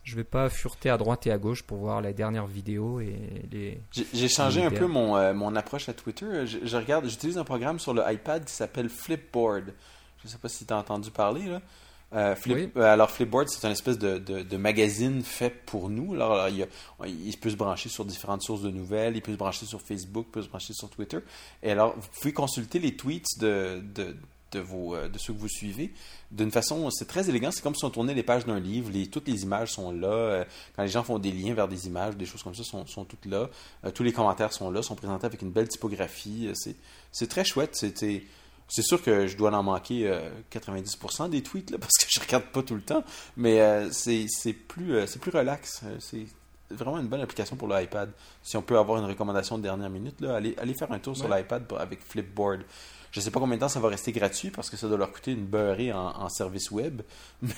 je 0.08 0.15
vais 0.15 0.24
pas 0.24 0.50
fureter 0.50 0.89
à 0.89 0.98
droite 0.98 1.28
et 1.28 1.32
à 1.32 1.38
gauche 1.38 1.63
pour 1.63 1.80
voir 1.80 2.02
les 2.02 2.13
dernières 2.13 2.48
vidéos 2.48 3.00
et 3.02 3.15
les. 3.52 3.82
J'ai 4.13 4.30
changé 4.30 4.63
un 4.63 4.72
peu 4.72 4.88
mon, 4.88 5.17
euh, 5.17 5.34
mon 5.34 5.54
approche 5.56 5.89
à 5.89 5.93
Twitter. 5.93 6.46
Je, 6.46 6.60
je 6.63 6.78
regarde, 6.78 7.06
j'utilise 7.08 7.38
un 7.38 7.43
programme 7.43 7.78
sur 7.80 7.93
le 7.93 8.02
iPad 8.08 8.46
qui 8.46 8.54
s'appelle 8.54 8.88
Flipboard. 8.89 9.74
Je 10.20 10.28
ne 10.28 10.32
sais 10.32 10.38
pas 10.38 10.48
si 10.50 10.65
tu 10.65 10.74
as 10.74 10.78
entendu 10.78 11.12
parler 11.12 11.46
là. 11.48 11.62
Euh, 12.13 12.36
Flip- 12.38 12.56
Oui. 12.56 12.72
euh, 12.78 12.84
alors 12.93 13.12
Flipboard, 13.12 13.50
c'est 13.50 13.67
un 13.67 13.72
espèce 13.72 13.98
de, 14.00 14.17
de, 14.17 14.41
de 14.41 14.58
magazine 14.58 15.22
fait 15.24 15.50
pour 15.50 15.89
nous. 15.89 16.13
Alors, 16.13 16.32
alors, 16.36 16.48
il, 16.48 16.56
y 16.56 16.63
a- 16.63 16.67
il 17.06 17.38
peut 17.38 17.50
se 17.50 17.58
brancher 17.58 17.89
sur 17.89 18.06
différentes 18.06 18.43
sources 18.43 18.62
de 18.62 18.72
nouvelles, 18.72 19.17
il 19.17 19.22
peut 19.22 19.34
se 19.34 19.38
brancher 19.38 19.65
sur 19.65 19.82
Facebook, 19.82 20.28
il 20.30 20.32
peut 20.32 20.41
se 20.41 20.48
brancher 20.48 20.72
sur 20.74 20.89
Twitter. 20.89 21.17
Et 21.63 21.70
alors, 21.72 21.96
vous 21.98 22.08
pouvez 22.17 22.32
consulter 22.32 22.80
les 22.80 22.96
tweets 22.96 23.38
de, 23.41 23.82
de, 23.93 24.15
de, 24.52 24.60
vos, 24.60 24.96
euh, 24.96 25.10
de 25.10 25.18
ceux 25.18 25.34
que 25.34 25.40
vous 25.40 25.50
suivez 25.50 25.94
d'une 26.32 26.52
façon, 26.52 26.90
c'est 26.90 27.08
très 27.08 27.30
élégant. 27.30 27.52
C'est 27.52 27.62
comme 27.62 27.76
si 27.76 27.86
on 27.86 27.90
tournait 27.90 28.14
les 28.14 28.24
pages 28.24 28.46
d'un 28.46 28.60
livre. 28.60 28.92
Les, 28.92 29.08
toutes 29.08 29.28
les 29.28 29.44
images 29.44 29.72
sont 29.72 29.92
là. 29.92 30.08
Euh, 30.08 30.46
quand 30.76 30.84
les 30.84 30.90
gens 30.90 31.04
font 31.04 31.20
des 31.20 31.32
liens 31.32 31.54
vers 31.54 31.68
des 31.68 31.88
images, 31.88 32.18
des 32.18 32.26
choses 32.26 32.44
comme 32.44 32.56
ça 32.56 32.64
sont, 32.64 32.86
sont 32.86 33.06
toutes 33.06 33.26
là. 33.26 33.50
Euh, 33.86 33.92
tous 33.92 34.04
les 34.04 34.12
commentaires 34.12 34.52
sont 34.52 34.70
là, 34.70 34.82
sont 34.82 34.96
présentés 34.96 35.26
avec 35.26 35.42
une 35.42 35.52
belle 35.52 35.70
typographie. 35.70 36.52
C'est, 37.12 37.28
très 37.28 37.46
chouette. 37.46 37.76
C'était, 37.76 38.24
c'est 38.68 38.82
sûr 38.82 39.02
que 39.02 39.28
je 39.28 39.38
dois 39.38 39.52
en 39.54 39.64
manquer 39.64 40.10
euh, 40.10 40.30
90% 40.52 41.30
des 41.30 41.42
tweets 41.42 41.72
là, 41.72 41.78
parce 41.80 41.94
que 41.94 42.08
je 42.10 42.20
regarde 42.20 42.46
pas 42.46 42.62
tout 42.62 42.76
le 42.76 42.82
temps. 42.82 43.04
Mais 43.38 43.62
euh, 43.62 43.90
c'est, 43.92 44.28
plus, 44.54 44.96
euh, 44.96 45.06
relax. 45.34 45.82
C'est 46.00 46.26
vraiment 46.70 47.00
une 47.00 47.08
bonne 47.08 47.22
application 47.22 47.56
pour 47.56 47.70
l'iPad. 47.70 48.12
Si 48.44 48.58
on 48.58 48.62
peut 48.62 48.78
avoir 48.78 49.00
une 49.00 49.06
recommandation 49.06 49.58
de 49.58 49.64
dernière 49.64 49.90
minute, 49.90 50.20
là, 50.20 50.36
allez, 50.36 50.56
allez 50.58 50.74
faire 50.74 50.92
un 50.92 51.00
tour 51.00 51.16
sur 51.16 51.34
l'iPad 51.34 51.64
avec 51.80 52.02
Flipboard. 52.02 52.64
Je 53.12 53.20
sais 53.22 53.32
pas 53.32 53.39
combien 53.39 53.56
de 53.56 53.62
temps 53.62 53.70
ça 53.70 53.80
va 53.80 53.89
rester 53.89 54.12
gratuit 54.12 54.50
parce 54.52 54.70
que 54.70 54.78
ça 54.78 54.88
doit 54.88 54.98
leur 54.98 55.12
coûter 55.12 55.32
une 55.32 55.46
beurrée 55.46 55.91
en, 55.93 56.08
en 56.08 56.30
service 56.30 56.72
web. 56.72 57.02
Mais 57.41 57.52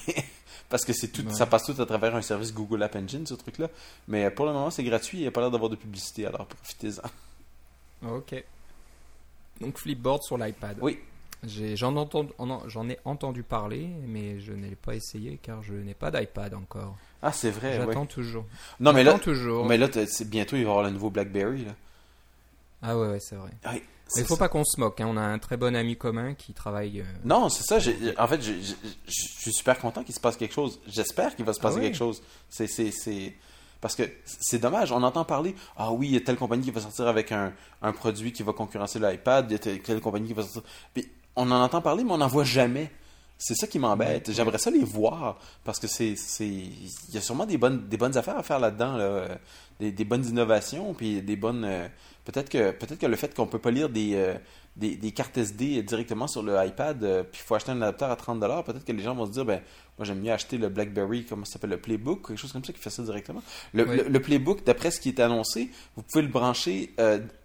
parce 0.69 0.85
que 0.85 0.93
c'est 0.93 1.07
tout, 1.09 1.23
Ouais. 1.25 1.33
ça 1.33 1.45
passe 1.47 1.65
tout 1.65 1.81
à 1.81 1.85
travers 1.85 2.15
un 2.15 2.21
service 2.21 2.53
Google 2.53 2.83
App 2.83 2.95
Engine, 2.95 3.25
ce 3.25 3.33
truc-là. 3.33 3.67
Mais 4.07 4.29
pour 4.29 4.45
le 4.45 4.53
moment, 4.53 4.69
c'est 4.69 4.83
gratuit. 4.83 5.17
Il 5.17 5.21
n'y 5.21 5.27
a 5.27 5.31
pas 5.31 5.41
l'air 5.41 5.51
d'avoir 5.51 5.69
de 5.69 5.75
publicité, 5.75 6.25
alors 6.27 6.45
profitez-en. 6.45 8.07
Ok. 8.07 8.43
Donc 9.61 9.77
Flipboard 9.77 10.23
sur 10.23 10.37
l'iPad. 10.37 10.77
Oui. 10.81 10.99
J'ai- 11.43 11.75
J'en 11.77 11.95
ai 11.95 11.99
entendu- 11.99 12.31
en- 12.37 12.67
j'en 12.67 12.87
ai 12.89 12.99
entendu 13.05 13.43
parler, 13.43 13.89
mais 14.07 14.39
je 14.39 14.51
n'ai 14.53 14.75
pas 14.75 14.93
essayé 14.95 15.39
car 15.41 15.63
je 15.63 15.73
n'ai 15.73 15.93
pas 15.93 16.11
d'iPad 16.11 16.53
encore. 16.53 16.95
Ah, 17.21 17.31
c'est 17.31 17.49
vrai. 17.51 17.77
ouais. 17.79 17.85
J'attends 17.85 18.05
toujours. 18.05 18.45
Non, 18.79 18.93
mais 18.93 19.03
là, 19.03 19.17
toujours. 19.19 19.65
mais 19.65 19.77
là, 19.77 19.87
bientôt, 20.25 20.55
il 20.55 20.63
va 20.63 20.67
y 20.67 20.71
avoir 20.71 20.83
le 20.83 20.91
nouveau 20.91 21.09
BlackBerry. 21.09 21.65
Là. 21.65 21.75
Ah 22.81 22.97
ouais, 22.97 23.07
ouais 23.09 23.19
c'est 23.19 23.35
vrai. 23.35 23.51
Mais 24.15 24.21
il 24.21 24.27
faut 24.27 24.35
ça. 24.35 24.39
pas 24.39 24.49
qu'on 24.49 24.63
se 24.65 24.79
moque. 24.79 24.99
hein. 25.01 25.07
On 25.09 25.17
a 25.17 25.21
un 25.21 25.39
très 25.39 25.57
bon 25.57 25.75
ami 25.75 25.95
commun 25.97 26.33
qui 26.33 26.53
travaille. 26.53 27.01
euh, 27.01 27.03
Non, 27.25 27.49
c'est 27.49 27.63
ça. 27.63 27.77
En 28.17 28.27
fait, 28.27 28.41
je 28.41 28.53
suis 29.07 29.53
super 29.53 29.77
content 29.79 30.03
qu'il 30.03 30.15
se 30.15 30.19
passe 30.19 30.35
quelque 30.37 30.53
chose. 30.53 30.79
J'espère 30.87 31.35
qu'il 31.35 31.45
va 31.45 31.53
se 31.53 31.59
Ah 31.59 31.63
passer 31.63 31.77
oui? 31.77 31.81
quelque 31.83 31.97
chose. 31.97 32.21
C'est. 32.49 33.35
Parce 33.81 33.95
que 33.95 34.03
c'est 34.25 34.59
dommage. 34.59 34.91
On 34.91 35.01
entend 35.03 35.23
parler, 35.23 35.55
ah 35.77 35.91
oui, 35.93 36.07
il 36.07 36.13
y 36.13 36.17
a 36.17 36.21
telle 36.21 36.35
compagnie 36.35 36.63
qui 36.65 36.71
va 36.71 36.81
sortir 36.81 37.07
avec 37.07 37.31
un, 37.31 37.53
un 37.81 37.93
produit 37.93 38.33
qui 38.33 38.43
va 38.43 38.51
concurrencer 38.51 38.99
l'iPad, 38.99 39.45
il 39.49 39.53
y 39.53 39.55
a 39.55 39.59
telle, 39.59 39.81
telle 39.81 40.01
compagnie 40.01 40.27
qui 40.27 40.33
va 40.33 40.43
sortir. 40.43 40.63
Puis 40.93 41.09
on 41.37 41.49
en 41.49 41.61
entend 41.61 41.79
parler, 41.81 42.03
mais 42.03 42.11
on 42.11 42.17
n'en 42.17 42.27
voit 42.27 42.43
jamais. 42.43 42.91
C'est 43.41 43.55
ça 43.55 43.67
qui 43.67 43.79
m'embête. 43.79 44.31
J'aimerais 44.33 44.57
ça 44.57 44.69
les 44.69 44.83
voir 44.83 45.39
parce 45.63 45.79
que 45.79 45.87
c'est, 45.87 46.15
c'est, 46.17 46.45
il 46.45 46.91
y 47.13 47.17
a 47.17 47.21
sûrement 47.21 47.45
des 47.45 47.57
bonnes, 47.57 47.87
des 47.87 47.95
bonnes 47.95 48.17
affaires 48.17 48.37
à 48.37 48.43
faire 48.43 48.59
là-dedans, 48.59 48.97
là. 48.97 49.27
Des, 49.79 49.93
des 49.93 50.03
bonnes 50.03 50.25
innovations, 50.25 50.93
puis 50.93 51.21
des 51.21 51.37
bonnes. 51.37 51.63
euh, 51.63 51.87
peut-être 52.25 52.49
que, 52.49 52.71
peut-être 52.71 52.99
que 52.99 53.05
le 53.05 53.15
fait 53.15 53.33
qu'on 53.33 53.47
peut 53.47 53.59
pas 53.59 53.71
lire 53.71 53.87
des, 53.87 54.11
euh, 54.15 54.33
des, 54.75 54.97
des 54.97 55.11
cartes 55.13 55.37
SD 55.37 55.81
directement 55.83 56.27
sur 56.27 56.43
le 56.43 56.53
iPad, 56.65 57.01
euh, 57.01 57.23
puis 57.23 57.39
il 57.41 57.47
faut 57.47 57.55
acheter 57.55 57.71
un 57.71 57.81
adaptateur 57.81 58.11
à 58.11 58.15
30$, 58.35 58.63
peut-être 58.65 58.83
que 58.83 58.91
les 58.91 59.01
gens 59.01 59.15
vont 59.15 59.25
se 59.25 59.31
dire, 59.31 59.45
ben, 59.45 59.61
moi 59.97 60.03
j'aime 60.05 60.19
mieux 60.19 60.33
acheter 60.33 60.57
le 60.57 60.67
BlackBerry, 60.67 61.23
comment 61.23 61.45
ça 61.45 61.53
s'appelle, 61.53 61.69
le 61.69 61.77
Playbook, 61.79 62.27
quelque 62.27 62.37
chose 62.37 62.51
comme 62.51 62.65
ça 62.65 62.73
qui 62.73 62.79
fait 62.81 62.89
ça 62.89 63.01
directement. 63.03 63.41
Le, 63.73 63.87
Oui. 63.87 63.95
le- 63.95 64.09
le 64.09 64.19
Playbook, 64.21 64.65
d'après 64.65 64.91
ce 64.91 64.99
qui 64.99 65.07
est 65.07 65.19
annoncé, 65.21 65.69
vous 65.95 66.03
pouvez 66.03 66.23
le 66.23 66.27
brancher 66.29 66.93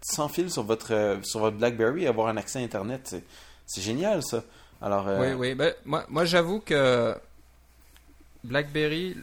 sans 0.01 0.27
fil 0.27 0.51
sur 0.51 0.63
votre, 0.63 1.19
sur 1.23 1.39
votre 1.39 1.55
BlackBerry 1.55 2.03
et 2.03 2.07
avoir 2.07 2.27
un 2.27 2.35
accès 2.35 2.61
Internet. 2.61 2.99
C'est, 3.05 3.23
c'est 3.65 3.81
génial 3.81 4.21
ça. 4.23 4.43
Alors, 4.81 5.07
euh, 5.07 5.21
Oui, 5.21 5.33
oui. 5.49 5.55
Ben, 5.55 5.73
moi, 5.85 6.05
moi 6.09 6.25
j'avoue 6.25 6.59
que 6.59 7.15
BlackBerry 8.45 9.15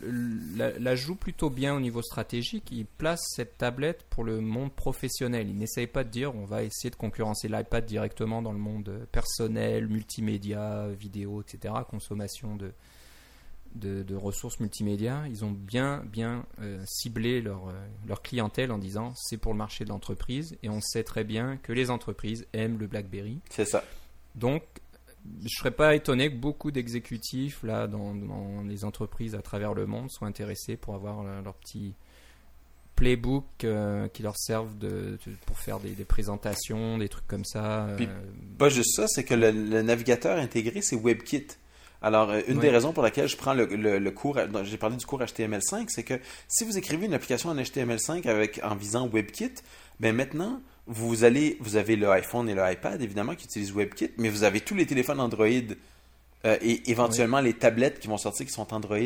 la, 0.56 0.76
la 0.78 0.96
joue 0.96 1.14
plutôt 1.14 1.48
bien 1.48 1.74
au 1.74 1.80
niveau 1.80 2.02
stratégique. 2.02 2.68
Il 2.72 2.86
place 2.86 3.20
cette 3.34 3.56
tablette 3.58 4.04
pour 4.10 4.24
le 4.24 4.40
monde 4.40 4.72
professionnel. 4.72 5.48
Il 5.48 5.56
n'essaye 5.56 5.86
pas 5.86 6.04
de 6.04 6.10
dire 6.10 6.34
on 6.34 6.44
va 6.44 6.62
essayer 6.62 6.90
de 6.90 6.96
concurrencer 6.96 7.48
l'iPad 7.48 7.84
directement 7.86 8.42
dans 8.42 8.52
le 8.52 8.58
monde 8.58 9.06
personnel, 9.12 9.86
multimédia, 9.88 10.88
vidéo, 10.88 11.42
etc., 11.42 11.74
consommation 11.88 12.56
de, 12.56 12.72
de, 13.74 14.02
de 14.02 14.14
ressources 14.14 14.60
multimédia. 14.60 15.22
Ils 15.28 15.44
ont 15.44 15.52
bien, 15.52 16.02
bien 16.06 16.44
euh, 16.60 16.82
ciblé 16.86 17.40
leur, 17.40 17.68
euh, 17.68 17.72
leur 18.06 18.22
clientèle 18.22 18.72
en 18.72 18.78
disant 18.78 19.12
c'est 19.16 19.38
pour 19.38 19.52
le 19.52 19.58
marché 19.58 19.84
de 19.84 19.90
l'entreprise 19.90 20.56
et 20.62 20.68
on 20.68 20.80
sait 20.80 21.04
très 21.04 21.24
bien 21.24 21.58
que 21.58 21.72
les 21.72 21.90
entreprises 21.90 22.46
aiment 22.52 22.78
le 22.78 22.86
BlackBerry. 22.86 23.40
c'est 23.50 23.64
ça. 23.64 23.84
Donc, 24.34 24.62
je 25.44 25.48
serais 25.56 25.70
pas 25.70 25.94
étonné 25.94 26.30
que 26.30 26.36
beaucoup 26.36 26.70
d'exécutifs 26.70 27.62
là 27.62 27.86
dans, 27.86 28.14
dans 28.14 28.62
les 28.66 28.84
entreprises 28.84 29.34
à 29.34 29.42
travers 29.42 29.72
le 29.74 29.86
monde 29.86 30.10
soient 30.10 30.26
intéressés 30.28 30.76
pour 30.76 30.94
avoir 30.94 31.20
euh, 31.20 31.42
leur 31.42 31.54
petit 31.54 31.94
playbook 32.96 33.44
euh, 33.64 34.08
qui 34.08 34.22
leur 34.22 34.36
servent 34.36 34.76
de, 34.78 35.18
de- 35.26 35.32
pour 35.46 35.58
faire 35.58 35.80
des, 35.80 35.90
des 35.90 36.04
présentations, 36.04 36.98
des 36.98 37.08
trucs 37.08 37.26
comme 37.26 37.44
ça. 37.44 37.86
euh, 37.86 37.96
Puis, 37.96 38.08
Pas 38.58 38.68
juste 38.68 38.94
ça, 38.96 39.06
c'est 39.08 39.24
que 39.24 39.34
le, 39.34 39.50
le 39.50 39.82
navigateur 39.82 40.38
intégré, 40.38 40.82
c'est 40.82 40.96
WebKit. 40.96 41.46
Alors, 42.02 42.32
une 42.48 42.56
Ouais. 42.56 42.62
des 42.62 42.70
raisons 42.70 42.92
pour 42.92 43.02
laquelle 43.02 43.28
je 43.28 43.36
prends 43.36 43.54
le, 43.54 43.64
le- 43.66 43.98
le 43.98 44.10
cours, 44.10 44.38
j'ai 44.64 44.76
parlé 44.76 44.96
du 44.96 45.06
cours 45.06 45.20
HTML5, 45.22 45.86
c'est 45.88 46.02
que 46.02 46.14
si 46.48 46.64
vous 46.64 46.76
écrivez 46.76 47.06
une 47.06 47.14
application 47.14 47.48
en 47.50 47.56
HTML5 47.56 48.28
avec, 48.28 48.60
en 48.64 48.74
visant 48.74 49.08
WebKit, 49.08 49.54
ben 50.00 50.14
maintenant, 50.14 50.60
vous 50.86 51.24
allez, 51.24 51.56
vous 51.60 51.76
avez 51.76 51.96
le 51.96 52.08
iPhone 52.10 52.48
et 52.48 52.54
le 52.54 52.62
iPad, 52.70 53.00
évidemment, 53.00 53.34
qui 53.34 53.46
utilisent 53.46 53.72
WebKit, 53.72 54.10
mais 54.18 54.28
vous 54.28 54.42
avez 54.42 54.60
tous 54.60 54.74
les 54.74 54.86
téléphones 54.86 55.20
Android 55.20 55.46
euh, 56.44 56.56
et 56.60 56.90
éventuellement 56.90 57.40
les 57.40 57.54
tablettes 57.54 58.00
qui 58.00 58.08
vont 58.08 58.18
sortir 58.18 58.44
qui 58.44 58.52
sont 58.52 58.74
Android, 58.74 58.98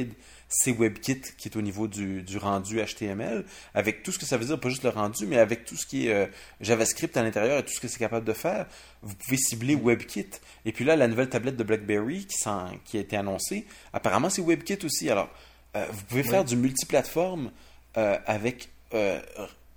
c'est 0.49 0.73
WebKit 0.73 1.21
qui 1.37 1.49
est 1.49 1.57
au 1.57 1.61
niveau 1.61 1.87
du, 1.87 2.23
du 2.23 2.39
rendu 2.39 2.81
HTML, 2.83 3.45
avec 3.75 4.03
tout 4.03 4.11
ce 4.11 4.19
que 4.19 4.25
ça 4.25 4.39
veut 4.39 4.47
dire, 4.47 4.59
pas 4.59 4.71
juste 4.71 4.85
le 4.85 4.89
rendu, 4.89 5.27
mais 5.27 5.39
avec 5.39 5.67
tout 5.67 5.77
ce 5.77 5.87
qui 5.87 6.07
est 6.07 6.15
euh, 6.15 6.27
JavaScript 6.63 7.15
à 7.17 7.23
l'intérieur 7.23 7.59
et 7.59 7.63
tout 7.63 7.75
ce 7.75 7.81
que 7.81 7.89
c'est 7.89 7.99
capable 7.99 8.25
de 8.25 8.33
faire, 8.33 8.67
vous 9.03 9.15
pouvez 9.15 9.37
cibler 9.37 9.75
WebKit. 9.75 10.31
Et 10.65 10.73
puis 10.73 10.85
là, 10.85 10.97
la 10.97 11.09
nouvelle 11.09 11.29
tablette 11.29 11.57
de 11.57 11.65
BlackBerry 11.65 12.27
qui, 12.27 12.97
a 12.97 13.01
été 13.01 13.17
annoncée, 13.17 13.67
apparemment 13.93 14.31
c'est 14.31 14.43
WebKit 14.43 14.79
aussi. 14.85 15.11
Alors, 15.11 15.29
euh, 15.77 15.85
vous 15.93 16.05
pouvez 16.05 16.23
faire 16.23 16.45
du 16.45 16.57
multiplateforme 16.57 17.51
avec 17.95 18.69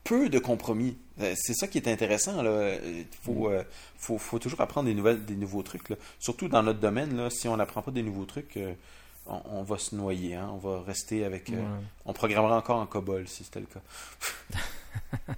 peu 0.09 0.29
de 0.29 0.39
compromis. 0.39 0.97
Euh, 1.21 1.33
C'est 1.37 1.53
ça 1.53 1.67
qui 1.67 1.77
est 1.77 1.87
intéressant. 1.87 2.41
là. 2.41 2.75
Il 2.83 3.05
faut, 3.21 3.47
euh, 3.49 3.63
faut, 3.97 4.17
faut 4.17 4.39
toujours 4.39 4.61
apprendre 4.61 4.87
des, 4.87 4.95
nouvelles, 4.95 5.23
des 5.25 5.35
nouveaux 5.35 5.63
trucs. 5.63 5.89
là. 5.89 5.95
Surtout 6.19 6.47
dans 6.47 6.63
notre 6.63 6.79
domaine, 6.79 7.15
là, 7.15 7.29
si 7.29 7.47
on 7.47 7.55
n'apprend 7.57 7.81
pas 7.81 7.91
des 7.91 8.03
nouveaux 8.03 8.25
trucs, 8.25 8.57
euh, 8.57 8.73
on, 9.27 9.39
on 9.51 9.63
va 9.63 9.77
se 9.77 9.95
noyer. 9.95 10.35
hein. 10.35 10.49
On 10.53 10.57
va 10.57 10.81
rester 10.81 11.23
avec... 11.25 11.49
euh, 11.51 11.55
voilà. 11.57 11.69
On 12.05 12.13
programmera 12.13 12.57
encore 12.57 12.77
en 12.77 12.85
COBOL 12.87 13.27
si 13.27 13.43
c'était 13.43 13.59
le 13.61 13.67
cas. 13.67 13.81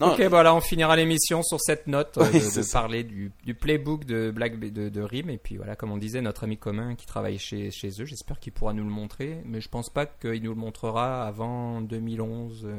Non, 0.00 0.08
Ok, 0.14 0.28
bon 0.28 0.42
là 0.42 0.52
on 0.52 0.60
finira 0.60 0.96
l'émission 0.96 1.44
sur 1.44 1.60
cette 1.60 1.86
note 1.86 2.18
Oui, 2.20 2.40
de, 2.40 2.72
parler 2.72 3.04
du, 3.04 3.30
du 3.44 3.54
playbook 3.54 4.04
de 4.04 4.32
Black 4.34 4.58
de, 4.58 4.88
de 4.88 5.00
RIM 5.00 5.28
et 5.30 5.38
puis 5.38 5.56
voilà 5.56 5.76
comme 5.76 5.92
on 5.92 5.96
disait 5.98 6.20
notre 6.20 6.42
ami 6.42 6.56
commun 6.58 6.96
qui 6.96 7.06
travaille 7.06 7.38
chez, 7.38 7.70
chez 7.70 7.90
eux, 8.02 8.04
j'espère 8.04 8.40
qu'il 8.40 8.52
pourra 8.52 8.72
nous 8.72 8.82
le 8.82 8.90
montrer, 8.90 9.40
mais 9.44 9.60
je 9.60 9.68
pense 9.68 9.90
pas 9.90 10.04
qu'il 10.04 10.42
nous 10.42 10.50
le 10.50 10.56
montrera 10.58 11.24
avant 11.28 11.80
2011, 11.80 12.62
euh, 12.64 12.74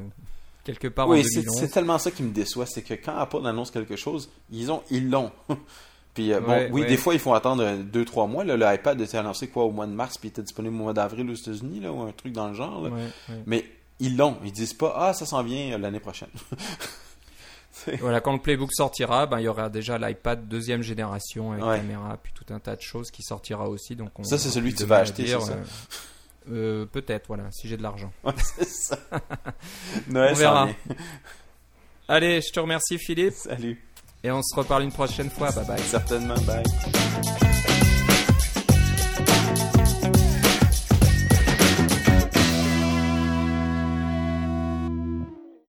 quelque 0.66 0.88
part 0.90 1.08
Oui, 1.08 1.24
c'est 1.24 1.42
2011. 1.42 1.60
c'est 1.60 1.70
tellement 1.70 1.98
ça 1.98 2.12
qui 2.12 2.24
me 2.24 2.32
déçoit, 2.32 2.66
c'est 2.66 2.82
que 2.82 2.94
quand 2.96 3.16
Apple 3.16 3.46
annonce 3.46 3.72
quelque 3.72 3.96
chose, 3.96 4.30
ils 4.52 4.72
ont, 4.72 4.84
ils 4.90 5.10
l'ont. 5.10 5.32
puis 6.14 6.34
euh, 6.34 6.42
bon, 6.42 6.68
oui, 6.72 6.82
ouais. 6.82 6.88
des 6.88 6.98
fois 6.98 7.14
ils 7.14 7.20
font 7.20 7.34
attendre 7.34 7.64
2-3 7.64 8.30
mois. 8.30 8.44
Là, 8.44 8.58
le 8.58 8.76
iPad 8.76 9.00
était 9.00 9.18
annoncé 9.18 9.48
quoi 9.48 9.64
au 9.64 9.72
mois 9.72 9.86
de 9.86 9.94
mars, 9.94 10.18
puis 10.18 10.28
il 10.28 10.32
était 10.32 10.42
disponible 10.42 10.76
au 10.76 10.80
mois 10.80 10.94
d'avril 10.94 11.30
aux 11.30 11.36
États-Unis, 11.36 11.80
là, 11.80 11.94
ou 11.94 12.02
un 12.02 12.12
truc 12.12 12.34
dans 12.34 12.50
le 12.50 12.54
genre. 12.56 12.84
Ouais. 12.84 12.92
Mais 13.46 13.66
ils 14.00 14.18
l'ont. 14.18 14.38
Ils 14.44 14.52
disent 14.52 14.74
pas 14.74 14.94
ah 14.98 15.14
ça 15.14 15.26
s'en 15.26 15.44
vient 15.44 15.74
euh, 15.74 15.78
l'année 15.78 16.02
prochaine. 16.02 16.30
Voilà, 18.00 18.22
quand 18.22 18.32
le 18.32 18.40
playbook 18.40 18.72
sortira, 18.74 19.26
ben, 19.26 19.40
il 19.40 19.44
y 19.44 19.48
aura 19.50 19.70
déjà 19.70 19.98
l'iPad 19.98 20.48
deuxième 20.48 20.82
génération 20.82 21.52
avec 21.52 21.64
caméra, 21.64 22.18
puis 22.24 22.32
tout 22.34 22.54
un 22.54 22.60
tas 22.60 22.78
de 22.78 22.82
choses 22.82 23.12
qui 23.12 23.22
sortira 23.22 23.68
aussi. 23.68 23.98
Donc 23.98 24.18
on 24.18 24.24
Ça, 24.24 24.38
c'est 24.38 24.50
celui 24.50 24.74
que 24.74 24.78
tu 24.78 24.86
vas 24.86 25.00
acheter, 25.00 25.28
c'est 25.28 25.42
ça? 25.42 25.58
euh, 26.52 26.86
Peut-être, 26.86 27.28
voilà, 27.28 27.44
si 27.52 27.68
j'ai 27.68 27.78
de 27.78 27.84
l'argent. 27.84 28.12
Ouais, 28.24 28.34
c'est 28.58 28.68
ça. 28.68 28.98
Noël 30.08 30.32
On 30.34 30.38
verra. 30.38 30.70
Allez, 32.08 32.42
je 32.42 32.52
te 32.52 32.60
remercie 32.60 32.98
Philippe, 33.00 33.34
Salut. 33.34 33.82
et 34.24 34.32
on 34.32 34.42
se 34.44 34.56
reparle 34.56 34.84
une 34.84 34.92
prochaine 34.92 35.30
fois. 35.30 35.52
Bye 35.52 35.66
bye. 35.66 35.80
Certainement. 35.82 36.36
Bye. 36.46 37.55